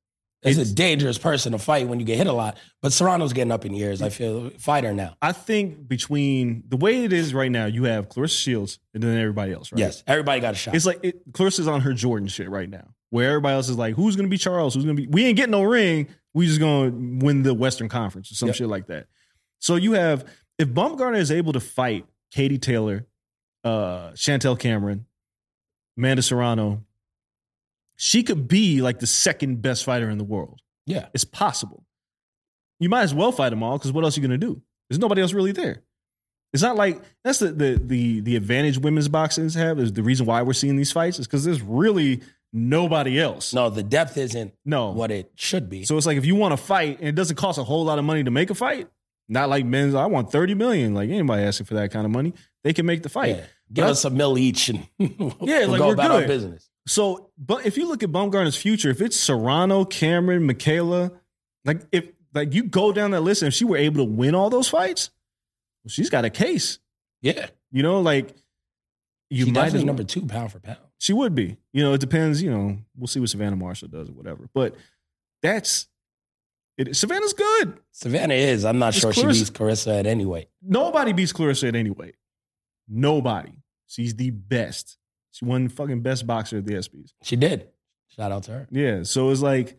It's, 0.42 0.56
It's- 0.56 0.70
a 0.70 0.74
dangerous 0.74 1.18
person 1.18 1.52
to 1.52 1.58
fight 1.58 1.86
when 1.86 2.00
you 2.00 2.06
get 2.06 2.16
hit 2.16 2.26
a 2.26 2.32
lot. 2.32 2.56
But 2.80 2.92
Serrano's 2.94 3.34
getting 3.34 3.52
up 3.52 3.66
in 3.66 3.74
years. 3.74 4.00
I 4.00 4.08
feel 4.08 4.48
fighter 4.58 4.94
now. 4.94 5.14
I 5.20 5.32
think 5.32 5.86
between 5.86 6.64
the 6.68 6.78
way 6.78 7.04
it 7.04 7.12
is 7.12 7.34
right 7.34 7.50
now, 7.52 7.66
you 7.66 7.84
have 7.84 8.08
Claressa 8.08 8.38
Shields 8.38 8.78
and 8.94 9.02
then 9.02 9.18
everybody 9.18 9.52
else, 9.52 9.70
right? 9.70 9.80
Yes, 9.80 10.02
everybody 10.06 10.40
got 10.40 10.54
a 10.54 10.56
shot. 10.56 10.74
It's 10.74 10.86
like 10.86 11.00
it, 11.02 11.30
Claressa's 11.32 11.68
on 11.68 11.82
her 11.82 11.92
Jordan 11.92 12.26
shit 12.28 12.48
right 12.48 12.70
now, 12.70 12.88
where 13.10 13.28
everybody 13.28 13.54
else 13.54 13.68
is 13.68 13.76
like, 13.76 13.96
"Who's 13.96 14.16
going 14.16 14.24
to 14.26 14.30
be 14.30 14.38
Charles? 14.38 14.74
Who's 14.74 14.84
going 14.84 14.96
to 14.96 15.02
be? 15.02 15.08
We 15.08 15.26
ain't 15.26 15.36
getting 15.36 15.50
no 15.50 15.62
ring. 15.62 16.08
We 16.32 16.46
just 16.46 16.58
going 16.58 17.18
to 17.20 17.26
win 17.26 17.42
the 17.42 17.52
Western 17.52 17.90
Conference 17.90 18.32
or 18.32 18.34
some 18.36 18.46
Yep. 18.48 18.56
shit 18.56 18.68
like 18.68 18.86
that." 18.86 19.08
So 19.58 19.76
you 19.76 19.92
have 19.92 20.24
if 20.58 20.68
Baumgardner 20.68 21.18
is 21.18 21.30
able 21.30 21.52
to 21.52 21.60
fight 21.60 22.06
Katie 22.32 22.56
Taylor, 22.58 23.04
uh, 23.64 24.10
Chantel 24.12 24.58
Cameron, 24.58 25.06
Amanda 25.96 26.22
Serrano, 26.22 26.84
she 27.96 28.22
could 28.22 28.48
be 28.48 28.80
like 28.80 28.98
the 28.98 29.06
second 29.06 29.60
best 29.62 29.84
fighter 29.84 30.08
in 30.08 30.18
the 30.18 30.24
world. 30.24 30.60
yeah, 30.86 31.06
It's 31.14 31.24
possible. 31.24 31.84
You 32.78 32.88
might 32.88 33.02
as 33.02 33.12
well 33.14 33.30
fight 33.30 33.50
them 33.50 33.62
all 33.62 33.76
because 33.76 33.92
what 33.92 34.04
else 34.04 34.16
are 34.16 34.20
you 34.22 34.26
going 34.26 34.40
to 34.40 34.46
do? 34.46 34.62
There's 34.88 34.98
nobody 34.98 35.20
else 35.20 35.34
really 35.34 35.52
there. 35.52 35.82
It's 36.54 36.62
not 36.62 36.76
like 36.76 37.00
that's 37.22 37.38
the 37.38 37.52
the 37.52 37.78
the 37.78 38.20
the 38.22 38.36
advantage 38.36 38.78
women's 38.78 39.06
boxers 39.08 39.54
have 39.54 39.78
is 39.78 39.92
the 39.92 40.02
reason 40.02 40.26
why 40.26 40.42
we're 40.42 40.52
seeing 40.54 40.76
these 40.76 40.90
fights 40.90 41.18
is 41.20 41.26
because 41.26 41.44
there's 41.44 41.60
really 41.62 42.22
nobody 42.52 43.20
else. 43.20 43.52
no, 43.54 43.70
the 43.70 43.82
depth 43.84 44.16
isn't 44.16 44.52
No. 44.64 44.90
what 44.90 45.12
it 45.12 45.30
should 45.36 45.68
be. 45.68 45.84
So 45.84 45.96
it's 45.96 46.06
like 46.06 46.16
if 46.16 46.24
you 46.24 46.34
want 46.34 46.52
to 46.52 46.56
fight 46.56 46.98
and 46.98 47.08
it 47.08 47.14
doesn't 47.14 47.36
cost 47.36 47.58
a 47.58 47.62
whole 47.62 47.84
lot 47.84 47.98
of 48.00 48.04
money 48.04 48.24
to 48.24 48.30
make 48.32 48.50
a 48.50 48.54
fight, 48.56 48.88
not 49.28 49.48
like 49.48 49.64
men's. 49.64 49.94
I 49.94 50.06
want 50.06 50.32
thirty 50.32 50.54
million. 50.54 50.92
Like 50.94 51.10
anybody 51.10 51.44
asking 51.44 51.66
for 51.66 51.74
that 51.74 51.92
kind 51.92 52.04
of 52.04 52.10
money, 52.10 52.32
they 52.64 52.72
can 52.72 52.86
make 52.86 53.02
the 53.02 53.08
fight. 53.08 53.36
yeah. 53.36 53.44
Give 53.72 53.84
us 53.86 54.04
a 54.04 54.10
mill 54.10 54.36
each 54.36 54.68
and 54.68 54.86
we'll 54.98 55.36
Yeah, 55.42 55.66
like, 55.66 55.78
go 55.78 55.88
we're 55.88 55.94
about 55.94 56.10
our 56.10 56.20
good. 56.20 56.28
business. 56.28 56.68
So, 56.88 57.30
but 57.38 57.66
if 57.66 57.76
you 57.76 57.86
look 57.86 58.02
at 58.02 58.10
Baumgardner's 58.10 58.56
future, 58.56 58.90
if 58.90 59.00
it's 59.00 59.16
Serrano, 59.16 59.84
Cameron, 59.84 60.48
Mikaela, 60.48 61.12
like 61.64 61.82
if 61.92 62.06
like 62.34 62.52
you 62.54 62.64
go 62.64 62.90
down 62.92 63.12
that 63.12 63.20
list 63.20 63.42
and 63.42 63.48
if 63.48 63.54
she 63.54 63.64
were 63.64 63.76
able 63.76 64.04
to 64.04 64.10
win 64.10 64.34
all 64.34 64.50
those 64.50 64.68
fights, 64.68 65.10
well, 65.84 65.90
she's 65.90 66.10
got 66.10 66.24
a 66.24 66.30
case. 66.30 66.78
Yeah, 67.22 67.48
You 67.70 67.82
know, 67.82 68.00
like 68.00 68.34
you 69.28 69.44
she 69.44 69.52
might 69.52 69.72
as 69.74 69.84
number 69.84 70.02
two 70.04 70.26
pound 70.26 70.50
for 70.52 70.58
pound. 70.58 70.78
She 70.98 71.12
would 71.12 71.34
be. 71.34 71.58
You 71.72 71.82
know, 71.84 71.92
it 71.94 72.00
depends. 72.00 72.42
You 72.42 72.50
know, 72.50 72.78
we'll 72.96 73.06
see 73.06 73.20
what 73.20 73.28
Savannah 73.28 73.56
Marshall 73.56 73.88
does 73.88 74.08
or 74.08 74.12
whatever. 74.12 74.48
But 74.52 74.74
that's 75.42 75.86
it. 76.76 76.96
Savannah's 76.96 77.34
good. 77.34 77.78
Savannah 77.92 78.34
is. 78.34 78.64
I'm 78.64 78.78
not 78.78 78.88
It's 78.94 78.98
sure 78.98 79.12
Claressa. 79.12 79.32
she 79.34 79.38
beats 79.40 79.50
Carissa 79.50 79.98
at 80.00 80.06
any 80.06 80.24
weight. 80.26 80.48
Nobody 80.62 81.12
beats 81.12 81.32
Claressa 81.32 81.68
at 81.68 81.76
any 81.76 81.90
weight. 81.90 82.16
Nobody. 82.90 83.52
She's 83.86 84.14
the 84.14 84.30
best. 84.30 84.98
She 85.30 85.44
won 85.44 85.68
fucking 85.68 86.02
best 86.02 86.26
boxer 86.26 86.58
at 86.58 86.66
the 86.66 86.74
ESPYS. 86.74 87.12
She 87.22 87.36
did. 87.36 87.68
Shout 88.08 88.32
out 88.32 88.42
to 88.44 88.52
her. 88.52 88.68
Yeah. 88.70 89.04
So 89.04 89.30
it's 89.30 89.40
like 89.40 89.78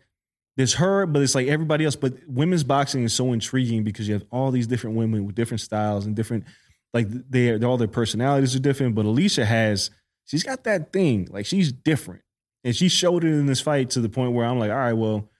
there's 0.56 0.74
her, 0.74 1.06
but 1.06 1.22
it's 1.22 1.34
like 1.34 1.48
everybody 1.48 1.84
else. 1.84 1.96
But 1.96 2.14
women's 2.26 2.64
boxing 2.64 3.04
is 3.04 3.12
so 3.12 3.32
intriguing 3.32 3.84
because 3.84 4.08
you 4.08 4.14
have 4.14 4.24
all 4.30 4.50
these 4.50 4.66
different 4.66 4.96
women 4.96 5.26
with 5.26 5.34
different 5.34 5.60
styles 5.60 6.06
and 6.06 6.16
different, 6.16 6.44
like 6.92 7.08
they 7.30 7.58
all 7.62 7.76
their 7.76 7.88
personalities 7.88 8.54
are 8.56 8.60
different. 8.60 8.94
But 8.94 9.06
Alycia 9.06 9.44
has, 9.44 9.90
she's 10.24 10.42
got 10.42 10.64
that 10.64 10.92
thing. 10.92 11.28
Like 11.30 11.46
she's 11.46 11.72
different, 11.72 12.22
and 12.64 12.74
she 12.74 12.88
showed 12.88 13.24
it 13.24 13.28
in 13.28 13.46
this 13.46 13.60
fight 13.60 13.90
to 13.90 14.00
the 14.00 14.08
point 14.08 14.32
where 14.32 14.46
I'm 14.46 14.58
like, 14.58 14.70
all 14.70 14.76
right, 14.76 14.92
well, 14.92 15.30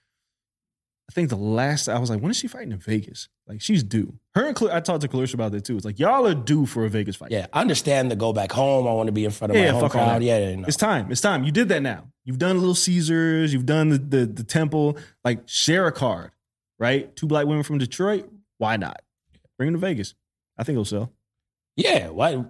I 1.09 1.13
think 1.13 1.29
the 1.29 1.35
last 1.35 1.89
I 1.89 1.99
was 1.99 2.09
like, 2.09 2.21
when 2.21 2.31
is 2.31 2.37
she 2.37 2.47
fighting 2.47 2.71
in 2.71 2.79
Vegas? 2.79 3.27
Like 3.45 3.61
she's 3.61 3.83
due. 3.83 4.17
Her 4.35 4.45
and 4.47 4.57
Cl- 4.57 4.71
I 4.71 4.79
talked 4.79 5.01
to 5.01 5.07
Claressa 5.09 5.33
about 5.33 5.51
that 5.51 5.65
too. 5.65 5.75
It's 5.75 5.85
like 5.85 5.99
y'all 5.99 6.25
are 6.25 6.33
due 6.33 6.65
for 6.65 6.85
a 6.85 6.89
Vegas 6.89 7.15
fight. 7.17 7.31
Yeah, 7.31 7.47
I 7.51 7.59
understand 7.61 8.09
the 8.09 8.15
go 8.15 8.31
back 8.31 8.51
home. 8.53 8.87
I 8.87 8.93
want 8.93 9.07
to 9.07 9.11
be 9.11 9.25
in 9.25 9.31
front 9.31 9.51
of 9.51 9.55
Yeah, 9.57 9.63
my 9.63 9.65
yeah, 9.67 9.71
home 9.73 9.81
fuck 9.81 9.91
crowd. 9.91 10.23
Yeah, 10.23 10.37
yeah, 10.39 10.55
no. 10.55 10.67
It's 10.67 10.77
time. 10.77 11.11
It's 11.11 11.19
time. 11.21 11.43
You 11.43 11.51
did 11.51 11.67
that 11.69 11.81
now. 11.81 12.07
You've 12.23 12.39
done 12.39 12.55
a 12.55 12.59
Little 12.59 12.73
Caesars. 12.75 13.53
You've 13.53 13.65
done 13.65 13.89
the, 13.89 13.97
the 13.97 14.25
the 14.25 14.43
temple. 14.43 14.97
Like 15.25 15.41
share 15.45 15.87
a 15.87 15.91
card, 15.91 16.31
right? 16.79 17.13
Two 17.17 17.27
black 17.27 17.45
women 17.47 17.63
from 17.63 17.79
Detroit. 17.79 18.31
Why 18.57 18.77
not? 18.77 19.01
Bring 19.57 19.71
them 19.73 19.81
to 19.81 19.85
Vegas. 19.85 20.15
I 20.57 20.63
think 20.63 20.75
it'll 20.75 20.85
sell. 20.85 21.11
Yeah, 21.75 22.09
why? 22.09 22.45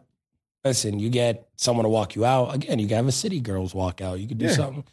Listen, 0.64 1.00
you 1.00 1.10
get 1.10 1.48
someone 1.58 1.84
to 1.84 1.90
walk 1.90 2.16
you 2.16 2.24
out. 2.24 2.54
Again, 2.54 2.78
you 2.80 2.88
can 2.88 2.98
have 2.98 3.08
a 3.08 3.12
city 3.12 3.40
girls 3.42 3.74
walk 3.74 4.00
out. 4.00 4.20
You 4.20 4.28
could 4.28 4.38
do 4.38 4.46
Yeah. 4.46 4.52
something. 4.54 4.84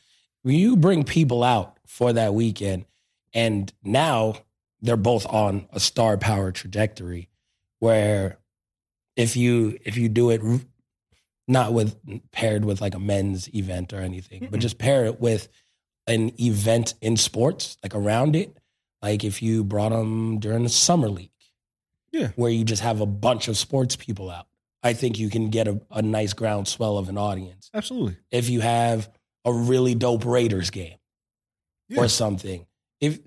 When 0.43 0.55
you 0.55 0.77
bring 0.77 1.05
people 1.05 1.45
out 1.45 1.79
for 1.87 2.13
that 2.15 2.33
weekend, 2.35 2.87
and 3.35 3.73
now 3.83 4.35
they're 4.81 4.97
both 4.97 5.27
on 5.27 5.67
a 5.73 5.81
star 5.81 6.17
power 6.17 6.53
trajectory, 6.53 7.29
where 7.79 8.39
if 9.17 9.37
you 9.37 9.79
if 9.85 9.97
you 9.97 10.09
do 10.09 10.31
it 10.31 10.41
not 11.49 11.73
with 11.73 11.97
paired 12.33 12.65
with 12.65 12.81
like 12.81 12.95
a 12.95 12.99
men's 13.01 13.53
event 13.55 13.93
or 13.93 13.99
anything, 14.01 14.41
but 14.51 14.53
Mm-mm. 14.59 14.63
just 14.63 14.79
pair 14.79 15.05
it 15.07 15.21
with 15.21 15.49
an 16.07 16.33
event 16.41 16.95
in 17.01 17.17
sports, 17.17 17.77
like 17.83 17.95
around 17.95 18.37
it. 18.37 18.57
Like 19.03 19.25
if 19.25 19.43
you 19.43 19.65
brought 19.65 19.91
them 19.91 20.39
during 20.39 20.63
the 20.63 20.69
summer 20.69 21.09
league, 21.09 21.31
Yeah. 22.13 22.29
where 22.37 22.51
you 22.51 22.65
just 22.65 22.83
have 22.83 23.01
a 23.01 23.07
bunch 23.07 23.49
of 23.49 23.57
sports 23.57 23.97
people 23.97 24.31
out. 24.31 24.47
I 24.83 24.93
think 24.93 25.19
you 25.19 25.29
can 25.29 25.51
get 25.51 25.69
a, 25.69 25.81
a 25.91 26.03
nice 26.03 26.33
groundswell 26.33 26.97
of 26.99 27.09
an 27.09 27.19
audience. 27.19 27.71
Absolutely. 27.75 28.17
If 28.31 28.49
you 28.49 28.61
have 28.61 29.11
a 29.45 29.53
really 29.53 29.95
dope 29.95 30.25
Raiders 30.25 30.71
game 30.71 30.99
Yeah. 31.89 32.01
or 32.01 32.09
something. 32.09 32.67
If 33.01 33.19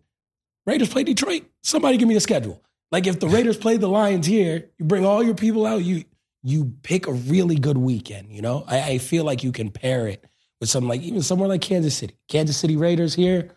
Raiders 0.65 0.89
play 0.89 1.03
Detroit, 1.03 1.43
somebody 1.61 1.97
give 1.97 2.07
me 2.07 2.13
the 2.13 2.19
schedule. 2.19 2.61
Like 2.91 3.07
if 3.07 3.19
the 3.19 3.28
Raiders 3.28 3.57
play 3.57 3.78
the 3.78 3.88
Lions 3.88 4.26
here, 4.28 4.69
you 4.78 4.86
bring 4.86 5.05
all 5.05 5.24
your 5.24 5.36
people 5.36 5.65
out, 5.65 5.84
you 5.84 6.03
you 6.43 6.74
pick 6.84 7.07
a 7.07 7.13
really 7.13 7.55
good 7.55 7.78
weekend, 7.78 8.32
you 8.32 8.41
know? 8.41 8.65
I, 8.67 8.82
I 8.82 8.97
feel 8.97 9.24
like 9.24 9.43
you 9.43 9.51
can 9.53 9.71
pair 9.71 10.07
it 10.07 10.26
with 10.59 10.69
something 10.69 10.89
like 10.89 11.01
even 11.01 11.21
somewhere 11.21 11.47
like 11.47 11.61
Kansas 11.61 11.95
City. 11.95 12.17
Kansas 12.28 12.57
City 12.57 12.76
Raiders 12.76 13.13
here, 13.15 13.51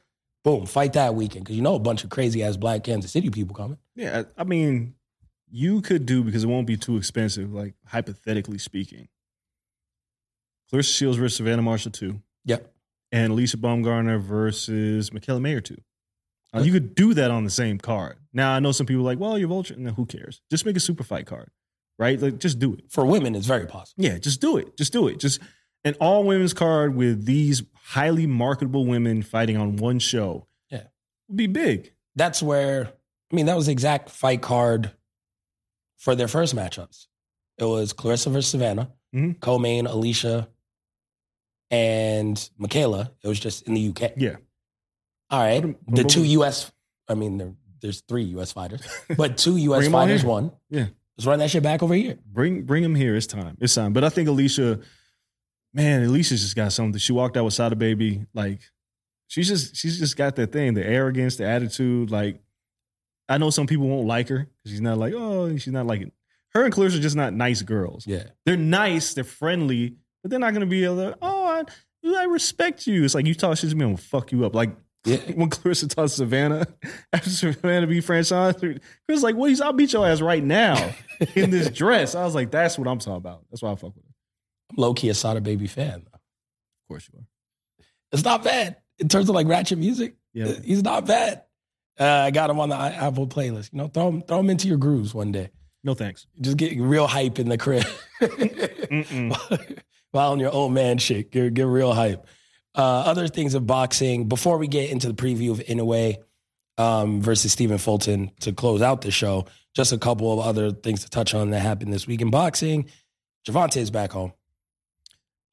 boom, 0.45 0.67
fight 0.67 0.93
that 0.95 1.15
weekend. 1.17 1.45
Because 1.45 1.57
you 1.57 1.63
know 1.63 1.75
a 1.75 1.81
bunch 1.81 2.05
of 2.05 2.11
crazy 2.11 2.43
ass 2.45 2.57
black 2.57 2.85
Kansas 2.85 3.11
City 3.13 3.29
people 3.31 3.55
coming. 3.57 3.79
Yeah. 3.97 4.23
I 4.37 4.41
I 4.43 4.45
mean, 4.45 4.95
you 5.51 5.81
could 5.83 6.07
do 6.07 6.23
because 6.25 6.45
it 6.45 6.47
won't 6.47 6.67
be 6.67 6.77
too 6.77 6.97
expensive. 6.97 7.53
Like 7.53 7.75
hypothetically 7.87 8.59
speaking, 8.59 9.09
Claressa 10.73 10.97
Shields 10.97 11.19
versus 11.19 11.37
Savannah 11.37 11.63
Marshall 11.63 11.93
two, 11.93 12.21
Yep. 12.45 12.73
and 13.13 13.33
Alycia 13.33 13.57
Baumgardner 13.57 14.21
versus 14.21 15.11
Mikaela 15.11 15.41
Mayer 15.41 15.61
two. 15.61 15.77
Uh, 16.57 16.63
you 16.63 16.73
could 16.73 16.95
do 16.95 17.15
that 17.15 17.31
on 17.31 17.45
the 17.45 17.51
same 17.51 17.79
card. 17.79 18.17
Now 18.33 18.53
I 18.53 18.59
know 18.61 18.73
some 18.73 18.87
people 18.87 19.03
are 19.03 19.05
like, 19.07 19.19
well, 19.19 19.39
you're 19.39 19.49
vulture. 19.49 19.75
No, 19.77 19.91
who 19.93 20.07
cares? 20.07 20.41
Just 20.51 20.65
make 20.67 20.77
a 20.77 20.81
super 20.81 21.03
fight 21.05 21.27
card, 21.27 21.51
right? 21.99 22.21
Like 22.21 22.39
just 22.39 22.59
do 22.59 22.75
it. 22.75 22.85
For 22.91 23.05
women, 23.07 23.35
it's 23.35 23.47
very 23.47 23.67
possible. 23.67 24.05
Yeah, 24.05 24.19
just 24.19 24.41
do 24.41 24.57
it. 24.57 24.77
Just 24.77 24.93
do 24.93 25.09
it. 25.09 25.19
Just 25.19 25.41
an 25.85 25.95
all 26.01 26.25
women's 26.25 26.53
card 26.55 26.95
with 26.97 27.25
these 27.27 27.63
highly 27.75 28.27
marketable 28.27 28.85
women 28.87 29.23
fighting 29.23 29.57
on 29.57 29.77
one 29.77 29.99
show. 29.99 30.47
Yeah. 30.71 30.85
would 31.29 31.37
be 31.37 31.47
big. 31.47 31.93
that's 32.17 32.43
where 32.43 32.93
I 33.31 33.37
mean 33.37 33.47
that 33.47 33.57
was 33.57 33.67
the 33.67 33.73
exact 33.73 34.09
fight 34.11 34.41
card 34.43 34.93
for 35.99 36.15
their 36.15 36.29
first 36.29 36.55
matchups. 36.55 37.07
It 37.59 37.65
was 37.65 37.93
Claressa 37.93 38.31
versus 38.31 38.49
Savannah, 38.51 38.91
Mhm. 39.15 39.41
co-main 39.41 39.87
Alycia, 39.87 40.47
and 41.71 42.37
Mikaela. 42.61 43.11
It 43.23 43.29
was 43.29 43.41
just 43.41 43.67
in 43.67 43.75
the 43.75 43.81
UK. 43.81 44.13
Yeah, 44.17 44.37
All 45.31 45.41
right, 45.41 45.61
Put 45.63 45.69
'em- 45.69 45.75
put 45.75 45.95
the 45.97 46.05
two 46.05 46.21
over. 46.21 46.29
US. 46.47 46.71
I 47.09 47.15
mean, 47.15 47.39
there, 47.39 47.53
there's 47.81 48.01
three 48.03 48.25
US 48.37 48.53
fighters, 48.53 48.83
but 49.17 49.37
two 49.39 49.57
US 49.57 49.79
Bring 49.81 49.87
'em 49.87 49.95
on 49.95 50.07
fighters 50.09 50.21
here. 50.23 50.31
won. 50.31 50.53
Yeah. 50.71 50.87
let's 51.19 51.27
run 51.27 51.39
that 51.41 51.51
shit 51.51 51.63
back 51.63 51.83
over 51.83 51.95
here. 51.95 52.19
bring 52.27 52.63
bring 52.63 52.83
them 52.83 52.95
here. 52.95 53.15
It's 53.17 53.27
time. 53.27 53.57
It's 53.61 53.75
time. 53.75 53.93
But 53.93 54.05
I 54.05 54.09
think 54.09 54.29
Alycia, 54.29 54.83
man, 55.75 56.07
Alycia's 56.07 56.43
just 56.43 56.57
got 56.57 56.73
something. 56.73 56.99
She 56.99 57.13
walked 57.13 57.37
out 57.37 57.45
with 57.45 57.55
Sada 57.55 57.77
Baby. 57.77 58.27
Like 58.35 58.61
she's 59.29 59.49
just 59.49 59.77
she's 59.77 59.99
just 59.99 60.17
got 60.17 60.37
that 60.37 60.53
thing, 60.53 60.75
the 60.75 60.85
arrogance, 60.87 61.37
the 61.37 61.47
attitude. 61.47 62.11
Like 62.11 62.41
I 63.29 63.39
know 63.39 63.51
some 63.51 63.67
people 63.67 63.89
won't 63.89 64.07
like 64.07 64.29
her 64.29 64.39
because 64.39 64.71
she's 64.71 64.81
not 64.81 64.99
like 64.99 65.13
oh 65.17 65.57
she's 65.57 65.73
not 65.73 65.87
like 65.87 66.03
it. 66.03 66.13
Her 66.51 66.65
and 66.65 66.73
Claressa 66.73 66.99
are 66.99 67.03
just 67.03 67.17
not 67.17 67.33
nice 67.35 67.61
girls. 67.63 68.07
Yeah, 68.07 68.23
they're 68.47 68.57
nice, 68.57 69.13
they're 69.15 69.25
friendly, 69.25 69.97
but 70.23 70.31
they're 70.31 70.39
not 70.41 70.53
gonna 70.55 70.65
be 70.67 70.85
able 70.85 70.97
to, 70.97 71.19
oh, 71.21 71.45
I, 71.45 71.65
I 72.19 72.25
respect 72.25 72.87
you. 72.87 73.05
It's 73.05 73.15
like 73.15 73.27
you 73.27 73.35
talk 73.35 73.59
shit 73.59 73.69
to 73.71 73.77
me, 73.77 73.85
I'm 73.85 73.91
gonna 73.91 73.99
fuck 73.99 74.33
you 74.33 74.45
up. 74.47 74.55
Like 74.55 74.71
Yeah. 75.07 75.17
when 75.35 75.49
Claressa 75.49 75.89
to 75.89 76.09
Savannah 76.09 76.67
after 77.13 77.31
Savannah 77.31 77.87
beat 77.87 78.03
franchise, 78.05 78.57
Chris 78.57 79.23
like, 79.23 79.37
well, 79.37 79.47
he's 79.47 79.61
I'll 79.61 79.73
beat 79.73 79.93
your 79.93 80.07
ass 80.07 80.21
right 80.21 80.43
now 80.43 80.95
in 81.35 81.51
this 81.51 81.71
dress. 81.71 82.15
I 82.15 82.25
was 82.25 82.35
like, 82.35 82.51
that's 82.51 82.79
what 82.79 82.89
I'm 82.89 82.99
talking 82.99 83.17
about. 83.17 83.45
That's 83.51 83.63
why 83.63 83.71
I 83.71 83.77
fuck 83.77 83.95
with 83.95 84.05
her. 84.05 84.13
I'm 84.71 84.77
low 84.77 84.95
key 84.95 85.09
a 85.09 85.15
Sada 85.15 85.41
Baby 85.41 85.69
fan. 85.69 86.03
Though. 86.05 86.17
Of 86.17 86.89
course 86.89 87.09
you 87.13 87.21
are. 87.21 87.25
It's 88.13 88.25
not 88.25 88.45
bad 88.45 88.77
in 88.99 89.09
terms 89.09 89.29
of 89.29 89.35
like 89.35 89.47
ratchet 89.47 89.79
music. 89.79 90.17
Yeah. 90.35 90.53
He's 90.65 90.83
not 90.83 91.07
bad. 91.07 91.45
Uh, 91.99 92.05
I 92.05 92.31
got 92.31 92.51
him 92.51 92.61
on 92.61 92.69
the 92.69 92.77
I- 92.77 92.91
Apple 92.91 93.27
playlist. 93.27 93.73
You 93.73 93.79
know, 93.79 93.89
throw 93.89 94.09
him, 94.09 94.23
throw 94.23 94.41
him 94.41 94.51
into 94.51 94.69
your 94.69 94.77
grooves 94.77 95.15
one 95.15 95.33
day. 95.33 95.51
No 95.83 95.95
thanks. 95.95 96.27
Just 96.41 96.57
get 96.57 96.79
real 96.81 97.07
hype 97.07 97.39
in 97.39 97.49
the 97.49 97.57
crib. 97.57 97.85
While 100.11 100.33
on 100.33 100.41
your 100.41 100.51
old 100.51 100.73
man 100.73 100.99
shit, 100.99 101.31
get, 101.31 101.55
get 101.55 101.67
real 101.67 101.93
hype. 101.93 102.27
Uh, 102.77 102.83
other 102.83 103.27
things 103.27 103.55
of 103.55 103.67
boxing. 103.67 104.29
Before 104.29 104.59
we 104.59 104.69
get 104.69 104.91
into 104.91 105.09
the 105.09 105.15
preview 105.15 105.51
of 105.51 105.59
Inoue 105.61 106.17
um, 106.77 107.23
versus 107.23 107.53
Stephen 107.53 107.79
Fulton 107.79 108.31
to 108.41 108.53
close 108.53 108.83
out 108.83 109.01
the 109.01 109.11
show, 109.11 109.47
just 109.75 109.93
a 109.93 109.99
couple 109.99 110.33
of 110.33 110.47
other 110.47 110.73
things 110.73 111.03
to 111.05 111.11
touch 111.11 111.33
on 111.35 111.51
that 111.51 111.61
happened 111.61 111.93
this 111.93 112.07
week 112.07 112.21
in 112.21 112.31
boxing. 112.31 112.91
Gervonta 113.49 113.79
is 113.79 113.91
back 113.91 114.13
home. 114.13 114.33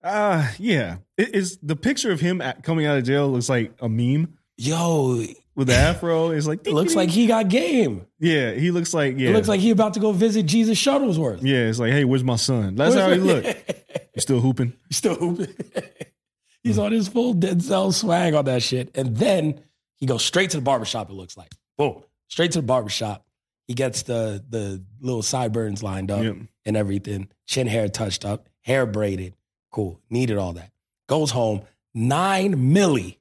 Uh 0.03 0.49
yeah. 0.59 0.97
It 1.17 1.33
is 1.33 1.59
the 1.63 1.75
picture 1.77 2.11
of 2.11 2.19
him 2.19 2.41
at, 2.41 2.63
coming 2.63 2.85
out 2.85 2.97
of 2.97 3.05
jail 3.05 3.29
looks 3.31 3.47
like 3.47 3.73
a 3.79 3.87
meme. 3.87 4.33
Yo, 4.57 5.23
with 5.55 5.67
the 5.67 5.75
afro. 5.75 6.31
It's 6.31 6.45
like 6.45 6.59
it 6.67 6.73
looks 6.73 6.95
like 6.95 7.09
he 7.09 7.25
got 7.27 7.47
game. 7.47 8.05
yeah, 8.19 8.51
he 8.51 8.71
looks 8.71 8.93
like 8.93 9.17
yeah, 9.17 9.29
It 9.29 9.33
looks 9.33 9.47
like 9.47 9.61
he 9.61 9.69
about 9.69 9.93
to 9.93 9.99
go 10.01 10.11
visit 10.11 10.45
Jesus 10.45 10.77
Shuttlesworth. 10.77 11.39
yeah. 11.41 11.67
It's 11.69 11.79
like 11.79 11.93
hey, 11.93 12.03
where's 12.03 12.23
my 12.23 12.35
son? 12.35 12.75
That's 12.75 12.95
how 12.95 13.11
he 13.11 13.19
look. 13.19 13.45
You 14.15 14.21
still 14.21 14.41
hooping? 14.41 14.73
He's 14.89 14.97
still 14.97 15.15
hooping. 15.15 15.47
He's 16.63 16.77
on 16.79 16.91
his 16.91 17.07
full 17.07 17.35
Denzel 17.35 17.93
swag 17.93 18.33
on 18.33 18.45
that 18.45 18.63
shit. 18.63 18.89
And 18.95 19.17
then 19.17 19.59
he 19.97 20.05
goes 20.05 20.23
straight 20.23 20.51
to 20.51 20.57
the 20.57 20.63
barbershop, 20.63 21.09
it 21.09 21.13
looks 21.13 21.35
like. 21.37 21.51
Boom. 21.77 22.03
Straight 22.29 22.51
to 22.53 22.59
the 22.59 22.65
barbershop. 22.67 23.25
He 23.67 23.73
gets 23.73 24.03
the 24.03 24.43
the 24.49 24.83
little 25.01 25.21
sideburns 25.23 25.81
lined 25.83 26.11
up 26.11 26.23
Yep. 26.23 26.35
and 26.65 26.77
everything. 26.77 27.29
Chin 27.47 27.67
hair 27.67 27.87
touched 27.89 28.25
up, 28.25 28.47
hair 28.61 28.85
braided. 28.85 29.35
Cool. 29.71 29.99
Needed 30.09 30.37
all 30.37 30.53
that. 30.53 30.71
Goes 31.07 31.31
home, 31.31 31.61
nine 31.93 32.55
milli 32.73 33.17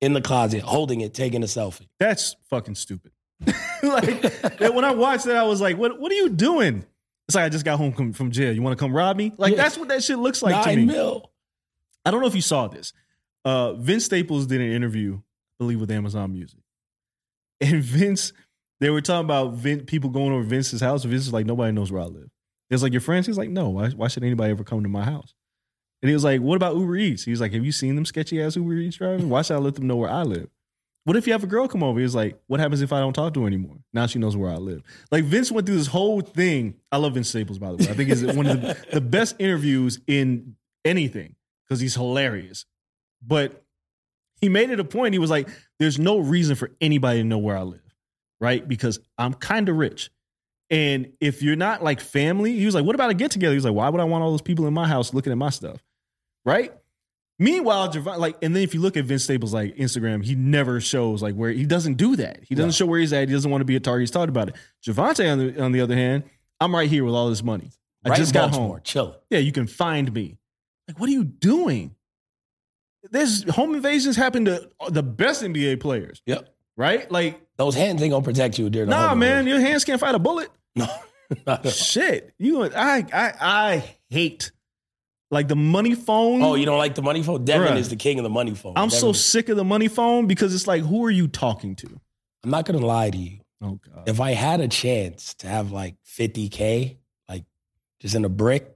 in 0.00 0.12
the 0.12 0.20
closet, 0.20 0.62
holding 0.62 1.00
it, 1.00 1.14
taking 1.14 1.42
a 1.42 1.46
selfie. 1.46 1.88
That's 2.00 2.36
fucking 2.50 2.74
stupid. 2.74 3.12
like 3.82 4.22
when 4.60 4.84
I 4.84 4.92
watched 4.92 5.24
that, 5.26 5.36
I 5.36 5.42
was 5.44 5.60
like, 5.60 5.76
"What? 5.76 5.98
What 6.00 6.10
are 6.12 6.14
you 6.16 6.28
doing?" 6.28 6.84
It's 7.28 7.34
like 7.34 7.44
I 7.44 7.48
just 7.48 7.64
got 7.64 7.78
home 7.78 8.12
from, 8.12 8.30
jail. 8.30 8.52
You 8.52 8.60
want 8.62 8.76
to 8.76 8.82
come 8.82 8.94
rob 8.94 9.16
me? 9.16 9.32
Like 9.38 9.52
Yeah. 9.52 9.62
that's 9.62 9.78
what 9.78 9.88
that 9.88 10.02
shit 10.02 10.18
looks 10.18 10.42
like 10.42 10.62
to 10.64 10.68
nine 10.70 10.86
me. 10.86 10.92
mil. 10.92 11.30
I 12.04 12.10
don't 12.10 12.20
know 12.20 12.26
if 12.26 12.34
you 12.34 12.42
saw 12.42 12.68
this. 12.68 12.92
Uh, 13.44 13.74
Vince 13.74 14.04
Staples 14.04 14.46
did 14.46 14.60
an 14.60 14.72
interview, 14.72 15.16
I 15.16 15.20
believe, 15.58 15.80
with 15.80 15.90
Amazon 15.90 16.32
Music, 16.32 16.60
and 17.60 17.82
Vince, 17.82 18.32
they 18.80 18.90
were 18.90 19.00
talking 19.00 19.24
about 19.24 19.54
Vince, 19.54 19.84
people 19.86 20.10
going 20.10 20.32
over 20.32 20.42
Vince's 20.42 20.80
house. 20.80 21.04
Vince 21.04 21.26
is 21.26 21.32
like, 21.32 21.46
nobody 21.46 21.72
knows 21.72 21.92
where 21.92 22.02
I 22.02 22.06
live. 22.06 22.28
It's 22.70 22.82
like 22.82 22.92
your 22.92 23.00
friends. 23.00 23.26
He's 23.26 23.38
like, 23.38 23.50
no. 23.50 23.68
Why, 23.68 23.90
why 23.90 24.08
should 24.08 24.24
anybody 24.24 24.50
ever 24.50 24.64
come 24.64 24.82
to 24.82 24.88
my 24.88 25.04
house? 25.04 25.34
And 26.02 26.08
he 26.08 26.14
was 26.14 26.24
like, 26.24 26.40
what 26.40 26.56
about 26.56 26.76
Uber 26.76 26.96
Eats? 26.96 27.24
He 27.24 27.30
was 27.30 27.40
like, 27.40 27.52
have 27.52 27.64
you 27.64 27.72
seen 27.72 27.94
them 27.94 28.04
sketchy 28.04 28.42
ass 28.42 28.56
Uber 28.56 28.74
Eats 28.74 28.96
drivers? 28.96 29.24
Why 29.24 29.42
should 29.42 29.54
I 29.54 29.58
let 29.58 29.74
them 29.74 29.86
know 29.86 29.96
where 29.96 30.10
I 30.10 30.22
live? 30.22 30.48
What 31.04 31.16
if 31.16 31.26
you 31.26 31.32
have 31.34 31.44
a 31.44 31.46
girl 31.46 31.68
come 31.68 31.82
over? 31.82 32.00
He's 32.00 32.14
like, 32.14 32.38
what 32.46 32.60
happens 32.60 32.80
if 32.82 32.92
I 32.92 33.00
don't 33.00 33.12
talk 33.12 33.34
to 33.34 33.42
her 33.42 33.46
anymore? 33.46 33.76
Now 33.92 34.06
she 34.06 34.18
knows 34.18 34.36
where 34.36 34.50
I 34.50 34.56
live. 34.56 34.82
Like 35.10 35.24
Vince 35.24 35.52
went 35.52 35.66
through 35.66 35.76
this 35.76 35.86
whole 35.86 36.22
thing. 36.22 36.74
I 36.90 36.96
love 36.96 37.14
Vince 37.14 37.28
Staples, 37.28 37.58
by 37.58 37.70
the 37.70 37.76
way. 37.76 37.88
I 37.88 37.94
think 37.94 38.10
it's 38.10 38.22
one 38.22 38.46
of 38.46 38.60
the, 38.60 38.76
the 38.92 39.00
best 39.00 39.36
interviews 39.38 40.00
in 40.06 40.56
anything 40.84 41.36
because 41.68 41.80
he's 41.80 41.94
hilarious. 41.94 42.64
But 43.26 43.62
he 44.40 44.48
made 44.48 44.70
it 44.70 44.80
a 44.80 44.84
point. 44.84 45.14
He 45.14 45.18
was 45.18 45.30
like, 45.30 45.48
there's 45.78 45.98
no 45.98 46.18
reason 46.18 46.56
for 46.56 46.70
anybody 46.80 47.20
to 47.20 47.24
know 47.24 47.38
where 47.38 47.56
I 47.56 47.62
live, 47.62 47.80
right? 48.40 48.66
Because 48.66 49.00
I'm 49.18 49.34
kind 49.34 49.68
of 49.68 49.76
rich. 49.76 50.10
And 50.70 51.12
if 51.20 51.42
you're 51.42 51.56
not 51.56 51.82
like 51.82 52.00
family, 52.00 52.58
he 52.58 52.66
was 52.66 52.74
like, 52.74 52.84
what 52.84 52.94
about 52.94 53.10
a 53.10 53.14
get 53.14 53.30
together? 53.30 53.52
He 53.52 53.56
was 53.56 53.64
like, 53.64 53.74
why 53.74 53.88
would 53.88 54.00
I 54.00 54.04
want 54.04 54.24
all 54.24 54.30
those 54.30 54.42
people 54.42 54.66
in 54.66 54.74
my 54.74 54.88
house 54.88 55.14
looking 55.14 55.30
at 55.32 55.38
my 55.38 55.50
stuff? 55.50 55.82
Right? 56.44 56.72
Meanwhile, 57.38 57.92
Javon, 57.92 58.18
like, 58.18 58.36
and 58.42 58.54
then 58.54 58.62
if 58.62 58.74
you 58.74 58.80
look 58.80 58.96
at 58.96 59.04
Vince 59.04 59.24
Staples' 59.24 59.52
like 59.52 59.74
Instagram, 59.76 60.24
he 60.24 60.34
never 60.36 60.80
shows 60.80 61.20
like 61.22 61.34
where 61.34 61.50
he 61.50 61.64
doesn't 61.66 61.94
do 61.94 62.14
that. 62.16 62.40
He 62.44 62.54
doesn't 62.54 62.68
No. 62.68 62.72
show 62.72 62.86
where 62.86 63.00
he's 63.00 63.12
at. 63.12 63.28
He 63.28 63.34
doesn't 63.34 63.50
want 63.50 63.60
to 63.60 63.64
be 63.66 63.74
a 63.76 63.80
target. 63.80 64.02
He's 64.02 64.10
talked 64.12 64.28
about 64.28 64.48
it. 64.50 64.54
Gervonta, 64.86 65.30
on 65.32 65.38
the 65.38 65.60
on 65.62 65.72
the 65.72 65.80
other 65.80 65.96
hand, 65.96 66.24
I'm 66.60 66.74
right 66.74 66.88
here 66.88 67.04
with 67.04 67.14
all 67.14 67.28
this 67.28 67.42
money. 67.42 67.70
I 68.04 68.10
Right 68.10 68.18
just 68.18 68.32
got 68.32 68.50
Baltimore, 68.52 68.76
home. 68.76 68.80
Chill. 68.84 69.16
Yeah, 69.30 69.40
you 69.40 69.50
can 69.50 69.66
find 69.66 70.12
me. 70.12 70.38
Like, 70.88 70.98
what 71.00 71.08
are 71.08 71.12
you 71.12 71.24
doing? 71.24 71.94
There's 73.10 73.48
home 73.50 73.74
invasions 73.74 74.16
happen 74.16 74.46
to 74.46 74.70
the 74.88 75.02
best 75.02 75.42
NBA 75.42 75.80
players, 75.80 76.22
Yep. 76.26 76.48
right? 76.76 77.10
Like, 77.10 77.40
Those 77.56 77.74
hands 77.74 78.02
ain't 78.02 78.10
gonna 78.12 78.24
protect 78.24 78.58
you 78.58 78.70
during 78.70 78.88
nah, 78.90 79.10
home 79.10 79.18
man, 79.20 79.40
invasion. 79.40 79.60
your 79.60 79.68
hands 79.70 79.84
can't 79.84 80.00
fight 80.00 80.14
a 80.14 80.18
bullet. 80.18 80.50
No. 80.76 80.86
Not 81.46 81.60
at 81.60 81.66
all. 81.66 81.70
Shit, 81.72 82.34
you, 82.38 82.64
I, 82.64 83.04
I, 83.12 83.32
I 83.40 83.94
hate 84.10 84.50
like 85.30 85.46
the 85.48 85.54
money 85.56 85.94
phone. 85.94 86.42
Oh, 86.42 86.54
you 86.56 86.66
don't 86.66 86.78
like 86.78 86.94
the 86.96 87.02
money 87.02 87.22
phone? 87.22 87.44
Devin 87.44 87.74
Bruh. 87.74 87.78
is 87.78 87.88
the 87.88 87.96
king 87.96 88.18
of 88.18 88.24
the 88.24 88.28
money 88.30 88.54
phone. 88.54 88.72
I'm 88.76 88.90
so 88.90 89.06
Devin- 89.08 89.14
sick 89.14 89.48
of 89.48 89.56
the 89.56 89.64
money 89.64 89.88
phone 89.88 90.26
because 90.26 90.54
it's 90.54 90.66
like, 90.66 90.82
who 90.82 91.04
are 91.04 91.10
you 91.10 91.28
talking 91.28 91.76
to? 91.76 92.00
I'm 92.42 92.50
not 92.50 92.66
gonna 92.66 92.84
lie 92.84 93.08
to 93.10 93.16
you. 93.16 93.38
Oh 93.62 93.78
God, 93.88 94.06
If 94.08 94.20
I 94.20 94.32
had 94.32 94.60
a 94.60 94.68
chance 94.68 95.32
to 95.34 95.46
have 95.46 95.70
like 95.72 95.94
50k, 96.06 96.96
like 97.28 97.44
just 98.00 98.14
in 98.16 98.24
a 98.24 98.28
brick, 98.28 98.73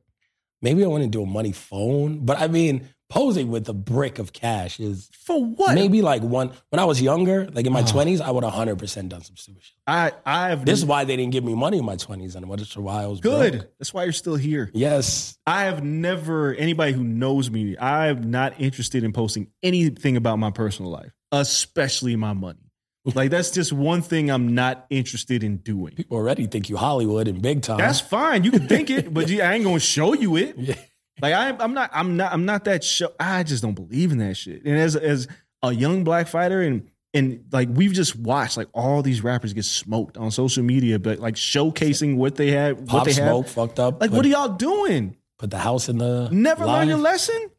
maybe 0.63 0.85
I 0.85 0.89
want 0.89 1.05
to 1.05 1.09
do 1.09 1.23
a 1.23 1.27
money 1.27 1.53
phone. 1.53 2.25
But 2.25 2.41
I 2.41 2.49
mean, 2.49 2.89
posing 3.09 3.51
with 3.51 3.69
a 3.69 3.73
brick 3.73 4.19
of 4.19 4.33
cash 4.33 4.79
is 4.79 5.09
for 5.13 5.45
what? 5.45 5.75
maybe 5.75 6.03
like 6.03 6.23
one. 6.23 6.53
When 6.71 6.79
I 6.79 6.85
was 6.85 7.01
younger, 7.01 7.49
like 7.53 7.67
in 7.67 7.73
my 7.73 7.81
ah. 7.81 7.87
Oh. 7.89 7.93
20s, 7.93 8.21
I 8.21 8.31
would 8.31 8.45
100 8.45 8.79
percent 8.79 9.09
done 9.09 9.23
some 9.23 9.37
stupid 9.37 9.63
shit. 9.63 9.77
I, 9.87 10.13
I've 10.25 10.65
This 10.65 10.79
is 10.79 10.85
why 10.85 11.05
they 11.05 11.17
didn't 11.17 11.33
give 11.33 11.45
me 11.45 11.55
money 11.55 11.79
in 11.79 11.85
my 11.85 11.97
20s, 11.97 12.35
and 12.35 12.51
that's 12.51 12.77
why 12.77 13.03
I 13.03 13.07
was 13.07 13.21
good. 13.21 13.53
broke. 13.59 13.79
That's 13.79 13.95
why 13.95 14.05
you're 14.05 14.13
still 14.13 14.37
here. 14.37 14.71
Yes, 14.75 15.39
I 15.47 15.65
have 15.65 15.83
never, 15.83 16.55
anybody 16.55 16.93
who 16.93 17.05
knows 17.05 17.51
me, 17.51 17.77
I'm 17.79 18.31
not 18.31 18.61
interested 18.61 19.05
in 19.05 19.13
posting 19.13 19.49
anything 19.63 20.17
about 20.17 20.39
my 20.39 20.51
personal 20.51 20.91
life, 20.91 21.13
especially 21.33 22.17
my 22.17 22.33
money. 22.33 22.68
Like, 23.15 23.31
that's 23.31 23.51
just 23.51 23.73
one 23.73 24.03
thing 24.03 24.31
I'm 24.31 24.55
not 24.55 24.87
interested 24.91 25.43
in 25.43 25.59
doing. 25.59 25.95
people 25.95 26.17
already 26.17 26.47
think 26.47 26.69
you 26.69 26.77
Hollywood 26.77 27.27
and 27.29 27.41
big 27.41 27.63
time. 27.63 27.79
That's 27.79 28.01
fine. 28.01 28.45
You 28.45 28.51
can 28.51 28.69
think 28.69 28.91
it, 28.91 29.13
but 29.15 29.29
you- 29.29 29.41
I 29.43 29.55
ain't 29.55 29.65
gonna 29.65 29.81
show 29.81 30.13
you 30.15 30.37
it. 30.37 30.57
Yeah. 30.59 30.75
Like 31.21 31.35
I, 31.35 31.49
I'm 31.65 31.75
not, 31.75 31.91
I'm 31.93 32.17
not, 32.17 32.33
I'm 32.33 32.45
not 32.45 32.65
that 32.67 32.85
show. 32.85 33.11
I 33.19 33.43
just 33.43 33.61
don't 33.61 33.75
believe 33.75 34.13
in 34.13 34.19
that 34.19 34.37
shit. 34.37 34.65
And 34.65 34.77
as 34.79 34.95
as 34.95 35.27
a 35.65 35.73
young 35.73 36.05
black 36.05 36.29
fighter, 36.29 36.63
and 36.63 36.89
and 37.13 37.45
like 37.51 37.69
we've 37.73 37.93
just 37.93 38.15
watched 38.15 38.57
like 38.57 38.69
all 38.73 39.03
these 39.03 39.25
rappers 39.25 39.53
get 39.53 39.65
smoked 39.65 40.17
on 40.17 40.31
social 40.31 40.63
media, 40.63 41.01
but 41.01 41.19
like 41.19 41.35
showcasing 41.35 42.15
what 42.17 42.37
they 42.37 42.53
had, 42.53 42.77
what 42.79 42.87
Pop 42.87 43.05
they 43.07 43.15
Smoke 43.15 43.47
have. 43.47 43.53
fucked 43.53 43.81
up. 43.81 44.01
Like, 44.01 44.11
put, 44.11 44.17
what 44.19 44.27
are 44.27 44.29
y'all 44.29 44.49
doing? 44.57 45.17
put 45.41 45.51
the 45.51 45.59
house 45.59 45.89
in 45.89 45.99
the 45.99 46.29
Never 46.31 46.65
live. 46.65 46.79
learn 46.81 46.89
your 46.89 46.99
lesson. 46.99 47.51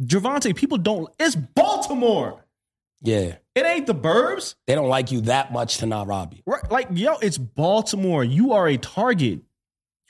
Gervonta, 0.00 0.54
people 0.56 0.78
don't. 0.78 1.12
It's 1.18 1.36
Baltimore. 1.36 2.44
Yeah, 3.02 3.36
It 3.54 3.66
ain't 3.66 3.86
the 3.86 3.94
Burbs. 3.94 4.54
they 4.66 4.74
don't 4.74 4.88
like 4.88 5.12
you 5.12 5.22
that 5.22 5.52
much 5.52 5.78
to 5.78 5.86
not 5.86 6.06
rob 6.06 6.32
you. 6.32 6.42
Right? 6.46 6.70
Like, 6.70 6.88
yo, 6.92 7.16
it's 7.16 7.36
Baltimore. 7.36 8.24
You 8.24 8.52
are 8.52 8.66
a 8.66 8.78
target. 8.78 9.40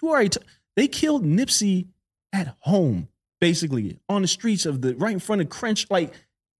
You 0.00 0.10
are 0.10 0.20
a. 0.20 0.28
T- 0.28 0.40
they 0.76 0.86
killed 0.88 1.24
Nipsey 1.24 1.88
at 2.32 2.54
home, 2.60 3.08
basically 3.40 3.98
on 4.08 4.22
the 4.22 4.28
streets 4.28 4.64
of 4.64 4.80
the 4.80 4.94
right 4.94 5.12
in 5.12 5.18
front 5.18 5.42
of 5.42 5.48
Crunch. 5.48 5.90
Like, 5.90 6.14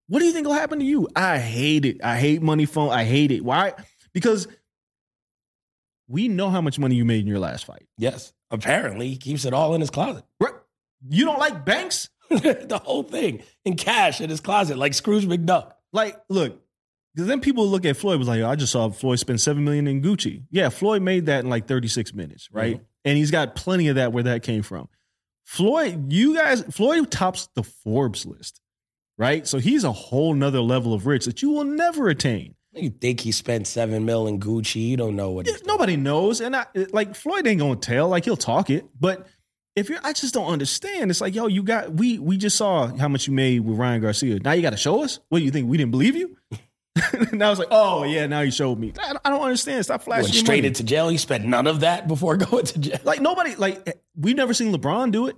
what 0.09 0.19
do 0.19 0.25
you 0.25 0.33
think 0.33 0.47
will 0.47 0.55
happen 0.55 0.81
to 0.81 0.85
you? 0.85 1.09
I 1.15 1.39
hate 1.39 1.85
it. 1.85 2.03
I 2.05 2.19
hate 2.19 2.43
money 2.43 2.67
phone. 2.67 2.91
I 2.91 3.05
hate 3.05 3.31
it. 3.31 3.45
Why? 3.45 3.75
Because 4.13 4.49
we 6.09 6.29
know 6.29 6.51
how 6.51 6.61
much 6.61 6.79
money 6.79 6.97
you 6.97 7.05
made 7.05 7.21
in 7.21 7.27
your 7.27 7.39
last 7.39 7.65
fight. 7.65 7.87
Yes, 7.97 8.33
apparently 8.51 9.09
he 9.09 9.17
keeps 9.17 9.45
it 9.45 9.55
all 9.55 9.75
in 9.75 9.81
his 9.81 9.91
closet. 9.91 10.25
Right? 10.41 10.53
You 11.09 11.25
don't 11.25 11.39
like 11.39 11.65
banks? 11.65 12.09
the 12.29 12.81
whole 12.83 13.03
thing 13.03 13.43
in 13.65 13.77
cash 13.77 14.21
in 14.21 14.31
his 14.31 14.41
closet, 14.41 14.79
like 14.79 14.95
Scrooge 14.95 15.27
McDuck. 15.27 15.73
Like, 15.93 16.19
look, 16.29 16.61
because 17.15 17.29
then 17.29 17.41
people 17.41 17.69
look 17.69 17.85
at 17.85 17.97
Floyd 17.97 18.19
was 18.19 18.29
like, 18.29 18.43
I 18.43 18.55
just 18.57 18.73
saw 18.73 18.89
Floyd 18.89 19.19
spend 19.19 19.41
seven 19.41 19.65
million 19.65 19.87
in 19.87 20.01
Gucci. 20.03 20.45
Yeah, 20.51 20.71
Floyd 20.71 21.03
made 21.03 21.27
that 21.27 21.45
in 21.45 21.51
like 21.51 21.69
36 21.69 22.15
minutes, 22.15 22.49
right? 22.53 22.81
And 23.05 23.19
he's 23.19 23.31
got 23.31 23.55
plenty 23.55 23.89
of 23.89 23.97
that 23.97 24.13
where 24.13 24.23
that 24.25 24.43
came 24.43 24.63
from. 24.63 24.89
Floyd, 25.45 26.13
you 26.13 26.37
guys, 26.37 26.63
Floyd 26.71 27.11
tops 27.11 27.49
the 27.55 27.63
Forbes 27.63 28.25
list, 28.25 28.61
right? 29.19 29.47
So 29.47 29.59
he's 29.59 29.85
a 29.85 29.93
whole 29.93 30.35
nother 30.35 30.61
level 30.61 30.95
of 30.95 31.07
rich 31.07 31.27
that 31.27 31.43
you 31.43 31.51
will 31.51 31.65
never 31.65 32.09
attain. 32.09 32.55
You 32.75 32.89
think 32.89 33.21
he 33.21 33.33
spent 33.33 33.67
seven 33.67 34.07
mil 34.07 34.27
in 34.27 34.41
Gucci? 34.41 34.89
You 34.89 34.97
don't 34.97 35.15
know 35.15 35.31
what. 35.31 35.47
Yeah, 35.47 35.57
nobody 35.67 35.97
knows, 35.97 36.41
and 36.41 36.57
I, 36.57 36.65
like 36.93 37.15
Floyd 37.15 37.47
ain't 37.47 37.61
gonna 37.61 37.77
tell. 37.77 38.09
Like 38.09 38.25
he'll 38.25 38.37
talk 38.37 38.71
it, 38.71 38.87
but 38.99 39.27
if 39.77 39.91
you're, 39.91 39.99
I 40.03 40.13
just 40.15 40.33
don't 40.33 40.51
understand. 40.51 41.11
It's 41.11 41.21
like, 41.21 41.35
yo, 41.35 41.49
you 41.49 41.63
got 41.63 41.93
we 41.93 42.19
we 42.19 42.39
just 42.39 42.57
saw 42.57 42.87
how 42.97 43.09
much 43.09 43.27
you 43.27 43.35
made 43.35 43.61
with 43.61 43.77
Ryan 43.79 44.01
Garcia. 44.01 44.39
Now 44.39 44.53
you 44.53 44.63
got 44.63 44.71
to 44.71 44.77
show 44.79 45.03
us. 45.03 45.19
What 45.29 45.41
do 45.41 45.45
you 45.45 45.51
think? 45.51 45.69
We 45.69 45.77
didn't 45.77 45.91
believe 45.91 46.17
you. 46.17 46.37
now 47.33 47.51
was 47.51 47.59
like, 47.59 47.69
oh 47.71 48.05
yeah, 48.05 48.27
now 48.27 48.41
you 48.41 48.51
showed 48.51 48.79
me. 48.79 48.93
I, 49.01 49.15
I 49.25 49.31
don't 49.31 49.41
understand. 49.43 49.85
Stop 49.85 50.03
flashing. 50.03 50.25
went 50.25 50.35
straight 50.35 50.59
money. 50.59 50.69
into 50.69 50.85
jail. 50.85 51.09
He 51.09 51.17
spent 51.17 51.45
none 51.45 51.67
of 51.67 51.81
that 51.81 52.07
before 52.09 52.37
going 52.49 52.65
to 52.67 52.79
jail. 52.79 52.99
like 53.05 53.21
nobody. 53.21 53.55
Like 53.55 53.83
eh, 53.89 53.93
we've 54.17 54.37
never 54.37 54.53
seen 54.55 54.75
LeBron 54.75 55.11
do 55.13 55.27
it. 55.29 55.37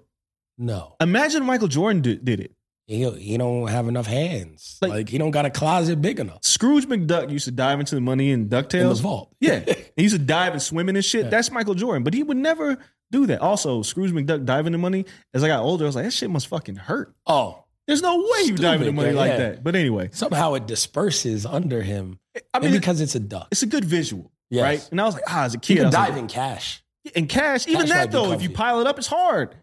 No, 0.58 0.94
Imagine 1.00 1.44
Michael 1.44 1.66
Jordan 1.68 2.00
did, 2.02 2.24
did 2.24 2.38
it. 2.40 2.52
he 2.86 3.08
he 3.18 3.36
don't 3.36 3.66
have 3.68 3.88
enough 3.88 4.06
hands. 4.06 4.78
Like- 4.80 4.90
Like, 4.92 5.08
he 5.08 5.18
don't 5.18 5.32
got 5.32 5.46
a 5.46 5.50
closet 5.50 6.00
big 6.00 6.20
enough 6.20 6.38
Scrooge 6.44 6.86
McDuck 6.86 7.30
used 7.30 7.46
to 7.46 7.50
dive 7.50 7.80
into 7.80 7.94
the 7.96 8.00
money 8.00 8.30
in 8.30 8.42
in 8.42 8.48
the 8.48 8.62
Ducktales. 8.62 9.00
vault. 9.00 9.34
Yeah, 9.40 9.60
he 9.96 10.02
used 10.04 10.14
to 10.14 10.20
dive 10.22 10.52
and 10.52 10.62
swim 10.62 10.88
in 10.88 10.96
and 10.96 11.04
shit. 11.04 11.28
That's 11.30 11.50
Michael 11.50 11.74
Jordan, 11.74 12.04
but 12.04 12.14
he 12.14 12.22
would 12.22 12.36
never 12.36 12.78
do 13.10 13.26
that. 13.26 13.40
Also, 13.40 13.82
Scrooge 13.82 14.12
McDuck 14.12 14.44
diving 14.44 14.74
in 14.74 14.80
money. 14.80 15.06
As 15.32 15.42
I 15.42 15.48
got 15.48 15.60
older, 15.62 15.84
I 15.84 15.86
was 15.86 15.96
like, 15.96 16.04
that 16.04 16.12
shit 16.12 16.30
must 16.30 16.46
fucking 16.48 16.76
hurt. 16.76 17.14
Oh, 17.26 17.63
There's 17.86 18.02
no 18.02 18.16
way 18.16 18.44
you 18.46 18.56
dive 18.56 18.80
into 18.80 18.92
money 18.92 19.10
yeah, 19.10 19.16
like 19.16 19.36
that. 19.36 19.62
But 19.64 19.76
anyway, 19.76 20.08
somehow 20.12 20.54
it 20.54 20.66
disperses 20.66 21.44
under 21.44 21.82
him. 21.82 22.18
I 22.52 22.58
mean, 22.60 22.72
because 22.72 23.00
it's 23.00 23.14
a 23.14 23.20
duck. 23.20 23.48
it's 23.50 23.62
a 23.62 23.66
good 23.66 23.84
visual, 23.84 24.32
Yes. 24.50 24.62
right? 24.62 24.88
And 24.90 25.00
I 25.00 25.04
was 25.04 25.14
like, 25.14 25.24
ah, 25.28 25.44
as 25.44 25.54
a 25.54 25.58
kid, 25.58 25.78
I 25.78 25.82
can 25.82 25.92
dive 25.92 26.08
like, 26.10 26.18
in 26.18 26.28
cash. 26.28 26.82
in 27.14 27.26
cash. 27.26 27.68
Even 27.68 27.82
Cash 27.82 27.90
that 27.90 28.10
though, 28.10 28.32
if 28.32 28.42
you 28.42 28.50
pile 28.50 28.80
it 28.80 28.86
up, 28.86 28.98
it's 28.98 29.06
hard. 29.06 29.54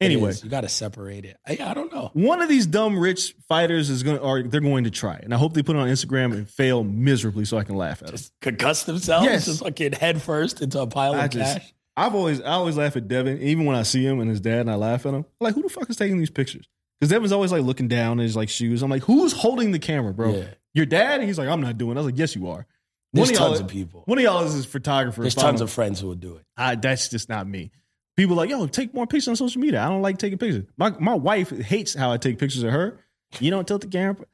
Anyway, 0.00 0.32
you 0.42 0.48
got 0.48 0.62
to 0.62 0.68
separate 0.68 1.26
it. 1.26 1.36
I, 1.46 1.58
I 1.60 1.74
don't 1.74 1.92
know. 1.92 2.10
one 2.14 2.40
of 2.40 2.48
these 2.48 2.64
dumb 2.64 2.98
rich 2.98 3.34
fighters 3.48 3.90
is 3.90 4.02
going 4.02 4.16
to, 4.16 4.22
or 4.22 4.42
they're 4.42 4.62
going 4.62 4.84
to 4.84 4.90
try, 4.90 5.20
and 5.22 5.34
I 5.34 5.36
hope 5.36 5.52
they 5.52 5.62
put 5.62 5.76
it 5.76 5.78
on 5.78 5.88
Instagram 5.88 6.32
and 6.32 6.48
fail 6.48 6.82
miserably 6.82 7.44
so 7.44 7.58
I 7.58 7.64
can 7.64 7.76
laugh 7.76 8.00
at 8.00 8.06
them. 8.08 8.16
Just 8.16 8.40
concuss 8.40 8.86
themselves. 8.86 9.26
Yes. 9.26 9.44
Just 9.44 9.62
fucking 9.62 9.92
head 9.92 10.22
first 10.22 10.62
into 10.62 10.80
a 10.80 10.86
pile 10.86 11.12
I 11.14 11.26
of 11.26 11.30
just, 11.32 11.58
cash. 11.58 11.74
I've 11.98 12.14
always, 12.14 12.40
I 12.40 12.52
always 12.52 12.78
laugh 12.78 12.96
at 12.96 13.08
Devin, 13.08 13.42
even 13.42 13.66
when 13.66 13.76
I 13.76 13.82
see 13.82 14.02
him 14.02 14.20
and 14.20 14.30
his 14.30 14.40
dad, 14.40 14.60
and 14.60 14.70
I 14.70 14.76
laugh 14.76 15.04
at 15.04 15.10
him. 15.12 15.16
I'm 15.16 15.24
like, 15.38 15.54
who 15.54 15.60
the 15.62 15.68
fuck 15.68 15.90
is 15.90 15.96
taking 15.96 16.16
these 16.16 16.30
pictures? 16.30 16.66
Because 17.00 17.10
Devin's 17.10 17.32
always 17.32 17.50
like 17.50 17.62
looking 17.62 17.88
down 17.88 18.20
at 18.20 18.24
his 18.24 18.36
like 18.36 18.48
shoes. 18.50 18.82
I'm 18.82 18.90
like, 18.90 19.02
who's 19.04 19.32
holding 19.32 19.72
the 19.72 19.78
camera, 19.78 20.12
bro? 20.12 20.34
Yeah. 20.34 20.44
Your 20.74 20.86
dad? 20.86 21.22
He's 21.22 21.38
like, 21.38 21.48
I'm 21.48 21.60
not 21.62 21.78
doing. 21.78 21.92
it. 21.92 22.00
I 22.00 22.02
was 22.04 22.06
like, 22.12 22.18
yes, 22.18 22.36
you 22.36 22.48
are. 22.48 22.66
There's 23.12 23.28
One 23.28 23.34
of 23.34 23.38
tons 23.38 23.60
of 23.60 23.68
people. 23.68 24.02
One 24.04 24.18
of 24.18 24.24
y'all 24.24 24.44
is 24.44 24.64
a 24.64 24.68
photographer. 24.68 25.22
There's 25.22 25.34
tons 25.34 25.60
of 25.60 25.70
friends 25.70 25.98
who 25.98 26.06
will 26.08 26.14
do 26.14 26.36
it. 26.36 26.44
I, 26.56 26.76
that's 26.76 27.08
just 27.08 27.28
not 27.28 27.46
me. 27.48 27.72
People 28.16 28.36
like, 28.36 28.50
yo, 28.50 28.66
take 28.66 28.92
more 28.94 29.06
pictures 29.06 29.28
on 29.28 29.36
social 29.36 29.60
media. 29.60 29.82
I 29.82 29.88
don't 29.88 30.02
like 30.02 30.18
taking 30.18 30.38
pictures. 30.38 30.64
My 30.76 30.90
my 31.00 31.14
wife 31.14 31.50
hates 31.50 31.94
how 31.94 32.12
I 32.12 32.18
take 32.18 32.38
pictures 32.38 32.62
of 32.62 32.70
her. 32.72 33.00
You 33.40 33.50
don't 33.50 33.66
tilt 33.66 33.80
the 33.80 33.88
camera. 33.88 34.26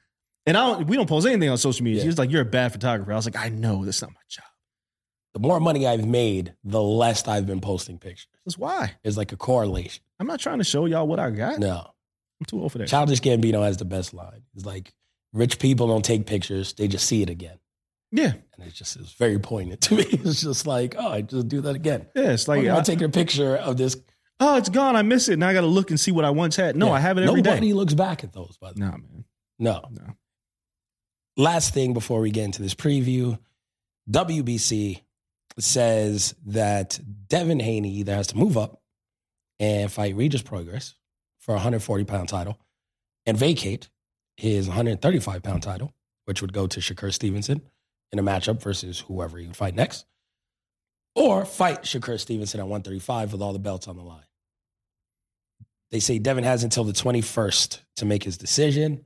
And 0.44 0.56
I 0.56 0.66
don't, 0.66 0.86
we 0.86 0.96
don't 0.96 1.08
post 1.08 1.26
anything 1.26 1.48
on 1.48 1.58
social 1.58 1.84
media. 1.84 2.00
Yeah. 2.02 2.08
She's 2.08 2.18
like, 2.18 2.30
you're 2.30 2.42
a 2.42 2.44
bad 2.44 2.72
photographer. 2.72 3.12
I 3.12 3.16
was 3.16 3.26
like, 3.26 3.36
I 3.36 3.48
know 3.48 3.84
that's 3.84 4.00
not 4.02 4.10
my 4.10 4.20
job. 4.28 4.44
The 5.34 5.40
more 5.40 5.58
money 5.60 5.86
I've 5.86 6.06
made, 6.06 6.54
the 6.64 6.80
less 6.82 7.26
I've 7.28 7.46
been 7.46 7.60
posting 7.60 7.98
pictures. 7.98 8.28
That's 8.44 8.56
why. 8.56 8.94
It's 9.04 9.16
like 9.16 9.32
a 9.32 9.36
correlation. 9.36 10.02
I'm 10.18 10.26
not 10.26 10.40
trying 10.40 10.58
to 10.58 10.64
show 10.64 10.86
y'all 10.86 11.06
what 11.06 11.18
I 11.18 11.30
got. 11.30 11.58
No. 11.58 11.90
I'm 12.40 12.44
too 12.46 12.60
old 12.60 12.72
for 12.72 12.78
that. 12.78 12.88
Childish 12.88 13.20
Gambino 13.20 13.62
has 13.62 13.76
the 13.78 13.84
best 13.84 14.12
line. 14.14 14.42
It's 14.54 14.64
like, 14.66 14.92
rich 15.32 15.58
people 15.58 15.86
don't 15.88 16.04
take 16.04 16.26
pictures, 16.26 16.72
they 16.74 16.88
just 16.88 17.06
see 17.06 17.22
it 17.22 17.30
again. 17.30 17.58
Yeah. 18.12 18.32
And 18.56 18.66
it's 18.66 18.76
just 18.78 18.96
it's 18.96 19.12
very 19.12 19.38
poignant 19.38 19.80
to 19.82 19.96
me. 19.96 20.04
It's 20.10 20.40
just 20.42 20.66
like, 20.66 20.94
oh, 20.98 21.08
I 21.08 21.22
just 21.22 21.48
do 21.48 21.60
that 21.62 21.74
again. 21.76 22.06
Yeah. 22.14 22.32
It's 22.32 22.46
Like, 22.48 22.60
like, 22.62 22.68
I'm 22.70 22.76
I- 22.78 22.82
taking 22.82 23.04
a 23.04 23.08
picture 23.10 23.56
of 23.56 23.76
this. 23.76 23.96
oh, 24.38 24.56
it's 24.56 24.68
gone. 24.68 24.96
I 24.96 25.02
miss 25.02 25.28
it. 25.28 25.38
Now 25.38 25.48
I 25.48 25.52
got 25.52 25.62
to 25.62 25.66
look 25.66 25.90
and 25.90 25.98
see 25.98 26.12
what 26.12 26.24
I 26.24 26.30
once 26.30 26.56
had. 26.56 26.76
No, 26.76 26.86
Yeah. 26.86 26.92
I 26.92 27.00
have 27.00 27.18
it 27.18 27.26
every 27.28 27.42
day. 27.42 27.50
Nobody 27.50 27.72
looks 27.72 27.94
back 27.94 28.22
at 28.22 28.32
those, 28.32 28.56
by 28.60 28.72
the 28.72 28.80
way. 28.80 28.86
Nah, 28.86 28.96
man. 28.96 29.24
No. 29.58 29.82
No. 29.90 30.14
Last 31.36 31.74
thing 31.74 31.92
before 31.94 32.20
we 32.20 32.30
get 32.30 32.44
into 32.44 32.62
this 32.62 32.74
preview 32.74 33.38
WBC 34.10 35.02
says 35.58 36.34
that 36.46 36.98
Devin 37.28 37.60
Haney 37.60 37.90
either 37.96 38.14
has 38.14 38.28
to 38.28 38.36
move 38.36 38.56
up 38.56 38.80
and 39.58 39.90
fight 39.90 40.14
Regis 40.14 40.42
Prograis 40.42 40.94
for 41.46 41.52
a 41.52 41.58
140 41.58 42.04
pound 42.04 42.28
title 42.28 42.58
and 43.24 43.38
vacate 43.38 43.88
his 44.36 44.66
135 44.66 45.42
pound 45.42 45.62
title, 45.62 45.94
which 46.26 46.42
would 46.42 46.52
go 46.52 46.66
to 46.66 46.80
Shakur 46.80 47.12
Stevenson 47.12 47.62
in 48.12 48.18
a 48.18 48.22
matchup 48.22 48.60
versus 48.60 49.00
whoever 49.00 49.38
he 49.38 49.46
would 49.46 49.56
fight 49.56 49.74
next, 49.74 50.04
or 51.14 51.44
fight 51.44 51.84
Shakur 51.84 52.20
Stevenson 52.20 52.60
at 52.60 52.66
135 52.66 53.32
with 53.32 53.40
all 53.40 53.52
the 53.52 53.58
belts 53.58 53.88
on 53.88 53.96
the 53.96 54.02
line. 54.02 54.24
They 55.92 56.00
say 56.00 56.18
Devin 56.18 56.44
has 56.44 56.64
until 56.64 56.84
the 56.84 56.92
21st 56.92 57.80
to 57.96 58.04
make 58.04 58.24
his 58.24 58.36
decision. 58.36 59.04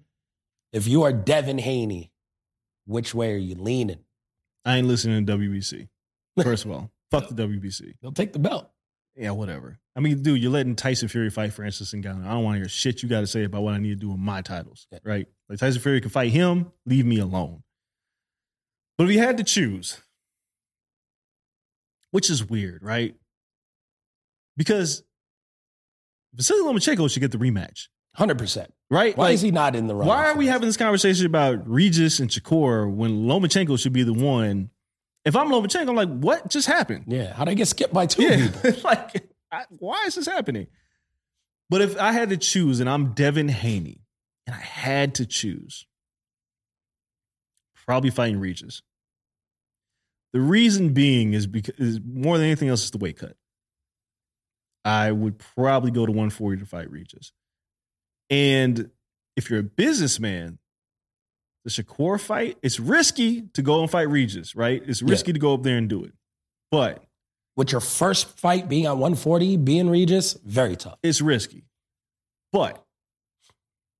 If 0.72 0.88
you 0.88 1.02
are 1.02 1.12
Devin 1.12 1.58
Haney, 1.58 2.10
which 2.86 3.14
way 3.14 3.34
are 3.34 3.38
you 3.38 3.54
leaning? 3.54 4.00
I 4.64 4.78
ain't 4.78 4.86
listening 4.86 5.26
to 5.26 5.36
WBC. 5.36 5.88
First 6.42 6.64
of 6.64 6.70
all, 6.70 6.90
fuck 7.10 7.28
the 7.28 7.34
WBC. 7.34 7.94
They'll 8.00 8.12
take 8.12 8.32
the 8.32 8.38
belt. 8.38 8.70
Yeah, 9.16 9.32
whatever. 9.32 9.78
I 9.96 10.00
mean, 10.00 10.22
dude, 10.22 10.40
you're 10.40 10.52
letting 10.52 10.76
Tyson 10.76 11.08
Fury 11.08 11.30
fight 11.30 11.52
Francis 11.52 11.92
Ngannou. 11.92 12.24
I 12.26 12.30
don't 12.32 12.44
want 12.44 12.54
to 12.56 12.60
hear 12.60 12.68
shit 12.68 13.02
you 13.02 13.08
got 13.08 13.20
to 13.20 13.26
say 13.26 13.44
about 13.44 13.62
what 13.62 13.74
I 13.74 13.78
need 13.78 13.90
to 13.90 13.96
do 13.96 14.10
with 14.10 14.18
my 14.20 14.40
titles, 14.40 14.86
right? 15.04 15.26
Like 15.48 15.58
Tyson 15.58 15.80
Fury 15.82 16.00
can 16.00 16.10
fight 16.10 16.30
him, 16.32 16.70
leave 16.86 17.04
me 17.04 17.18
alone. 17.18 17.62
But 18.96 19.04
if 19.04 19.12
you 19.12 19.18
had 19.18 19.36
to 19.38 19.44
choose, 19.44 20.00
which 22.12 22.30
is 22.30 22.48
weird, 22.48 22.82
right? 22.82 23.14
Because 24.56 25.02
Vasily 26.34 26.60
Lomachenko 26.60 27.10
should 27.10 27.20
get 27.20 27.32
the 27.32 27.38
rematch, 27.38 27.88
100%. 28.18 28.68
right? 28.90 29.16
Why 29.16 29.24
Like, 29.26 29.34
is 29.34 29.40
he 29.42 29.50
not 29.50 29.74
in 29.74 29.86
the 29.86 29.94
running? 29.94 30.08
why 30.08 30.28
are 30.30 30.36
we 30.36 30.46
having 30.46 30.68
this 30.68 30.76
conversation 30.76 31.26
about 31.26 31.68
Regis 31.68 32.20
and 32.20 32.30
Shakur 32.30 32.90
when 32.92 33.24
Lomachenko 33.26 33.78
should 33.78 33.92
be 33.92 34.02
the 34.02 34.12
one? 34.12 34.70
If 35.24 35.36
I'm 35.36 35.48
Lomachenko, 35.48 35.88
I'm 35.88 35.96
like, 35.96 36.08
what 36.08 36.48
just 36.48 36.66
happened? 36.66 37.04
Yeah, 37.08 37.32
how'd 37.34 37.48
I 37.48 37.54
get 37.54 37.68
skipped 37.68 37.92
by 37.92 38.06
two 38.06 38.22
Yeah, 38.22 38.48
people? 38.50 38.80
like, 38.84 39.28
I, 39.52 39.64
why 39.68 40.04
is 40.06 40.14
this 40.14 40.26
happening? 40.26 40.66
But 41.68 41.82
if 41.82 41.98
I 41.98 42.12
had 42.12 42.30
to 42.30 42.36
choose, 42.36 42.80
and 42.80 42.88
I'm 42.88 43.12
Devin 43.12 43.48
Haney, 43.48 44.00
and 44.46 44.56
I 44.56 44.60
had 44.60 45.14
to 45.16 45.26
choose, 45.26 45.86
probably 47.86 48.10
fighting 48.10 48.40
Regis. 48.40 48.82
The 50.32 50.40
reason 50.40 50.92
being 50.92 51.34
is 51.34 51.46
because 51.46 51.74
is 51.78 52.00
more 52.04 52.38
than 52.38 52.46
anything 52.46 52.68
else 52.68 52.84
is 52.84 52.90
the 52.90 52.98
weight 52.98 53.18
cut. 53.18 53.36
I 54.84 55.12
would 55.12 55.38
probably 55.38 55.90
go 55.90 56.06
to 56.06 56.12
140 56.12 56.60
to 56.60 56.66
fight 56.66 56.90
Regis. 56.90 57.32
And 58.30 58.90
if 59.36 59.50
you're 59.50 59.60
a 59.60 59.64
businessman, 59.64 60.58
the 61.64 61.70
Shakur 61.70 62.20
fight, 62.20 62.58
it's 62.62 62.80
risky 62.80 63.42
to 63.54 63.62
go 63.62 63.80
and 63.82 63.90
fight 63.90 64.08
Regis, 64.08 64.56
right? 64.56 64.82
It's 64.86 65.02
Yeah. 65.02 65.10
risky 65.10 65.32
to 65.32 65.38
go 65.38 65.54
up 65.54 65.62
there 65.62 65.76
and 65.76 65.88
do 65.88 66.04
it. 66.04 66.12
But 66.70 67.04
With 67.56 67.72
your 67.72 67.80
first 67.80 68.38
fight 68.38 68.68
being 68.68 68.86
at 68.86 68.96
140, 68.96 69.56
being 69.58 69.90
Regis, 69.90 70.34
very 70.44 70.76
tough. 70.76 70.98
it's 71.02 71.20
risky. 71.20 71.64
But 72.52 72.82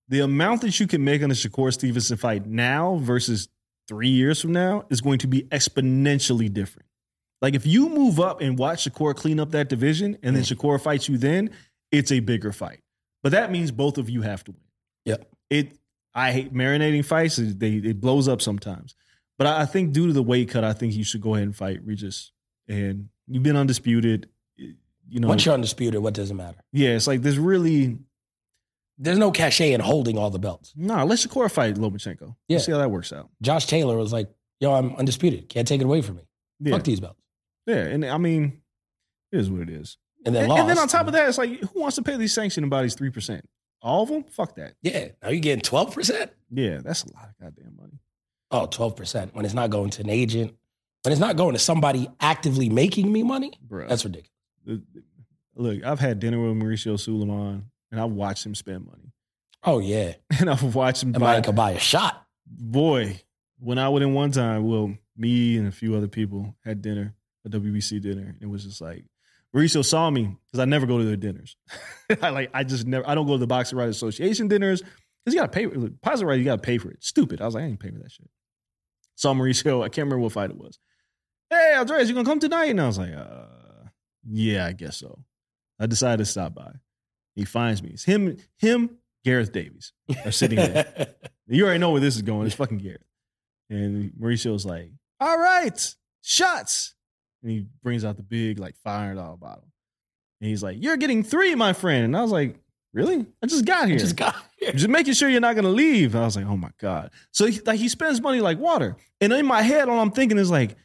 the 0.08 0.20
amount 0.20 0.62
that 0.62 0.80
you 0.80 0.86
can 0.86 1.04
make 1.04 1.22
on 1.22 1.30
a 1.30 1.34
Shakur 1.34 1.72
Stevenson 1.72 2.16
fight 2.16 2.46
now 2.46 2.96
versus 2.96 3.48
three 3.86 4.08
years 4.08 4.40
from 4.40 4.52
now 4.52 4.86
is 4.88 5.00
going 5.00 5.18
to 5.18 5.26
be 5.26 5.42
exponentially 5.44 6.50
different. 6.52 6.88
Like 7.42 7.54
if 7.54 7.66
you 7.66 7.88
move 7.88 8.18
up 8.20 8.40
and 8.40 8.58
watch 8.58 8.88
Shakur 8.88 9.14
clean 9.14 9.38
up 9.40 9.50
that 9.50 9.68
division 9.68 10.16
and 10.22 10.34
then 10.34 10.42
mm. 10.42 10.54
Shakur 10.56 10.80
fights 10.80 11.08
you 11.08 11.18
then, 11.18 11.50
it's 11.90 12.12
a 12.12 12.20
bigger 12.20 12.52
fight. 12.52 12.80
But 13.22 13.32
that 13.32 13.50
means 13.50 13.70
both 13.70 13.98
of 13.98 14.08
you 14.08 14.22
have 14.22 14.42
to 14.44 14.52
win. 14.52 14.61
Yep. 15.06 15.28
It 15.50 15.79
I 16.14 16.32
hate 16.32 16.52
marinating 16.52 17.04
fights. 17.04 17.38
It- 17.38 17.58
They 17.58 17.74
it 17.74 18.00
blows 18.00 18.28
up 18.28 18.40
sometimes. 18.42 18.94
But 19.38 19.46
I 19.46 19.62
I 19.62 19.66
think 19.66 19.92
due 19.92 20.06
to 20.06 20.12
the 20.12 20.22
weight 20.22 20.48
cut, 20.50 20.64
I 20.64 20.72
think 20.72 20.94
you 20.94 21.04
should 21.04 21.20
go 21.20 21.34
ahead 21.34 21.46
and 21.46 21.56
fight 21.56 21.80
Regis. 21.84 22.32
And 22.68 23.08
you've 23.26 23.42
been 23.42 23.56
undisputed. 23.56 24.28
You 24.56 25.18
know, 25.18 25.26
Once 25.28 25.44
you're 25.44 25.54
undisputed, 25.54 26.00
what 26.00 26.14
does 26.14 26.30
it 26.30 26.34
matter? 26.34 26.58
yeah, 26.72 26.90
it's 26.90 27.06
like 27.08 27.22
there's 27.22 27.38
really 27.38 27.98
There's 28.98 29.18
no 29.18 29.30
cachet 29.32 29.72
in 29.72 29.80
holding 29.80 30.18
all 30.18 30.30
the 30.30 30.38
belts. 30.38 30.72
no. 30.76 31.04
Let 31.04 31.18
Shakur 31.18 31.50
fight 31.50 31.74
Lomachenko. 31.76 32.36
Yeah. 32.48 32.56
Let's 32.56 32.66
see 32.66 32.72
how 32.72 32.78
that 32.78 32.90
works 32.90 33.12
out. 33.12 33.28
Josh 33.42 33.66
Taylor 33.66 33.96
was 33.96 34.12
like, 34.12 34.28
yo, 34.61 34.72
I'm 34.74 34.94
undisputed. 34.96 35.48
Can't 35.48 35.66
take 35.66 35.80
it 35.80 35.84
away 35.84 36.02
from 36.02 36.16
me. 36.16 36.22
Yeah, 36.61 36.74
Fuck 36.76 36.84
these 36.84 37.00
belts. 37.00 37.18
yeah, 37.66 37.76
and 37.86 38.04
I 38.04 38.18
mean, 38.18 38.61
it 39.32 39.38
is 39.40 39.50
what 39.50 39.62
it 39.62 39.70
is. 39.70 39.96
And 40.26 40.34
then 40.34 40.44
And, 40.50 40.52
and 40.52 40.68
then 40.68 40.78
on 40.78 40.86
top 40.86 41.06
of 41.06 41.14
that, 41.14 41.28
it's 41.28 41.38
like 41.38 41.58
who 41.61 41.80
wants 41.80 41.96
to 41.96 42.02
pay 42.02 42.16
these 42.18 42.34
sanctioning 42.34 42.68
bodies 42.68 42.94
three 42.94 43.11
percent? 43.11 43.48
All 43.82 44.02
of 44.02 44.08
them? 44.10 44.24
Fuck 44.24 44.56
that. 44.56 44.74
Yeah, 44.82 45.08
now 45.22 45.30
you're 45.30 45.40
getting 45.40 45.62
12%? 45.62 46.28
Yeah, 46.50 46.78
that's 46.84 47.04
a 47.04 47.12
lot 47.14 47.28
of 47.30 47.38
goddamn 47.40 47.76
money. 47.80 47.98
Oh, 48.50 48.66
12% 48.66 49.34
when 49.34 49.44
it's 49.44 49.54
not 49.54 49.70
going 49.70 49.90
to 49.90 50.02
an 50.02 50.10
agent, 50.10 50.54
when 51.02 51.12
it's 51.12 51.20
not 51.20 51.36
going 51.36 51.54
to 51.54 51.58
somebody 51.58 52.08
actively 52.20 52.68
making 52.68 53.10
me 53.12 53.22
money. 53.22 53.52
Bro, 53.62 53.88
That's 53.88 54.04
ridiculous. 54.04 54.82
look. 55.54 55.84
I've 55.84 56.00
had 56.00 56.18
dinner 56.18 56.40
with 56.40 56.56
Mauricio 56.62 56.94
Sulaimán, 56.94 57.62
and 57.90 58.00
I've 58.00 58.10
watched 58.10 58.44
him 58.46 58.54
spend 58.54 58.86
money, 58.86 59.12
Oh, 59.62 59.78
yeah. 59.78 60.14
and 60.40 60.48
I've 60.50 60.74
watched 60.74 61.02
him 61.02 61.12
buy. 61.12 61.36
I 61.36 61.40
could 61.40 61.54
buy 61.56 61.72
a 61.72 61.78
shot. 61.78 62.26
Boy, 62.46 63.20
when 63.58 63.78
I 63.78 63.88
went 63.88 64.02
in 64.02 64.14
one 64.14 64.30
time, 64.32 64.66
well, 64.68 64.94
me 65.16 65.56
and 65.58 65.68
a 65.68 65.72
few 65.72 65.94
other 65.94 66.08
people 66.08 66.54
had 66.64 66.80
dinner, 66.82 67.14
a 67.46 67.50
WBC 67.50 68.00
dinner. 68.00 68.22
And 68.22 68.36
it 68.40 68.46
was 68.46 68.64
just 68.64 68.80
like 68.80 69.04
Mauricio 69.55 69.84
saw 69.84 70.09
me 70.11 70.36
because 70.46 70.61
I 70.61 70.64
never 70.64 70.86
go 70.86 70.98
to 70.98 71.05
their 71.05 71.16
dinners. 71.16 71.57
I 72.22 72.30
like 72.30 72.51
I 72.55 72.64
just 72.64 72.86
never 72.86 73.09
I 73.09 73.14
don't 73.14 73.26
go 73.26 73.32
to 73.32 73.38
the 73.38 73.46
Boxing 73.46 73.78
Writers 73.78 73.96
Association 73.96 74.48
dinners 74.48 74.80
because 74.80 75.34
you 75.34 75.40
gotta 75.40 75.53
pay 75.53 75.66
look, 75.66 76.01
Positive 76.01 76.28
Writer, 76.28 76.38
you 76.38 76.44
gotta 76.44 76.62
pay 76.62 76.78
for 76.78 76.90
it. 76.90 77.03
Stupid. 77.03 77.40
I 77.40 77.46
was 77.46 77.55
like, 77.55 77.64
I 77.64 77.66
ain't 77.66 77.80
paying 77.80 77.94
for 77.94 78.01
that 78.01 78.12
shit. 78.12 78.28
Saw 79.16 79.34
Mauricio, 79.34 79.82
I 79.82 79.88
can't 79.88 80.07
remember 80.07 80.20
what 80.20 80.32
fight 80.32 80.51
it 80.51 80.57
was. 80.57 80.78
Hey, 81.51 81.74
Andres, 81.76 82.09
you 82.09 82.14
gonna 82.14 82.28
come 82.28 82.38
tonight? 82.40 82.70
And 82.70 82.80
I 82.80 82.86
was 82.86 82.98
like, 82.98 83.12
uh, 83.12 83.44
yeah, 84.28 84.66
I 84.66 84.72
guess 84.72 84.96
so. 84.98 85.18
I 85.78 85.86
decided 85.86 86.18
to 86.18 86.30
stop 86.30 86.55
by. 86.55 86.72
He 87.34 87.44
finds 87.44 87.82
me. 87.82 87.90
It's 87.90 88.05
him, 88.05 88.36
him, 88.59 88.98
Gareth 89.24 89.53
Davies 89.53 89.92
are 90.24 90.32
sitting 90.32 90.57
there. 90.57 91.14
You 91.53 91.64
already 91.64 91.80
know 91.80 91.90
where 91.90 92.01
this 92.01 92.14
is 92.14 92.22
going. 92.22 92.46
It's 92.46 92.55
fucking 92.55 92.78
Gareth. 92.78 93.03
And 93.68 94.12
Mauricio's 94.12 94.64
like, 94.64 94.92
all 95.18 95.36
right, 95.36 95.94
shots. 96.22 96.94
And 97.43 97.51
he 97.51 97.66
brings 97.82 98.05
out 98.05 98.16
the 98.16 98.22
big, 98.22 98.59
like, 98.59 98.74
$500 98.86 99.38
bottle. 99.41 99.64
And 100.41 100.49
he's 100.51 100.62
like, 100.62 100.76
you're 100.80 100.97
getting 100.97 101.22
three, 101.22 101.55
my 101.55 101.72
friend. 101.72 102.05
And 102.05 102.16
I 102.16 102.22
was 102.22 102.30
like, 102.32 102.57
really? 102.93 103.26
I 103.43 103.47
just 103.47 103.64
got 103.64 103.88
here. 103.88 103.99
Just 103.99 104.16
got 104.16 104.34
here. 104.59 104.72
Just 104.72 104.88
making 104.88 105.14
sure 105.14 105.28
you're 105.28 105.41
not 105.41 105.55
going 105.55 105.64
to 105.64 105.70
leave. 105.70 106.14
I 106.16 106.20
was 106.20 106.36
like, 106.36 106.47
oh 106.47 106.57
my 106.57 106.70
God. 106.80 107.11
So 107.30 107.47
he, 107.47 107.61
like, 107.61 107.78
he 107.78 107.88
spends 107.88 108.20
money 108.20 108.41
like 108.41 108.59
water. 108.59 108.97
And 109.20 109.32
in 109.32 109.47
my 109.47 109.62
head, 109.62 109.88
all 109.88 110.01
I'm 110.01 110.11
thinking 110.11 110.38
is 110.38 110.51
like, 110.51 110.76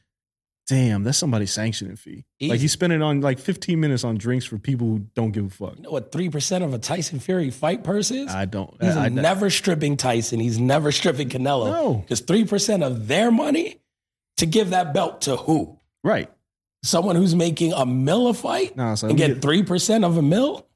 damn, 0.68 1.04
that's 1.04 1.18
somebody's 1.18 1.52
sanctioning 1.54 1.96
fee. 1.96 2.26
Like 2.42 2.60
he's 2.60 2.72
spending 2.72 3.02
on 3.04 3.22
like 3.22 3.38
15 3.38 3.80
minutes 3.80 4.04
on 4.04 4.18
drinks 4.18 4.46
for 4.46 4.58
people 4.58 4.88
who 4.88 5.00
don't 5.14 5.32
give 5.32 5.46
a 5.46 5.50
fuck. 5.50 5.76
You 5.78 5.84
know 5.84 5.92
what 5.92 6.12
3% 6.12 6.64
of 6.64 6.74
a 6.74 6.80
Tyson 6.80 7.20
Fury 7.20 7.52
fight 7.52 7.84
purse 7.84 8.10
is? 8.12 8.32
I 8.34 8.46
don't. 8.46 8.76
He's 8.82 8.98
I, 8.98 9.06
I- 9.06 9.10
never 9.10 9.50
stripping 9.52 9.96
Tyson. 9.96 10.40
He's 10.40 10.58
never 10.60 10.92
stripping 10.92 11.30
Canelo. 11.30 11.66
No. 11.72 12.06
Just 12.10 12.26
3% 12.26 12.84
of 12.84 13.08
their 13.08 13.30
money 13.32 13.78
to 14.38 14.46
give 14.48 14.72
that 14.72 14.94
belt 14.94 15.22
to 15.22 15.36
who? 15.38 15.80
right. 16.04 16.30
Someone 16.86 17.16
who's 17.16 17.36
making 17.36 17.74
a 17.74 17.86
mill 17.86 18.28
a 18.28 18.34
fight 18.34 18.76
No, 18.78 18.96
so 18.96 19.08
and 19.10 19.18
get 19.18 19.42
3% 19.42 20.06
of 20.06 20.18
a 20.18 20.22
mill? 20.22 20.68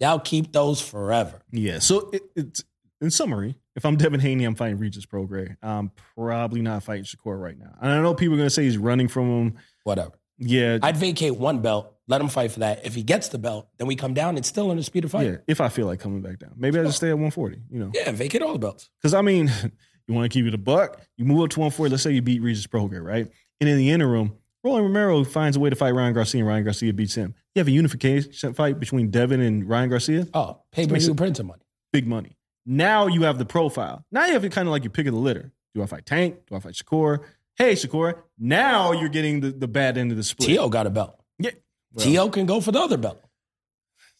Y'all 0.00 0.18
keep 0.18 0.52
those 0.52 0.80
forever. 0.80 1.40
Yeah. 1.52 1.78
So 1.78 2.10
it, 2.12 2.22
it's 2.34 2.64
in 3.00 3.10
summary, 3.10 3.56
if 3.76 3.84
I'm 3.86 3.96
Devin 3.96 4.20
Haney, 4.20 4.44
I'm 4.44 4.54
fighting 4.54 4.78
Regis 4.78 5.06
Prograis. 5.06 5.56
I'm 5.62 5.92
probably 6.16 6.60
not 6.62 6.82
fighting 6.82 7.04
Shakur 7.04 7.40
right 7.40 7.58
now. 7.58 7.74
And 7.80 7.90
I 7.90 8.00
know 8.02 8.12
people 8.14 8.34
are 8.34 8.38
gonna 8.38 8.50
say 8.50 8.64
he's 8.64 8.78
running 8.78 9.08
from 9.08 9.28
him. 9.30 9.54
Whatever. 9.84 10.12
Yeah. 10.38 10.78
I'd 10.82 10.96
vacate 10.96 11.36
one 11.36 11.60
belt, 11.60 11.94
let 12.08 12.20
him 12.20 12.28
fight 12.28 12.50
for 12.52 12.60
that. 12.60 12.84
If 12.84 12.94
he 12.96 13.02
gets 13.04 13.28
the 13.28 13.38
belt, 13.38 13.68
then 13.78 13.86
we 13.86 13.94
come 13.96 14.12
down. 14.14 14.36
It's 14.36 14.48
still 14.48 14.64
an 14.66 14.70
undisputed 14.72 15.10
fight. 15.10 15.26
yeah. 15.26 15.36
If 15.46 15.60
I 15.60 15.68
feel 15.68 15.86
like 15.86 16.00
coming 16.00 16.20
back 16.22 16.38
down, 16.40 16.54
maybe 16.56 16.80
I 16.80 16.82
just 16.84 16.96
stay 16.96 17.08
at 17.08 17.12
140. 17.14 17.62
You 17.70 17.78
know, 17.78 17.90
Yeah, 17.94 18.10
vacate 18.10 18.42
all 18.42 18.52
the 18.52 18.58
belts. 18.58 18.90
because 19.00 19.14
I 19.14 19.22
mean, 19.22 19.50
You 20.08 20.14
want 20.14 20.30
to 20.30 20.36
keep 20.36 20.46
it 20.46 20.52
a 20.52 20.58
buck. 20.58 21.00
You 21.16 21.24
move 21.24 21.44
up 21.44 21.50
to 21.50 21.60
140. 21.60 21.90
Let's 21.92 22.02
say 22.02 22.10
you 22.10 22.22
beat 22.22 22.42
Regis 22.42 22.66
Prograis, 22.66 23.00
right? 23.04 23.30
And 23.60 23.70
in 23.70 23.78
the 23.78 23.90
interim, 23.90 24.34
Roland 24.64 24.84
Romero 24.86 25.24
finds 25.24 25.56
a 25.56 25.60
way 25.60 25.70
to 25.70 25.76
fight 25.76 25.92
Ryan 25.92 26.14
Garcia, 26.14 26.40
and 26.40 26.48
Ryan 26.48 26.64
Garcia 26.64 26.92
beats 26.92 27.14
him. 27.14 27.34
You 27.54 27.60
have 27.60 27.68
a 27.68 27.72
unification 27.72 28.54
fight 28.54 28.78
between 28.78 29.10
Devin 29.10 29.40
and 29.40 29.68
Ryan 29.68 29.90
Garcia. 29.90 30.26
Oh, 30.34 30.60
pay 30.70 30.86
per 30.86 30.96
view 30.98 31.14
printing 31.14 31.46
money. 31.46 31.62
Big 31.92 32.06
money. 32.06 32.36
Now 32.64 33.08
you 33.08 33.22
have 33.22 33.38
the 33.38 33.44
profile. 33.44 34.04
Now 34.12 34.26
you 34.26 34.34
have 34.34 34.44
it 34.44 34.52
kind 34.52 34.68
of 34.68 34.72
like 34.72 34.84
you 34.84 34.90
pick 34.90 35.06
of 35.06 35.14
the 35.14 35.18
litter. 35.20 35.52
Do 35.74 35.82
I 35.82 35.86
fight 35.86 36.06
Tank? 36.06 36.46
Do 36.48 36.54
I 36.54 36.60
fight 36.60 36.74
Shakur? 36.74 37.24
Hey, 37.56 37.72
Shakur. 37.72 38.14
Now 38.38 38.92
you're 38.92 39.08
getting 39.08 39.40
the, 39.40 39.50
the 39.50 39.68
bad 39.68 39.98
end 39.98 40.10
of 40.10 40.16
the 40.16 40.22
split. 40.22 40.48
T.O. 40.48 40.68
got 40.68 40.86
a 40.86 40.90
belt. 40.90 41.18
Yeah. 41.38 41.50
Well, 41.92 42.04
T.O. 42.06 42.28
can 42.30 42.46
go 42.46 42.60
for 42.60 42.72
the 42.72 42.78
other 42.80 42.96
belt. 42.96 43.22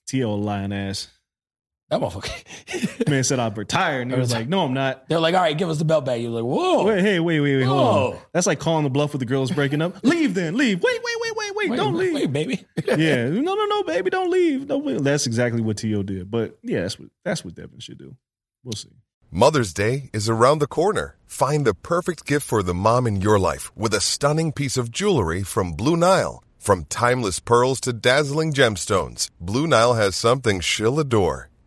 T.O. 0.08 0.34
lying 0.34 0.72
ass. 0.72 1.08
That 1.92 2.00
motherfucker. 2.00 3.08
Man 3.10 3.22
said 3.22 3.38
I'd 3.38 3.58
retire, 3.58 4.00
and 4.00 4.10
he 4.10 4.18
was 4.18 4.32
like, 4.32 4.48
"No, 4.48 4.64
I'm 4.64 4.72
not." 4.72 5.06
They're 5.10 5.20
like, 5.20 5.34
all 5.34 5.42
right, 5.42 5.56
give 5.56 5.68
us 5.68 5.76
the 5.76 5.84
belt 5.84 6.06
back. 6.06 6.22
You're 6.22 6.30
like, 6.30 6.42
whoa. 6.42 6.86
Wait, 6.86 7.02
hey, 7.02 7.20
wait, 7.20 7.40
wait, 7.40 7.56
wait, 7.56 7.64
hold 7.64 8.14
on. 8.14 8.18
That's 8.32 8.46
like 8.46 8.60
calling 8.60 8.84
the 8.84 8.88
bluff 8.88 9.12
with 9.12 9.20
the 9.20 9.26
girls 9.26 9.50
breaking 9.50 9.82
up. 9.82 9.96
leave 10.02 10.32
then, 10.32 10.56
leave. 10.56 10.82
Wait, 10.82 11.00
wait, 11.04 11.16
wait, 11.20 11.36
wait, 11.36 11.54
wait. 11.54 11.70
Wait, 11.70 11.76
don't 11.76 11.94
leave. 11.94 12.14
Wait, 12.14 12.32
baby. 12.32 12.64
yeah, 12.86 13.28
no, 13.28 13.54
no, 13.54 13.64
no, 13.66 13.82
baby, 13.82 14.08
don't 14.08 14.30
leave. 14.30 14.68
Don't 14.68 14.86
leave. 14.86 15.04
That's 15.04 15.26
exactly 15.26 15.60
what 15.60 15.76
T.O. 15.76 16.02
did. 16.02 16.30
But 16.30 16.58
yeah, 16.62 16.80
that's 16.80 16.98
what 16.98 17.10
that's 17.26 17.44
what 17.44 17.56
Devin 17.56 17.80
should 17.80 17.98
do. 17.98 18.16
We'll 18.64 18.72
see. 18.72 18.88
Mother's 19.30 19.74
Day 19.74 20.08
is 20.14 20.30
around 20.30 20.60
the 20.60 20.66
corner. 20.66 21.16
Find 21.26 21.66
the 21.66 21.74
perfect 21.74 22.24
gift 22.24 22.46
for 22.46 22.62
the 22.62 22.72
mom 22.72 23.06
in 23.06 23.20
your 23.20 23.38
life 23.38 23.70
with 23.76 23.92
a 23.92 24.00
stunning 24.00 24.50
piece 24.52 24.78
of 24.78 24.90
jewelry 24.90 25.42
from 25.42 25.72
Blue 25.72 25.98
Nile. 25.98 26.42
From 26.56 26.86
timeless 26.86 27.38
pearls 27.38 27.80
to 27.80 27.92
dazzling 27.92 28.54
gemstones, 28.54 29.28
Blue 29.38 29.66
Nile 29.66 29.92
has 29.92 30.16
something 30.16 30.60
she'll 30.60 30.98
adore. 30.98 31.50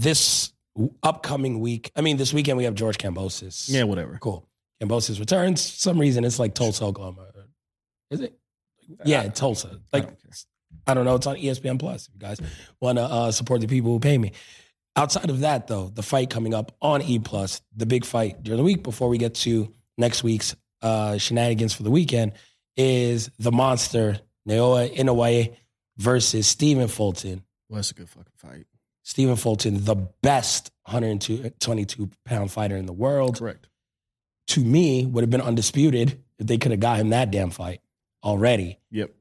This 0.00 0.54
upcoming 1.02 1.60
week, 1.60 1.92
I 1.94 2.00
mean, 2.00 2.16
this 2.16 2.32
weekend 2.32 2.56
we 2.56 2.64
have 2.64 2.74
George 2.74 2.96
Kambosos. 2.96 3.66
Yeah, 3.68 3.82
whatever. 3.82 4.16
Cool. 4.18 4.48
Kambosos 4.82 5.20
returns. 5.20 5.68
For 5.68 5.76
some 5.76 5.98
reason 5.98 6.24
it's 6.24 6.38
like 6.38 6.54
Tulsa, 6.54 6.84
Oklahoma. 6.84 7.26
Is 8.10 8.22
it? 8.22 8.34
Yeah, 9.04 9.28
Tulsa. 9.28 9.78
Like, 9.92 10.06
don't. 10.06 10.46
I 10.86 10.94
don't 10.94 11.04
know. 11.04 11.16
It's 11.16 11.26
on 11.26 11.36
ESPN 11.36 11.78
Plus. 11.78 12.08
If 12.08 12.14
you 12.14 12.20
guys 12.20 12.40
want 12.80 12.96
to 12.96 13.04
uh, 13.04 13.30
support 13.30 13.60
the 13.60 13.66
people 13.66 13.90
who 13.90 14.00
pay 14.00 14.16
me. 14.16 14.32
Outside 14.96 15.28
of 15.28 15.40
that, 15.40 15.66
though, 15.66 15.88
the 15.88 16.02
fight 16.02 16.30
coming 16.30 16.54
up 16.54 16.74
on 16.80 17.02
E 17.02 17.18
Plus, 17.18 17.60
the 17.76 17.84
big 17.84 18.06
fight 18.06 18.42
during 18.42 18.56
the 18.56 18.64
week 18.64 18.82
before 18.82 19.10
we 19.10 19.18
get 19.18 19.34
to 19.34 19.70
next 19.98 20.24
week's 20.24 20.56
uh, 20.80 21.18
shenanigans 21.18 21.74
for 21.74 21.82
the 21.82 21.90
weekend 21.90 22.32
is 22.74 23.30
the 23.38 23.52
monster 23.52 24.18
Naoya 24.48 24.96
Inoue 24.96 25.54
versus 25.98 26.46
Stephen 26.46 26.88
Fulton. 26.88 27.44
Well, 27.68 27.76
that's 27.76 27.90
a 27.90 27.94
good 27.94 28.08
fucking 28.08 28.32
fight. 28.36 28.66
Stephen 29.02 29.36
Fulton, 29.36 29.84
the 29.84 29.94
best 29.94 30.70
122 30.84 32.10
pound 32.24 32.50
fighter 32.52 32.76
in 32.76 32.86
the 32.86 32.92
world. 32.92 33.38
Correct. 33.38 33.68
To 34.48 34.64
me, 34.64 35.06
would 35.06 35.22
have 35.22 35.30
been 35.30 35.40
undisputed 35.40 36.22
if 36.38 36.46
they 36.46 36.58
could 36.58 36.72
have 36.72 36.80
got 36.80 36.98
him 36.98 37.10
that 37.10 37.30
damn 37.30 37.50
fight 37.50 37.80
already. 38.24 38.78
Yep. 38.90 39.12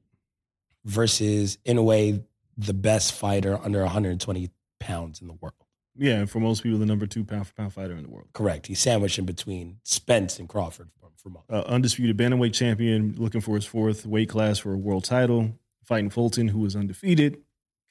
Versus, 0.86 1.58
in 1.66 1.78
a 1.78 1.84
way, 1.84 2.24
the 2.58 2.74
best 2.74 3.14
fighter 3.14 3.60
under 3.64 3.82
120 3.82 4.50
pounds 4.80 5.22
in 5.22 5.28
the 5.28 5.34
world. 5.34 5.54
Yeah, 5.96 6.20
and 6.20 6.30
for 6.30 6.40
most 6.40 6.64
people, 6.64 6.80
the 6.80 6.86
number 6.86 7.06
two 7.06 7.24
pound 7.24 7.48
for 7.48 7.54
pound 7.54 7.74
fighter 7.74 7.94
in 7.94 8.04
the 8.04 8.10
world. 8.10 8.30
Correct. 8.34 8.68
He's 8.68 8.80
sandwiched 8.80 9.20
in 9.20 9.26
between 9.26 9.80
Spence 9.84 10.40
and 10.40 10.48
Crawford 10.48 10.90
for, 11.00 11.10
for 11.18 11.30
most. 11.30 11.46
Uh, 11.50 11.64
undisputed 11.68 12.18
bantamweight 12.18 12.54
champion, 12.54 13.16
looking 13.18 13.42
for 13.42 13.56
his 13.56 13.66
fourth 13.66 14.06
weight 14.06 14.30
class 14.30 14.60
for 14.60 14.74
a 14.74 14.78
world 14.78 15.04
title. 15.04 15.52
Fighting 15.84 16.10
Fulton, 16.10 16.48
who 16.50 16.60
was 16.60 16.76
undefeated, 16.76 17.40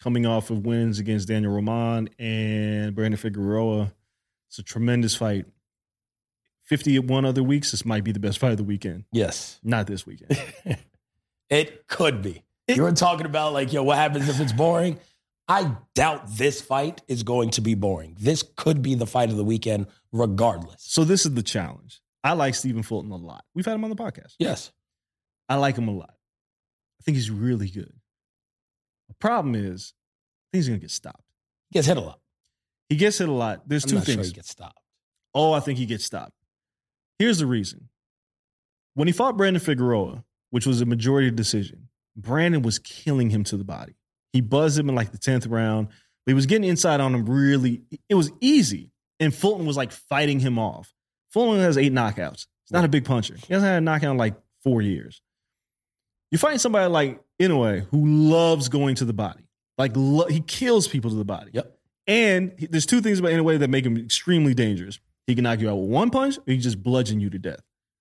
coming 0.00 0.26
off 0.26 0.50
of 0.50 0.64
wins 0.64 0.98
against 0.98 1.28
Daniel 1.28 1.52
Roman 1.52 2.08
and 2.18 2.94
Brandon 2.94 3.18
Figueroa. 3.18 3.92
It's 4.48 4.58
a 4.58 4.62
tremendous 4.62 5.14
fight. 5.14 5.46
51 6.64 7.24
other 7.24 7.42
weeks, 7.42 7.70
this 7.70 7.84
might 7.84 8.04
be 8.04 8.12
the 8.12 8.20
best 8.20 8.38
fight 8.38 8.52
of 8.52 8.58
the 8.58 8.64
weekend. 8.64 9.04
Yes. 9.10 9.58
Not 9.62 9.86
this 9.86 10.06
weekend. 10.06 10.38
It 11.50 11.86
could 11.86 12.20
be. 12.20 12.44
You 12.68 12.82
were 12.82 12.92
talking 12.92 13.24
about 13.24 13.54
like, 13.54 13.72
yo, 13.72 13.82
what 13.82 13.96
happens 13.96 14.28
if 14.28 14.38
it's 14.38 14.52
boring? 14.52 14.98
I 15.48 15.74
doubt 15.94 16.24
this 16.36 16.60
fight 16.60 17.00
is 17.08 17.22
going 17.22 17.50
to 17.52 17.62
be 17.62 17.74
boring. 17.74 18.16
This 18.20 18.44
could 18.56 18.82
be 18.82 18.94
the 18.94 19.06
fight 19.06 19.30
of 19.30 19.38
the 19.38 19.44
weekend, 19.44 19.86
regardless. 20.12 20.82
so 20.82 21.04
this 21.04 21.24
is 21.24 21.32
the 21.32 21.42
challenge. 21.42 22.02
I 22.22 22.34
like 22.34 22.54
Stephen 22.54 22.82
Fulton 22.82 23.10
a 23.12 23.16
lot. 23.16 23.44
We've 23.54 23.64
had 23.64 23.76
him 23.76 23.84
on 23.84 23.88
the 23.90 23.96
podcast. 23.96 24.34
Yes. 24.38 24.72
I 25.48 25.54
like 25.54 25.78
him 25.78 25.88
a 25.88 25.92
lot. 25.92 26.10
I 27.00 27.02
think 27.04 27.16
he's 27.16 27.30
really 27.30 27.70
good. 27.70 27.94
The 29.08 29.14
problem 29.14 29.54
is, 29.54 29.94
he's 30.52 30.68
going 30.68 30.78
to 30.78 30.84
get 30.84 30.90
stopped. 30.90 31.24
He 31.70 31.74
gets 31.74 31.86
hit 31.86 31.96
a 31.96 32.00
lot. 32.00 32.20
He 32.88 32.96
gets 32.96 33.18
hit 33.18 33.28
a 33.28 33.32
lot. 33.32 33.68
There's 33.68 33.84
I'm 33.84 33.90
two 33.90 34.00
things. 34.00 34.14
sure 34.14 34.24
he 34.24 34.30
gets 34.32 34.50
stopped. 34.50 34.80
Oh, 35.34 35.52
I 35.52 35.60
think 35.60 35.78
he 35.78 35.86
gets 35.86 36.04
stopped. 36.04 36.32
Here's 37.18 37.38
the 37.38 37.46
reason. 37.46 37.88
When 38.94 39.06
he 39.08 39.12
fought 39.12 39.36
Brandon 39.36 39.60
Figueroa, 39.60 40.24
which 40.50 40.66
was 40.66 40.80
a 40.80 40.86
majority 40.86 41.30
decision, 41.30 41.88
Brandon 42.16 42.62
was 42.62 42.78
killing 42.78 43.30
him 43.30 43.44
to 43.44 43.56
the 43.56 43.64
body. 43.64 43.94
He 44.32 44.40
buzzed 44.40 44.78
him 44.78 44.88
in 44.88 44.94
like 44.94 45.12
the 45.12 45.18
10th 45.18 45.50
round. 45.50 45.88
He 46.26 46.34
was 46.34 46.46
getting 46.46 46.68
inside 46.68 47.00
on 47.00 47.14
him 47.14 47.26
really. 47.26 47.82
It 48.08 48.14
was 48.14 48.30
easy. 48.40 48.90
And 49.20 49.34
Fulton 49.34 49.66
was 49.66 49.76
like 49.76 49.92
fighting 49.92 50.40
him 50.40 50.58
off. 50.58 50.92
Fulton 51.32 51.60
has 51.60 51.76
eight 51.78 51.92
knockouts. 51.92 52.46
He's 52.64 52.72
not 52.72 52.84
a 52.84 52.88
big 52.88 53.04
puncher. 53.04 53.34
He 53.34 53.52
hasn't 53.54 53.68
had 53.68 53.78
a 53.78 53.80
knockout 53.80 54.12
in 54.12 54.16
like 54.16 54.34
four 54.62 54.82
years. 54.82 55.22
You 56.30 56.38
find 56.38 56.60
somebody 56.60 56.90
like 56.90 57.20
Inoue 57.40 57.86
who 57.90 58.04
loves 58.06 58.68
going 58.68 58.94
to 58.96 59.04
the 59.04 59.12
body. 59.12 59.44
Like 59.76 59.92
lo- 59.94 60.26
he 60.26 60.40
kills 60.40 60.88
people 60.88 61.10
to 61.10 61.16
the 61.16 61.24
body. 61.24 61.50
Yep. 61.52 61.78
And 62.06 62.52
he- 62.58 62.66
there's 62.66 62.86
two 62.86 63.00
things 63.00 63.18
about 63.18 63.32
Inoue 63.32 63.58
that 63.60 63.70
make 63.70 63.84
him 63.86 63.96
extremely 63.96 64.54
dangerous. 64.54 64.98
He 65.26 65.34
can 65.34 65.44
knock 65.44 65.60
you 65.60 65.68
out 65.70 65.76
with 65.76 65.90
one 65.90 66.10
punch, 66.10 66.38
or 66.38 66.42
he 66.46 66.56
just 66.58 66.82
bludgeon 66.82 67.20
you 67.20 67.30
to 67.30 67.38
death. 67.38 67.60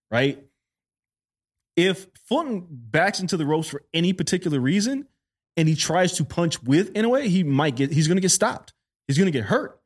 Right? 0.10 0.44
If 1.76 2.08
Fulton 2.28 2.66
backs 2.70 3.20
into 3.20 3.38
the 3.38 3.46
ropes 3.46 3.68
for 3.68 3.84
any 3.94 4.14
particular 4.14 4.60
reason, 4.60 5.08
and 5.58 5.68
he 5.68 5.76
tries 5.76 6.14
to 6.14 6.24
punch 6.24 6.62
with 6.64 6.94
Inoue, 6.94 7.24
he 7.28 7.44
might 7.44 7.76
get. 7.76 7.92
He's 7.92 8.08
going 8.08 8.18
to 8.18 8.22
get 8.22 8.32
stopped. 8.32 8.74
He's 9.08 9.18
going 9.18 9.32
to 9.32 9.38
get 9.38 9.46
hurt. 9.46 9.80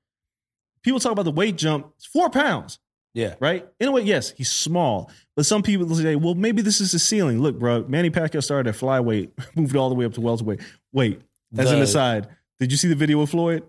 People 0.84 1.00
talk 1.00 1.12
about 1.12 1.24
the 1.26 1.32
weight 1.32 1.58
jump. 1.58 1.92
It's 1.98 2.06
four 2.06 2.30
pounds 2.30 2.80
Yeah. 3.14 3.36
right? 3.40 3.68
In 3.80 3.88
a 3.90 3.92
way, 3.92 4.02
yes, 4.04 4.32
he's 4.32 4.50
small, 4.52 5.12
but 5.36 5.46
some 5.46 5.64
people 5.64 5.86
will 5.86 5.96
say, 5.96 6.16
well, 6.16 6.36
maybe 6.36 6.62
this 6.62 6.80
is 6.80 6.92
the 6.94 7.00
ceiling. 7.00 7.42
Look, 7.42 7.60
bro, 7.60 7.86
Manny 7.88 8.10
Pacquiao 8.10 8.44
started 8.44 8.70
at 8.70 8.80
flyweight, 8.80 9.32
moved 9.56 9.76
all 9.76 9.90
the 9.90 9.96
way 9.96 10.06
up 10.06 10.14
to 10.14 10.22
welterweight. 10.22 10.62
Wait, 10.94 11.22
as 11.58 11.72
an 11.72 11.82
aside, 11.82 12.28
did 12.60 12.72
you 12.72 12.78
see 12.78 12.88
the 12.88 12.96
video 12.96 13.22
of 13.22 13.30
Floyd? 13.30 13.64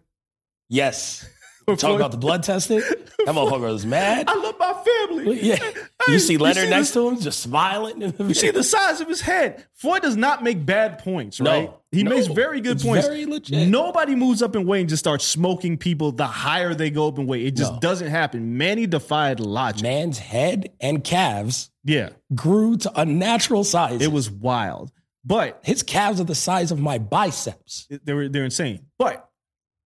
Yes. 0.68 1.28
Talk 1.66 1.96
about 1.96 2.10
the 2.10 2.16
blood 2.18 2.42
testing. 2.42 2.82
That 3.24 3.36
motherfucker 3.36 3.60
was 3.72 3.86
mad. 3.86 4.24
I 4.28 4.34
love 4.34 4.56
my 4.58 4.72
family. 4.72 5.40
Yeah. 5.42 5.54
Hey, 5.54 5.72
You 6.08 6.18
see 6.18 6.38
Leonard 6.38 6.64
see 6.64 6.70
next 6.70 6.90
to 6.94 7.06
him 7.08 7.20
just 7.20 7.38
smiling. 7.38 8.00
You 8.18 8.34
see 8.34 8.50
the 8.50 8.64
size 8.64 9.00
of 9.00 9.06
his 9.06 9.20
head. 9.20 9.64
Floyd 9.74 10.02
does 10.02 10.16
not 10.16 10.42
make 10.42 10.66
bad 10.66 10.98
points, 10.98 11.40
No. 11.40 11.50
right? 11.52 11.70
He 11.92 12.02
No. 12.02 12.10
makes 12.10 12.26
very 12.26 12.60
good 12.60 12.80
points. 12.80 13.06
very 13.06 13.24
legit. 13.26 13.68
Nobody 13.68 14.16
moves 14.16 14.42
up 14.42 14.56
in 14.56 14.66
weight 14.66 14.80
and 14.80 14.88
just 14.88 15.04
starts 15.04 15.24
smoking 15.24 15.78
people 15.78 16.10
the 16.10 16.26
higher 16.26 16.74
they 16.74 16.90
go 16.90 17.06
up 17.06 17.16
in 17.20 17.28
weight. 17.28 17.46
It 17.46 17.54
just 17.54 17.74
No. 17.74 17.78
doesn't 17.78 18.08
happen. 18.08 18.56
Manny 18.58 18.88
defied 18.88 19.38
logic. 19.38 19.84
man's 19.84 20.18
head 20.18 20.70
and 20.80 21.04
calves 21.04 21.70
Yeah, 21.84 22.08
grew 22.34 22.76
to 22.78 23.00
unnatural 23.00 23.62
size. 23.62 24.02
it 24.02 24.10
was 24.10 24.28
wild. 24.32 24.90
But 25.24 25.60
his 25.62 25.84
calves 25.84 26.20
are 26.20 26.24
the 26.24 26.34
size 26.34 26.72
of 26.72 26.80
my 26.80 26.98
biceps. 26.98 27.86
they 28.04 28.14
were 28.14 28.28
they're 28.28 28.44
insane. 28.44 28.86
But 28.98 29.28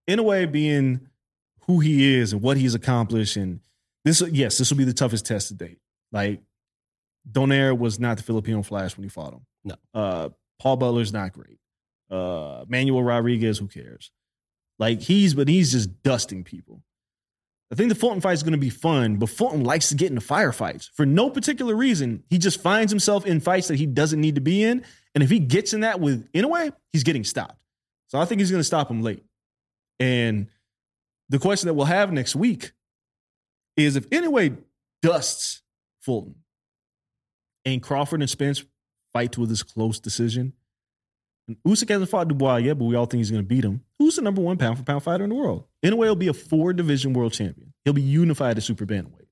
in 0.07 0.19
a 0.19 0.23
way, 0.23 0.47
being 0.47 1.09
who 1.67 1.81
he 1.81 2.17
is 2.17 2.33
and 2.33 2.43
what 2.43 2.57
he's 2.57 2.75
accomplished, 2.75 3.37
and 3.37 3.61
this, 4.05 4.21
yes, 4.31 4.59
this 4.59 4.71
will 4.71 4.79
be 4.79 4.85
the 4.85 4.93
toughest 4.95 5.27
test 5.27 5.49
to 5.49 5.55
date. 5.55 5.79
Like, 6.13 6.41
Donaire 7.31 7.77
was 7.77 7.99
not 7.99 8.17
the 8.17 8.23
Filipino 8.23 8.63
Flash 8.63 8.97
when 8.97 9.03
he 9.03 9.09
fought 9.09 9.35
him. 9.35 9.47
No. 9.65 9.75
Uh, 9.93 10.29
Paul 10.61 10.77
Butler's 10.77 11.13
not 11.13 11.33
great. 11.33 11.59
Uh, 12.11 12.65
Manuel 12.69 13.03
Rodriguez, 13.03 13.59
who 13.59 13.67
cares? 13.67 14.13
Like 14.79 15.01
he's, 15.01 15.35
but 15.35 15.49
he's 15.49 15.73
just 15.73 16.03
dusting 16.03 16.45
people. 16.45 16.83
I 17.73 17.75
think 17.75 17.89
the 17.89 17.97
Fulton 17.97 18.21
fight 18.21 18.35
is 18.35 18.45
going 18.45 18.53
to 18.53 18.59
be 18.59 18.71
fun, 18.71 19.17
but 19.17 19.29
Fulton 19.29 19.65
likes 19.65 19.89
to 19.89 19.97
get 19.97 20.11
into 20.11 20.25
firefights 20.25 20.89
for 20.95 21.05
no 21.05 21.31
particular 21.31 21.75
reason. 21.75 22.23
He 22.31 22.39
just 22.39 22.63
finds 22.63 22.93
himself 22.93 23.27
in 23.27 23.41
fights 23.41 23.69
that 23.69 23.77
he 23.77 23.87
doesn't 23.87 24.21
need 24.21 24.37
to 24.37 24.41
be 24.41 24.63
in, 24.63 24.85
and 25.15 25.25
if 25.25 25.31
he 25.31 25.41
gets 25.41 25.73
in 25.73 25.81
that 25.81 25.99
with 25.99 26.31
Inoue, 26.33 26.73
he's 26.93 27.03
getting 27.03 27.25
stopped. 27.25 27.59
So 28.07 28.21
I 28.21 28.25
think 28.25 28.41
he's 28.41 28.53
going 28.53 28.61
to 28.61 28.65
stop 28.65 28.89
him 28.89 29.03
late. 29.03 29.25
And 29.99 30.47
the 31.29 31.39
question 31.39 31.67
that 31.67 31.75
we'll 31.75 31.87
have 31.87 32.13
next 32.13 32.37
week 32.37 32.73
is 33.77 33.97
if 33.97 34.09
Inoue 34.11 34.59
dusts 35.03 35.63
Fulton 36.01 36.37
and 37.65 37.83
Crawford 37.83 38.21
and 38.21 38.31
Spence 38.31 38.65
fight 39.13 39.37
with 39.37 39.49
this 39.49 39.63
close 39.63 39.99
decision, 39.99 40.53
and 41.49 41.57
Usyk 41.67 41.89
hasn't 41.89 42.11
fought 42.11 42.29
Dubois 42.29 42.57
yet, 42.57 42.79
but 42.79 42.87
we 42.87 42.97
all 42.97 43.07
think 43.07 43.19
he's 43.19 43.31
going 43.31 43.43
to 43.43 43.49
beat 43.49 43.65
him. 43.65 43.83
Who's 43.99 44.17
the 44.17 44.23
number 44.23 44.43
one 44.43 44.57
pound 44.57 44.79
for 44.79 44.85
pound 44.85 45.03
fighter 45.03 45.25
in 45.25 45.31
the 45.31 45.37
world? 45.37 45.65
Inoue 45.85 45.97
will 45.97 46.17
be 46.17 46.29
a 46.29 46.35
four 46.35 46.73
division 46.73 47.13
world 47.13 47.33
champion. 47.33 47.73
He'll 47.85 47.93
be 47.93 48.03
unified 48.03 48.57
at 48.57 48.65
super 48.65 48.85
bantamweight. 48.85 49.27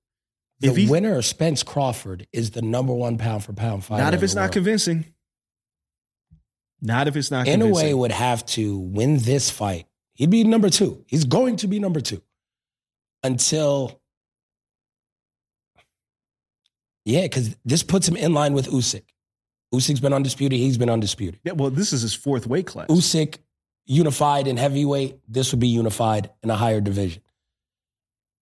The 0.61 0.69
If 0.69 0.89
winner 0.91 1.17
of 1.17 1.25
Spence 1.25 1.63
Crawford 1.63 2.29
is 2.33 2.53
the 2.53 2.63
number 2.63 2.95
one 2.95 3.19
pound 3.19 3.45
for 3.45 3.53
pound 3.53 3.85
fighter. 3.85 4.03
Not 4.03 4.15
if 4.15 4.23
it's 4.23 4.35
not 4.35 4.43
world. 4.43 4.53
convincing. 4.53 5.07
Not 6.81 7.09
if 7.09 7.17
it's 7.17 7.31
not 7.31 7.49
In 7.49 7.63
a 7.63 7.67
way, 7.67 7.93
would 7.95 8.13
have 8.13 8.47
to 8.47 8.79
win 8.79 9.19
this 9.19 9.51
fight. 9.51 9.87
He'd 10.15 10.31
be 10.31 10.45
number 10.45 10.71
two. 10.71 11.05
He's 11.07 11.25
going 11.25 11.57
to 11.57 11.67
be 11.67 11.79
number 11.81 12.01
two 12.01 12.23
until, 13.23 14.01
yeah, 17.05 17.23
because 17.23 17.57
this 17.65 17.83
puts 17.83 18.09
him 18.09 18.17
in 18.17 18.33
line 18.33 18.55
with 18.55 18.69
Usyk. 18.69 19.03
Usyk's 19.75 20.01
been 20.01 20.13
undisputed. 20.13 20.59
He's 20.59 20.79
been 20.79 20.91
undisputed. 20.91 21.41
Yeah, 21.43 21.53
well, 21.53 21.71
this 21.71 21.93
is 21.93 22.03
his 22.03 22.15
fourth 22.15 22.47
weight 22.47 22.67
class. 22.67 22.87
Usyk 22.89 23.39
unified 23.87 24.47
in 24.47 24.57
heavyweight. 24.57 25.19
This 25.29 25.53
would 25.53 25.61
be 25.61 25.69
unified 25.69 26.31
in 26.43 26.51
a 26.51 26.57
higher 26.57 26.81
division. 26.81 27.23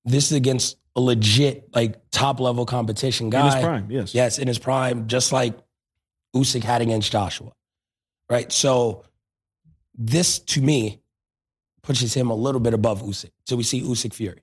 This 0.04 0.26
is 0.30 0.36
against 0.36 0.76
a 0.94 1.00
legit, 1.00 1.74
like 1.74 2.10
top 2.10 2.38
level 2.38 2.66
competition 2.66 3.30
guy. 3.30 3.46
in 3.46 3.52
his 3.52 3.64
prime, 3.64 3.90
yes. 3.90 4.14
Yes, 4.14 4.38
in 4.38 4.46
his 4.46 4.58
prime, 4.58 5.06
just 5.06 5.32
like 5.32 5.56
Usyk 6.36 6.62
had 6.62 6.82
against 6.82 7.10
Joshua. 7.10 7.52
Right? 8.28 8.52
So 8.52 9.04
this 9.94 10.38
to 10.38 10.60
me 10.60 11.01
pushes 11.82 12.14
him 12.14 12.30
a 12.30 12.34
little 12.34 12.60
bit 12.60 12.74
above 12.74 13.02
Usyk. 13.02 13.30
So 13.46 13.56
we 13.56 13.62
see 13.62 13.80
Usyk 13.82 14.14
Fury. 14.14 14.42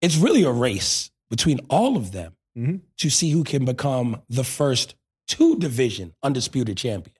It's 0.00 0.16
really 0.16 0.44
a 0.44 0.50
race 0.50 1.10
between 1.30 1.60
all 1.70 1.96
of 1.96 2.12
them 2.12 2.36
Mhm. 2.56 2.80
to 2.98 3.10
see 3.10 3.30
who 3.30 3.44
can 3.44 3.64
become 3.64 4.22
the 4.28 4.44
first 4.44 4.94
two 5.26 5.56
division 5.56 6.14
undisputed 6.22 6.76
champion. 6.76 7.16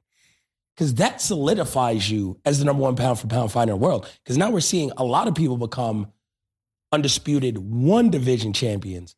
Because 0.75 0.95
that 0.95 1.21
solidifies 1.21 2.11
you 2.11 2.41
as 2.45 2.59
the 2.59 2.65
number 2.65 2.83
one 2.83 2.97
pound 2.97 3.19
for 3.21 3.27
pound 3.29 3.53
fighter 3.53 3.73
in 3.73 3.79
the 3.79 3.85
world. 3.85 4.09
Because 4.23 4.37
now 4.37 4.51
we're 4.51 4.61
seeing 4.61 4.91
a 4.97 5.05
lot 5.05 5.29
of 5.29 5.35
people 5.35 5.57
become 5.57 6.12
undisputed 6.93 7.59
one 7.59 8.11
division 8.11 8.53
champions. 8.53 9.15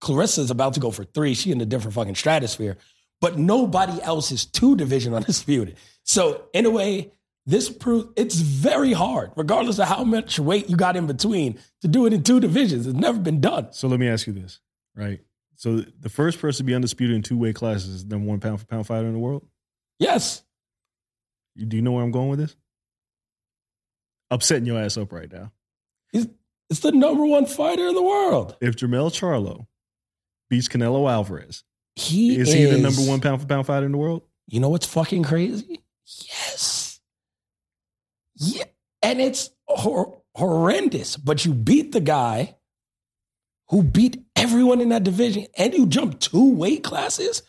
Claressa's 0.00 0.50
about 0.50 0.74
to 0.74 0.80
go 0.80 0.90
for 0.90 1.04
three. 1.04 1.34
She 1.34 1.50
in 1.52 1.60
a 1.60 1.66
different 1.66 1.94
fucking 1.94 2.14
stratosphere. 2.16 2.76
But 3.20 3.38
nobody 3.38 4.00
else 4.02 4.30
is 4.30 4.44
two 4.44 4.76
division 4.76 5.14
undisputed. 5.18 5.76
So 6.02 6.48
in 6.52 6.66
a 6.66 6.70
way, 6.70 7.12
this 7.46 7.70
proves 7.70 8.08
it's 8.16 8.34
very 8.34 8.92
hard, 8.92 9.30
regardless 9.36 9.78
of 9.78 9.86
how 9.86 10.02
much 10.02 10.38
weight 10.38 10.68
you 10.68 10.76
got 10.76 10.96
in 10.96 11.06
between, 11.06 11.58
to 11.80 11.88
do 11.88 12.04
it 12.04 12.12
in 12.12 12.22
two 12.22 12.40
divisions. 12.40 12.86
It's 12.86 12.98
never 12.98 13.18
been 13.18 13.40
done. 13.40 13.72
So 13.72 13.86
let 13.88 14.00
me 14.00 14.08
ask 14.08 14.26
you 14.26 14.32
this, 14.32 14.60
right? 14.96 15.20
So 15.54 15.76
the 15.78 16.08
first 16.08 16.40
person 16.40 16.58
to 16.58 16.64
be 16.64 16.74
undisputed 16.74 17.16
in 17.16 17.22
two 17.22 17.38
weight 17.38 17.54
classes 17.54 17.88
is 17.88 18.04
number 18.04 18.26
one 18.26 18.40
pound 18.40 18.60
for 18.60 18.66
pound 18.66 18.86
fighter 18.86 19.06
in 19.06 19.12
the 19.12 19.18
world. 19.18 19.46
Yes. 19.98 20.42
You, 21.54 21.66
do 21.66 21.76
you 21.76 21.82
know 21.82 21.92
where 21.92 22.04
I'm 22.04 22.10
going 22.10 22.28
with 22.28 22.40
this? 22.40 22.56
Upsetting 24.30 24.66
your 24.66 24.78
ass 24.78 24.98
up 24.98 25.12
right 25.12 25.32
now. 25.32 25.52
He's 26.12 26.26
it's 26.68 26.80
the 26.80 26.92
number 26.92 27.24
one 27.24 27.46
fighter 27.46 27.86
in 27.86 27.94
the 27.94 28.02
world. 28.02 28.56
If 28.60 28.74
Jermell 28.76 29.10
Charlo 29.12 29.66
beats 30.50 30.68
Canelo 30.68 31.10
Alvarez, 31.10 31.62
He 31.94 32.36
is, 32.36 32.48
is, 32.48 32.54
he 32.54 32.64
the 32.64 32.78
number 32.78 33.02
one 33.02 33.20
pound 33.20 33.40
for 33.40 33.46
pound 33.46 33.66
fighter 33.66 33.86
in 33.86 33.92
the 33.92 33.98
world? 33.98 34.22
You 34.48 34.58
know 34.60 34.68
what's 34.68 34.86
fucking 34.86 35.22
crazy? 35.22 35.80
Yes. 36.04 36.75
Yeah. 38.36 38.64
And 39.02 39.20
it's 39.20 39.50
hor- 39.66 40.22
horrendous, 40.34 41.16
but 41.16 41.44
you 41.44 41.54
beat 41.54 41.92
the 41.92 42.00
guy 42.00 42.56
who 43.68 43.82
beat 43.82 44.24
everyone 44.36 44.80
in 44.80 44.90
that 44.90 45.02
division 45.02 45.46
and 45.56 45.74
you 45.74 45.86
jump 45.86 46.20
two 46.20 46.54
weight 46.54 46.84
classes. 46.84 47.42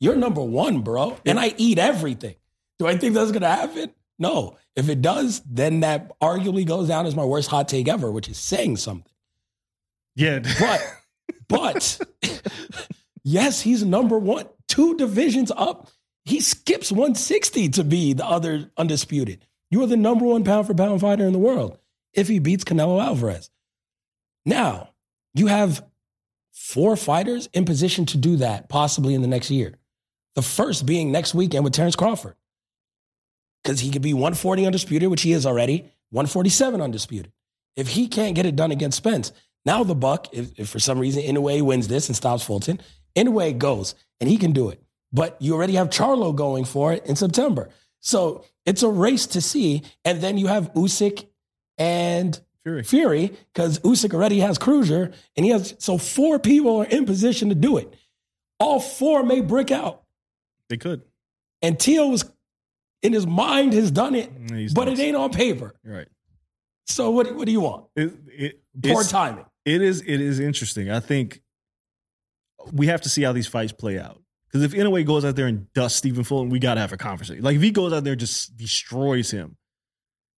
You're 0.00 0.16
number 0.16 0.42
one, 0.42 0.80
bro. 0.80 1.16
And 1.24 1.38
I 1.38 1.54
eat 1.56 1.78
everything. 1.78 2.34
Do 2.78 2.86
I 2.86 2.96
think 2.96 3.14
that's 3.14 3.30
going 3.30 3.42
to 3.42 3.48
happen? 3.48 3.94
No. 4.18 4.56
If 4.74 4.88
it 4.88 5.00
does, 5.00 5.40
then 5.42 5.80
that 5.80 6.18
arguably 6.20 6.66
goes 6.66 6.88
down 6.88 7.06
as 7.06 7.14
my 7.14 7.24
worst 7.24 7.48
hot 7.48 7.68
take 7.68 7.88
ever, 7.88 8.10
which 8.10 8.28
is 8.28 8.38
saying 8.38 8.78
something. 8.78 9.12
Yeah. 10.16 10.40
But, 10.58 10.94
but, 11.48 12.00
yes, 13.24 13.60
he's 13.60 13.84
number 13.84 14.18
one, 14.18 14.46
two 14.66 14.96
divisions 14.96 15.52
up. 15.56 15.88
He 16.24 16.40
skips 16.40 16.90
160 16.90 17.68
to 17.70 17.84
be 17.84 18.14
the 18.14 18.26
other 18.26 18.70
undisputed. 18.76 19.46
You 19.70 19.82
are 19.82 19.86
the 19.86 19.96
number 19.96 20.24
one 20.24 20.44
pound 20.44 20.66
for 20.66 20.74
pound 20.74 21.00
fighter 21.00 21.26
in 21.26 21.32
the 21.32 21.38
world 21.38 21.78
if 22.12 22.28
he 22.28 22.38
beats 22.38 22.64
Canelo 22.64 23.02
Alvarez. 23.02 23.50
Now, 24.46 24.90
you 25.34 25.48
have 25.48 25.84
four 26.52 26.96
fighters 26.96 27.48
in 27.52 27.64
position 27.64 28.06
to 28.06 28.16
do 28.16 28.36
that 28.36 28.68
possibly 28.68 29.14
in 29.14 29.22
the 29.22 29.28
next 29.28 29.50
year. 29.50 29.74
The 30.34 30.42
first 30.42 30.86
being 30.86 31.10
next 31.10 31.34
weekend 31.34 31.64
with 31.64 31.72
Terrence 31.72 31.96
Crawford. 31.96 32.36
Because 33.62 33.80
he 33.80 33.90
could 33.90 34.02
be 34.02 34.12
140 34.12 34.66
undisputed, 34.66 35.08
which 35.10 35.22
he 35.22 35.32
is 35.32 35.46
already, 35.46 35.90
147 36.10 36.80
undisputed. 36.80 37.32
If 37.76 37.88
he 37.88 38.08
can't 38.08 38.34
get 38.34 38.46
it 38.46 38.56
done 38.56 38.70
against 38.70 38.98
Spence, 38.98 39.32
now 39.64 39.82
the 39.82 39.94
buck, 39.94 40.28
if, 40.32 40.58
if 40.58 40.68
for 40.68 40.78
some 40.78 40.98
reason 40.98 41.22
Inoue 41.22 41.62
wins 41.62 41.88
this 41.88 42.08
and 42.08 42.16
stops 42.16 42.44
Fulton, 42.44 42.80
Inoue 43.16 43.56
goes 43.58 43.94
and 44.20 44.28
he 44.28 44.36
can 44.36 44.52
do 44.52 44.68
it. 44.68 44.82
But 45.12 45.40
you 45.40 45.54
already 45.54 45.74
have 45.74 45.90
Charlo 45.90 46.34
going 46.34 46.64
for 46.64 46.92
it 46.92 47.06
in 47.06 47.16
September. 47.16 47.70
So 48.00 48.44
it's 48.66 48.82
a 48.82 48.88
race 48.88 49.26
to 49.28 49.40
see. 49.40 49.82
And 50.04 50.20
then 50.20 50.38
you 50.38 50.46
have 50.46 50.72
Usyk 50.74 51.26
and 51.78 52.40
Fury. 52.62 52.82
Fury, 52.82 53.32
because 53.52 53.78
Usyk 53.80 54.14
already 54.14 54.40
has 54.40 54.56
Cruiser, 54.56 55.12
and 55.36 55.44
he 55.44 55.52
has 55.52 55.74
so 55.78 55.98
four 55.98 56.38
people 56.38 56.78
are 56.78 56.86
in 56.86 57.04
position 57.04 57.50
to 57.50 57.54
do 57.54 57.76
it. 57.76 57.92
All 58.58 58.80
four 58.80 59.22
may 59.22 59.40
brick 59.40 59.70
out. 59.70 60.02
They 60.70 60.78
could. 60.78 61.02
And 61.60 61.78
Teal 61.78 62.10
was 62.10 62.24
in 63.02 63.12
his 63.12 63.26
mind 63.26 63.74
has 63.74 63.90
done 63.90 64.14
it, 64.14 64.30
he's 64.50 64.72
but 64.72 64.86
nuts. 64.86 64.98
it 64.98 65.02
ain't 65.02 65.16
on 65.16 65.30
paper. 65.30 65.74
Right. 65.84 66.08
So 66.86 67.10
what, 67.10 67.34
what 67.34 67.46
do 67.46 67.52
you 67.52 67.60
want? 67.60 67.86
It, 67.96 68.12
it, 68.28 68.60
Poor 68.82 69.04
timing. 69.04 69.44
It 69.66 69.82
is. 69.82 70.00
It 70.00 70.20
is 70.20 70.40
interesting. 70.40 70.90
I 70.90 71.00
think 71.00 71.42
we 72.72 72.86
have 72.86 73.02
to 73.02 73.08
see 73.08 73.22
how 73.22 73.32
these 73.32 73.46
fights 73.46 73.72
play 73.72 73.98
out. 73.98 74.22
Because 74.54 74.72
if 74.72 74.80
Inoue 74.80 75.04
goes 75.04 75.24
out 75.24 75.34
there 75.34 75.48
and 75.48 75.72
dusts 75.72 75.98
Stephen 75.98 76.22
Fulton, 76.22 76.48
we 76.48 76.60
got 76.60 76.74
to 76.74 76.80
have 76.80 76.92
a 76.92 76.96
conversation. 76.96 77.42
Like 77.42 77.56
if 77.56 77.62
he 77.62 77.72
goes 77.72 77.92
out 77.92 78.04
there 78.04 78.12
and 78.12 78.20
just 78.20 78.56
destroys 78.56 79.28
him, 79.28 79.56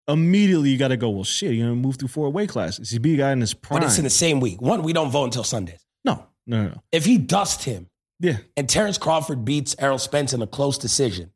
immediately 0.07 0.71
you 0.71 0.77
got 0.79 0.87
to 0.87 0.97
go. 0.97 1.11
Well, 1.11 1.23
shit, 1.23 1.53
you 1.53 1.63
know, 1.63 1.75
move 1.75 1.97
through 1.97 2.07
four 2.07 2.27
weight 2.31 2.49
classes. 2.49 2.89
He 2.89 2.97
be 2.97 3.13
a 3.13 3.17
guy 3.17 3.31
in 3.31 3.41
his 3.41 3.53
prime. 3.53 3.79
But 3.79 3.85
it's 3.85 3.99
in 3.99 4.03
the 4.05 4.09
same 4.09 4.39
week. 4.39 4.59
One, 4.59 4.81
we 4.81 4.91
don't 4.91 5.11
vote 5.11 5.25
until 5.25 5.43
Sundays. 5.43 5.85
no, 6.03 6.25
no, 6.47 6.63
no, 6.63 6.69
no. 6.69 6.83
If 6.91 7.05
he 7.05 7.19
dusts 7.19 7.65
him 7.65 7.91
Yeah, 8.19 8.37
and 8.55 8.67
Terrence 8.67 8.97
Crawford 8.97 9.45
beats 9.45 9.75
Errol 9.77 9.99
Spence 9.99 10.33
in 10.33 10.41
a 10.41 10.47
close 10.47 10.79
decision, 10.79 11.31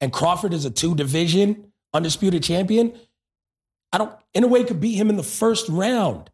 and 0.00 0.12
Crawford 0.12 0.54
is 0.54 0.64
a 0.64 0.70
two 0.70 0.94
division 0.94 1.72
undisputed 1.92 2.44
champion, 2.44 2.92
I 3.92 3.98
don't, 3.98 4.14
in 4.32 4.44
a 4.44 4.46
way, 4.46 4.62
could 4.62 4.78
beat 4.78 4.94
him 4.94 5.10
in 5.10 5.16
the 5.16 5.24
first 5.24 5.68
round. 5.68 6.30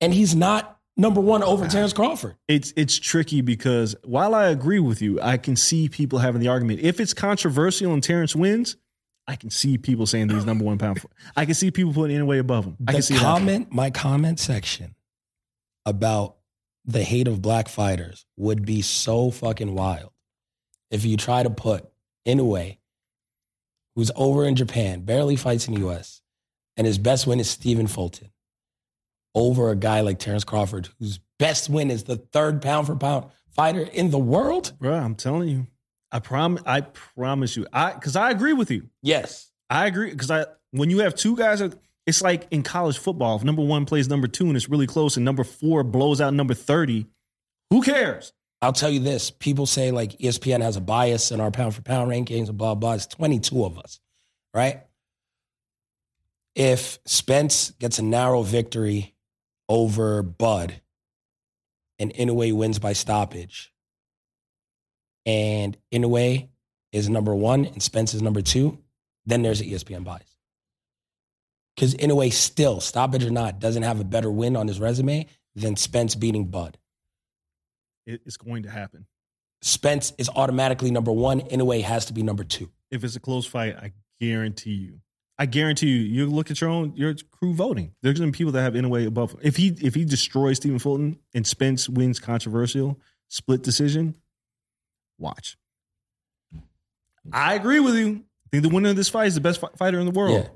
And 0.00 0.14
he's 0.14 0.34
not 0.34 0.75
number 0.96 1.20
one 1.20 1.42
over 1.42 1.66
Terrence 1.68 1.92
Crawford. 1.92 2.36
it's 2.48 2.72
it's 2.76 2.98
tricky 2.98 3.40
because 3.40 3.94
while 4.04 4.34
I 4.34 4.46
agree 4.46 4.80
with 4.80 5.02
you, 5.02 5.20
I 5.20 5.36
can 5.36 5.56
see 5.56 5.88
people 5.88 6.18
having 6.18 6.40
the 6.40 6.48
argument. 6.48 6.80
If 6.80 7.00
it's 7.00 7.14
controversial 7.14 7.92
and 7.92 8.02
Terrence 8.02 8.34
wins, 8.34 8.76
I 9.26 9.36
can 9.36 9.50
see 9.50 9.78
people 9.78 10.06
saying 10.06 10.28
that 10.28 10.34
he's 10.34 10.46
number 10.46 10.64
one 10.64 10.78
pound. 10.78 11.00
For, 11.00 11.08
I 11.36 11.44
can 11.44 11.54
see 11.54 11.70
people 11.70 11.92
putting 11.92 12.16
Inoue 12.16 12.38
above 12.38 12.64
him. 12.64 12.76
I 12.86 12.92
can 12.92 13.02
see 13.02 13.16
comment, 13.16 13.72
my 13.72 13.90
comment 13.90 14.38
section 14.38 14.94
about 15.84 16.36
the 16.84 17.02
hate 17.02 17.26
of 17.26 17.42
black 17.42 17.68
fighters 17.68 18.26
would 18.36 18.64
be 18.64 18.82
so 18.82 19.30
fucking 19.30 19.74
wild 19.74 20.12
if 20.90 21.04
you 21.04 21.16
try 21.16 21.42
to 21.42 21.50
put 21.50 21.88
Inoue, 22.26 22.78
who's 23.94 24.10
over 24.14 24.44
in 24.44 24.54
Japan, 24.54 25.00
barely 25.02 25.36
fights 25.36 25.66
in 25.66 25.74
the 25.74 25.88
US, 25.88 26.22
and 26.76 26.86
his 26.86 26.98
best 26.98 27.26
win 27.26 27.40
is 27.40 27.50
Stephen 27.50 27.86
Fulton, 27.86 28.30
over 29.36 29.70
a 29.70 29.76
guy 29.76 30.00
like 30.00 30.18
Terrence 30.18 30.42
Crawford, 30.42 30.88
whose 30.98 31.20
best 31.38 31.68
win 31.68 31.90
is 31.90 32.04
the 32.04 32.16
third 32.16 32.62
pound 32.62 32.88
for 32.88 32.96
pound 32.96 33.26
fighter 33.50 33.82
in 33.82 34.10
the 34.10 34.18
world. 34.18 34.72
Bro, 34.80 34.94
I'm 34.94 35.14
telling 35.14 35.48
you. 35.48 35.66
I 36.10 36.20
promise 36.20 36.62
I 36.66 36.80
promise 36.80 37.56
you. 37.56 37.66
I 37.72 37.92
cuz 37.92 38.16
I 38.16 38.30
agree 38.30 38.54
with 38.54 38.70
you. 38.70 38.88
Yes. 39.02 39.52
I 39.68 39.86
agree 39.86 40.10
because 40.10 40.30
I 40.30 40.46
when 40.70 40.88
you 40.90 41.00
have 41.00 41.14
two 41.14 41.36
guys, 41.36 41.62
it's 42.06 42.22
like 42.22 42.46
in 42.50 42.62
college 42.62 42.98
football. 42.98 43.36
If 43.36 43.44
number 43.44 43.62
one 43.62 43.84
plays 43.84 44.08
number 44.08 44.26
two 44.26 44.46
and 44.46 44.56
it's 44.56 44.68
really 44.68 44.86
close, 44.86 45.16
and 45.16 45.24
number 45.24 45.44
four 45.44 45.82
blows 45.84 46.20
out 46.20 46.32
number 46.32 46.54
thirty, 46.54 47.06
who 47.70 47.82
cares? 47.82 48.32
I'll 48.62 48.72
tell 48.72 48.90
you 48.90 49.00
this: 49.00 49.30
people 49.30 49.66
say 49.66 49.90
like 49.90 50.16
ESPN 50.18 50.62
has 50.62 50.76
a 50.76 50.80
bias 50.80 51.30
in 51.30 51.40
our 51.40 51.50
pound 51.50 51.74
for 51.74 51.82
pound 51.82 52.10
rankings 52.10 52.48
and 52.48 52.56
blah 52.56 52.74
blah. 52.74 52.94
It's 52.94 53.06
twenty 53.06 53.40
two 53.40 53.64
of 53.64 53.78
us, 53.78 54.00
right? 54.54 54.82
If 56.54 57.00
Spence 57.04 57.72
gets 57.72 57.98
a 57.98 58.02
narrow 58.02 58.42
victory 58.42 59.15
over 59.68 60.22
Bud, 60.22 60.80
and 61.98 62.12
Inoue 62.14 62.52
wins 62.52 62.78
by 62.78 62.92
stoppage, 62.92 63.72
and 65.24 65.76
Inoue 65.92 66.48
is 66.92 67.08
number 67.08 67.34
one 67.34 67.66
and 67.66 67.82
Spence 67.82 68.14
is 68.14 68.22
number 68.22 68.40
two, 68.40 68.78
then 69.26 69.42
there's 69.42 69.60
an 69.60 69.66
E 69.66 69.72
ESPN 69.72 70.04
bias. 70.04 70.36
Because 71.74 71.94
Inoue 71.94 72.32
still, 72.32 72.80
stoppage 72.80 73.24
or 73.24 73.30
not, 73.30 73.58
doesn't 73.58 73.82
have 73.82 74.00
a 74.00 74.04
better 74.04 74.30
win 74.30 74.56
on 74.56 74.66
his 74.68 74.80
resume 74.80 75.26
than 75.54 75.76
Spence 75.76 76.14
beating 76.14 76.46
Bud. 76.46 76.78
It's 78.06 78.36
going 78.36 78.62
to 78.62 78.70
happen. 78.70 79.06
Spence 79.62 80.12
is 80.16 80.30
automatically 80.34 80.90
number 80.90 81.12
one. 81.12 81.40
Inoue 81.40 81.82
has 81.82 82.06
to 82.06 82.12
be 82.12 82.22
number 82.22 82.44
two. 82.44 82.70
If 82.90 83.02
it's 83.02 83.16
a 83.16 83.20
close 83.20 83.46
fight, 83.46 83.76
I 83.76 83.92
guarantee 84.20 84.70
you. 84.70 85.00
I 85.38 85.46
guarantee 85.46 85.88
you. 85.88 85.96
You 85.96 86.26
look 86.26 86.50
at 86.50 86.60
your 86.60 86.70
own 86.70 86.94
your 86.96 87.14
crew 87.30 87.54
voting. 87.54 87.94
There's 88.02 88.18
gonna 88.18 88.30
be 88.30 88.36
people 88.36 88.52
that 88.52 88.62
have 88.62 88.74
Inoue 88.74 89.06
above. 89.06 89.36
If 89.42 89.56
he 89.56 89.68
if 89.80 89.94
he 89.94 90.04
destroys 90.04 90.56
Stephen 90.56 90.78
Fulton 90.78 91.18
and 91.34 91.46
Spence 91.46 91.88
wins 91.88 92.18
controversial 92.18 92.98
split 93.28 93.62
decision, 93.62 94.14
watch. 95.18 95.56
I 97.32 97.54
agree 97.54 97.80
with 97.80 97.96
you. 97.96 98.24
I 98.46 98.48
think 98.50 98.62
the 98.62 98.68
winner 98.68 98.90
of 98.90 98.96
this 98.96 99.08
fight 99.08 99.26
is 99.26 99.34
the 99.34 99.40
best 99.40 99.60
fi- 99.60 99.68
fighter 99.76 99.98
in 99.98 100.06
the 100.06 100.12
world. 100.12 100.44
Yeah. 100.44 100.48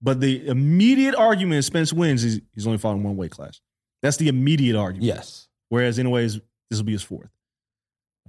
But 0.00 0.20
the 0.20 0.46
immediate 0.46 1.14
argument 1.14 1.64
Spence 1.64 1.92
wins 1.92 2.22
is 2.22 2.40
he's 2.54 2.66
only 2.66 2.78
fought 2.78 2.94
in 2.94 3.02
one 3.02 3.16
weight 3.16 3.30
class. 3.30 3.60
That's 4.02 4.18
the 4.18 4.28
immediate 4.28 4.76
argument. 4.76 5.04
Yes. 5.04 5.48
Whereas, 5.70 5.98
anyways, 5.98 6.34
this 6.70 6.78
will 6.78 6.84
be 6.84 6.92
his 6.92 7.02
fourth. 7.02 7.30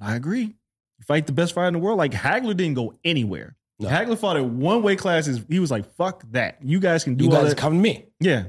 I 0.01 0.15
agree. 0.15 0.41
You 0.43 1.05
fight 1.05 1.27
the 1.27 1.33
best 1.33 1.53
fighter 1.53 1.67
in 1.67 1.73
the 1.73 1.79
world. 1.79 1.97
Like 1.97 2.11
Hagler 2.11 2.55
didn't 2.55 2.73
go 2.73 2.97
anywhere. 3.03 3.55
No. 3.79 3.89
Hagler 3.89 4.17
fought 4.17 4.35
at 4.37 4.45
one 4.45 4.83
weight 4.83 4.99
class. 4.99 5.27
Is 5.27 5.43
he 5.47 5.59
was 5.59 5.71
like, 5.71 5.89
"Fuck 5.95 6.23
that! 6.31 6.57
You 6.61 6.79
guys 6.79 7.03
can 7.03 7.15
do 7.15 7.25
You 7.25 7.31
all 7.31 7.41
guys 7.41 7.49
that." 7.51 7.57
come 7.57 7.73
to 7.75 7.79
me. 7.79 8.07
yeah, 8.19 8.45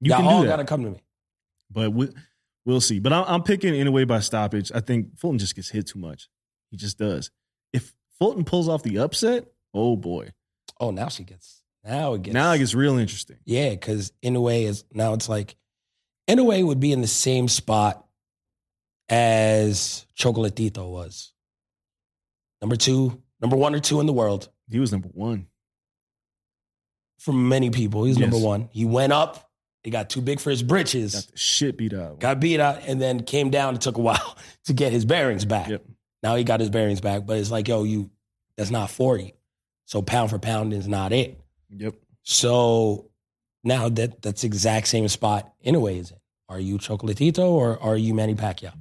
you 0.00 0.10
Y'all 0.10 0.18
can 0.18 0.26
all 0.26 0.42
do 0.42 0.48
got 0.48 0.56
to 0.56 0.64
come 0.64 0.84
to 0.84 0.90
me. 0.90 1.02
But 1.70 1.92
we, 1.92 2.10
we'll 2.66 2.80
see. 2.82 2.98
But 3.00 3.12
I'm, 3.12 3.24
I'm 3.26 3.42
picking 3.42 3.72
Inoue 3.74 4.06
by 4.06 4.20
stoppage. 4.20 4.70
I 4.74 4.80
think 4.80 5.18
Fulton 5.18 5.38
just 5.38 5.56
gets 5.56 5.70
hit 5.70 5.86
too 5.86 5.98
much. 5.98 6.28
He 6.70 6.76
just 6.76 6.98
does. 6.98 7.30
If 7.72 7.94
Fulton 8.18 8.44
pulls 8.44 8.68
off 8.68 8.82
the 8.82 8.98
upset, 8.98 9.46
oh 9.72 9.96
boy, 9.96 10.32
Oh, 10.80 10.90
now 10.90 11.08
she 11.08 11.24
gets. 11.24 11.62
Now 11.82 12.14
it 12.14 12.22
gets. 12.22 12.34
now 12.34 12.52
it 12.52 12.58
gets 12.58 12.74
real 12.74 12.98
interesting. 12.98 13.38
Yeah, 13.44 13.70
because 13.70 14.12
Inoue 14.22 14.64
is 14.64 14.84
now 14.92 15.14
it's 15.14 15.28
like 15.28 15.56
Inoue 16.28 16.66
would 16.66 16.80
be 16.80 16.92
in 16.92 17.00
the 17.00 17.06
same 17.06 17.48
spot 17.48 18.06
as 19.08 20.06
Chocolatito 20.16 20.90
was. 20.90 21.32
Number 22.60 22.76
two, 22.76 23.22
number 23.40 23.56
one 23.56 23.74
or 23.74 23.80
two 23.80 24.00
in 24.00 24.06
the 24.06 24.12
world 24.12 24.48
He 24.70 24.78
was 24.78 24.92
number 24.92 25.08
one. 25.08 25.46
for 27.18 27.32
many 27.32 27.70
people. 27.70 28.04
He's 28.04 28.18
Yes. 28.18 28.30
number 28.30 28.44
one. 28.44 28.68
He 28.72 28.84
went 28.84 29.12
up. 29.12 29.50
He 29.82 29.90
got 29.90 30.10
too 30.10 30.20
big 30.20 30.40
for 30.40 30.50
his 30.50 30.62
britches. 30.62 31.14
Got 31.14 31.26
the 31.32 31.38
shit 31.38 31.76
beat 31.78 31.94
out. 31.94 32.18
got 32.20 32.38
beat 32.40 32.60
out, 32.60 32.82
and 32.86 33.00
then 33.00 33.22
came 33.22 33.50
down. 33.50 33.74
It 33.76 33.80
took 33.80 33.96
a 33.96 34.00
while 34.00 34.36
to 34.64 34.72
get 34.74 34.92
his 34.92 35.04
bearings 35.06 35.44
back. 35.44 35.68
Yep. 35.68 35.84
Now 36.22 36.36
he 36.36 36.44
got 36.44 36.60
his 36.60 36.70
bearings 36.70 37.00
back, 37.00 37.24
but 37.24 37.38
it's 37.38 37.50
like, 37.50 37.68
yo, 37.68 37.84
you 37.84 38.10
that's 38.56 38.70
not 38.70 38.90
for 38.90 39.16
you. 39.18 39.30
So 39.86 40.02
pound 40.02 40.30
for 40.30 40.38
pound 40.38 40.72
is 40.74 40.86
not 40.88 41.12
it. 41.12 41.40
Yep. 41.70 41.94
So 42.22 43.10
now 43.62 43.88
that 43.90 44.20
that's 44.22 44.44
exact 44.44 44.88
same 44.88 45.08
spot 45.08 45.52
Inoue 45.64 45.96
is 45.98 46.10
it? 46.10 46.18
Are 46.48 46.60
you 46.60 46.76
Chocolatito 46.78 47.48
or 47.48 47.78
are 47.82 47.96
you 47.96 48.12
Manny 48.12 48.34
Pacquiao? 48.34 48.72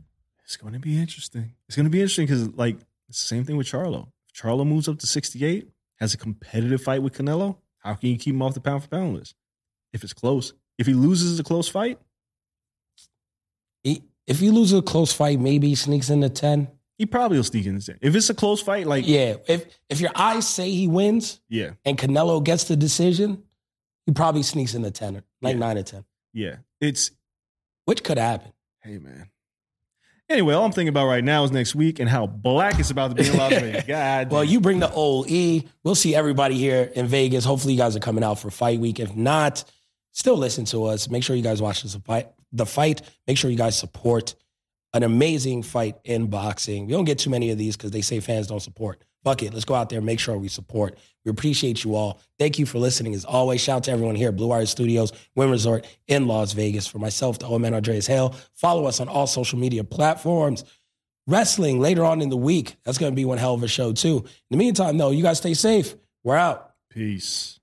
It's 0.44 0.58
going 0.58 0.74
to 0.74 0.80
be 0.80 0.98
interesting. 1.00 1.54
It's 1.68 1.76
going 1.78 1.86
to 1.86 1.90
be 1.90 2.00
interesting 2.00 2.26
because, 2.26 2.50
like, 2.56 2.76
it's 3.10 3.20
the 3.22 3.26
same 3.28 3.46
thing 3.46 3.56
with 3.58 3.68
Charlo. 3.68 4.10
Charlo 4.36 4.66
moves 4.66 4.88
up 4.88 5.00
to 5.00 5.08
68, 5.08 5.70
has 6.00 6.14
a 6.14 6.18
competitive 6.18 6.82
fight 6.82 7.02
with 7.04 7.14
Canelo, 7.14 7.58
how 7.80 7.94
can 7.96 8.10
you 8.10 8.18
keep 8.18 8.34
him 8.34 8.42
off 8.42 8.54
the 8.54 8.62
pound 8.62 8.82
for 8.84 8.90
pound 8.90 9.16
list? 9.16 9.36
If 9.92 10.04
it's 10.04 10.14
close. 10.14 10.54
If 10.78 10.88
he 10.88 10.94
loses 10.94 11.40
a 11.40 11.44
close 11.44 11.68
fight, 11.70 12.00
He, 13.84 14.02
if 14.26 14.40
he 14.40 14.50
loses 14.50 14.80
a 14.80 14.82
close 14.82 15.14
fight, 15.14 15.40
maybe 15.40 15.68
he 15.70 15.76
sneaks 15.76 16.10
into 16.10 16.30
ten. 16.30 16.70
he 16.98 17.06
probably 17.06 17.38
will 17.38 17.44
sneak 17.44 17.66
in. 17.66 17.76
the 17.76 17.82
ten. 17.82 17.98
If 18.02 18.16
it's 18.16 18.30
a 18.30 18.34
close 18.34 18.62
fight, 18.62 18.88
like, 18.88 19.06
Yeah, 19.08 19.36
if 19.48 19.66
if 19.90 20.00
your 20.02 20.12
eyes 20.16 20.48
say 20.48 20.70
he 20.72 20.88
wins 20.88 21.42
yeah, 21.50 21.72
and 21.86 21.98
Canelo 21.98 22.44
gets 22.44 22.64
the 22.66 22.76
decision, 22.76 23.44
he 24.06 24.14
probably 24.14 24.44
sneaks 24.44 24.74
into 24.74 24.90
ten, 24.92 25.18
or 25.18 25.24
like 25.42 25.54
Yeah. 25.56 25.60
nine 25.60 25.78
or 25.78 25.84
ten, 25.84 26.06
yeah. 26.34 26.56
It's, 26.82 27.12
which 27.86 28.04
could 28.04 28.18
happen. 28.18 28.52
hey, 28.82 28.98
man. 28.98 29.30
Anyway, 30.30 30.54
all 30.54 30.66
I'm 30.66 30.72
thinking 30.72 30.88
about 30.90 31.08
right 31.08 31.24
now 31.24 31.44
is 31.44 31.52
next 31.52 31.76
week 31.76 32.00
and 32.00 32.10
how 32.10 32.26
black 32.26 32.80
it's 32.80 32.90
about 32.90 33.10
to 33.10 33.22
be 33.22 33.30
in 33.30 33.38
Las 33.38 33.52
Vegas. 33.60 33.84
God. 33.86 34.32
Well, 34.32 34.44
you 34.44 34.60
bring 34.62 34.80
the 34.80 34.92
old 34.92 35.30
E. 35.30 35.68
We'll 35.84 35.96
see 35.96 36.16
everybody 36.16 36.58
here 36.58 36.92
in 36.96 37.08
Vegas. 37.08 37.44
Hopefully, 37.44 37.74
you 37.74 37.80
guys 37.80 37.96
are 37.96 38.00
coming 38.00 38.24
out 38.24 38.40
for 38.40 38.50
fight 38.50 38.80
week. 38.80 39.00
If 39.00 39.16
not, 39.16 39.64
still 40.12 40.38
listen 40.38 40.66
to 40.66 40.86
us. 40.86 41.10
Make 41.10 41.24
sure 41.24 41.36
you 41.36 41.44
guys 41.44 41.62
watch 41.62 41.84
this 41.84 41.96
fight. 41.96 42.30
The 42.54 42.66
fight. 42.66 43.02
Make 43.28 43.38
sure 43.38 43.52
you 43.52 43.58
guys 43.58 43.78
support 43.78 44.36
an 44.94 45.04
amazing 45.04 45.64
fight 45.64 45.98
in 46.04 46.28
boxing. 46.28 46.86
We 46.88 46.94
don't 46.94 47.06
get 47.06 47.20
too 47.20 47.30
many 47.30 47.50
of 47.50 47.58
these 47.58 47.76
because 47.76 47.92
they 47.92 48.02
say 48.02 48.20
fans 48.20 48.48
don't 48.48 48.60
support. 48.62 49.04
Fuck 49.24 49.44
it. 49.44 49.54
Let's 49.54 49.66
go 49.66 49.74
out 49.74 49.90
there 49.90 50.00
and 50.00 50.06
make 50.06 50.20
sure 50.20 50.38
we 50.38 50.50
support. 50.50 50.98
We 51.24 51.32
appreciate 51.32 51.84
you 51.84 51.96
all. 51.96 52.20
Thank 52.38 52.60
you 52.60 52.66
for 52.66 52.80
listening. 52.80 53.14
As 53.14 53.24
always, 53.24 53.62
shout 53.62 53.78
out 53.78 53.84
to 53.86 53.92
everyone 53.92 54.16
here 54.16 54.30
at 54.30 54.36
Blue 54.36 54.48
Wire 54.48 54.66
Studios, 54.66 55.14
Wynn 55.36 55.50
Resort 55.50 55.86
in 56.08 56.28
Las 56.28 56.54
Vegas. 56.54 56.88
For 56.88 57.00
myself, 57.00 57.40
the 57.40 57.46
old 57.46 57.62
man 57.62 57.74
Andreas 57.74 58.08
Hale. 58.08 58.36
Follow 58.54 58.86
us 58.86 59.00
on 59.00 59.08
all 59.08 59.28
social 59.28 59.58
media 59.58 59.84
platforms 59.84 60.66
wrestling 61.26 61.80
later 61.80 62.04
on 62.04 62.22
in 62.22 62.30
the 62.30 62.38
week. 62.38 62.76
That's 62.84 62.98
going 62.98 63.14
to 63.14 63.16
be 63.16 63.26
one 63.26 63.38
hell 63.38 63.54
of 63.54 63.64
a 63.64 63.68
show, 63.68 63.94
too. 63.94 64.18
In 64.18 64.26
the 64.52 64.58
meantime, 64.58 64.98
though, 64.98 65.12
you 65.12 65.24
guys 65.24 65.38
stay 65.38 65.54
safe. 65.54 65.96
We're 66.24 66.36
out. 66.36 66.72
Peace. 66.90 67.60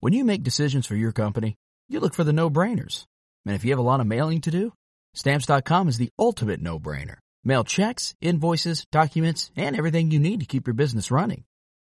When 0.00 0.12
you 0.12 0.24
make 0.24 0.42
decisions 0.42 0.86
for 0.86 0.94
your 0.94 1.12
company, 1.12 1.56
you 1.88 2.00
look 2.00 2.14
for 2.14 2.24
the 2.24 2.32
no-brainers. 2.32 3.06
And 3.46 3.54
if 3.54 3.64
you 3.64 3.70
have 3.70 3.78
a 3.78 3.82
lot 3.82 4.00
of 4.00 4.06
mailing 4.06 4.40
to 4.42 4.50
do, 4.50 4.72
stamps.com 5.14 5.88
is 5.88 5.96
the 5.96 6.10
ultimate 6.18 6.60
no-brainer. 6.60 7.16
Mail 7.46 7.62
checks, 7.62 8.12
invoices, 8.20 8.84
documents, 8.90 9.52
and 9.56 9.76
everything 9.76 10.10
you 10.10 10.18
need 10.18 10.40
to 10.40 10.46
keep 10.46 10.66
your 10.66 10.74
business 10.74 11.12
running. 11.12 11.44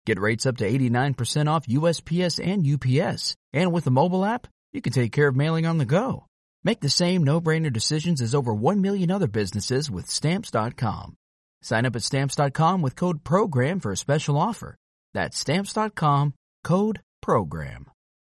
Get 0.05 0.19
rates 0.19 0.45
up 0.45 0.57
to 0.57 0.69
89% 0.69 1.49
off 1.49 1.65
USPS 1.65 2.45
and 2.45 2.67
UPS. 2.67 3.35
And 3.53 3.71
with 3.71 3.85
the 3.85 3.91
mobile 3.91 4.25
app, 4.25 4.47
you 4.73 4.81
can 4.81 4.91
take 4.91 5.13
care 5.13 5.29
of 5.29 5.35
mailing 5.37 5.65
on 5.65 5.77
the 5.77 5.85
go. 5.85 6.25
Make 6.65 6.81
the 6.81 6.89
same 6.89 7.23
no-brainer 7.23 7.71
decisions 7.71 8.21
as 8.21 8.35
over 8.35 8.53
1 8.53 8.81
million 8.81 9.09
other 9.09 9.27
businesses 9.27 9.89
with 9.89 10.09
stamps.com. 10.09 11.15
Sign 11.61 11.85
up 11.85 11.95
at 11.95 12.03
stamps.com 12.03 12.81
with 12.81 12.97
code 12.97 13.23
PROGRAM 13.23 13.79
for 13.79 13.93
a 13.93 13.97
special 13.97 14.37
offer. 14.37 14.75
That's 15.13 15.37
stamps.com, 15.37 16.33
code 16.65 16.99
PROGRAM. 17.21 17.94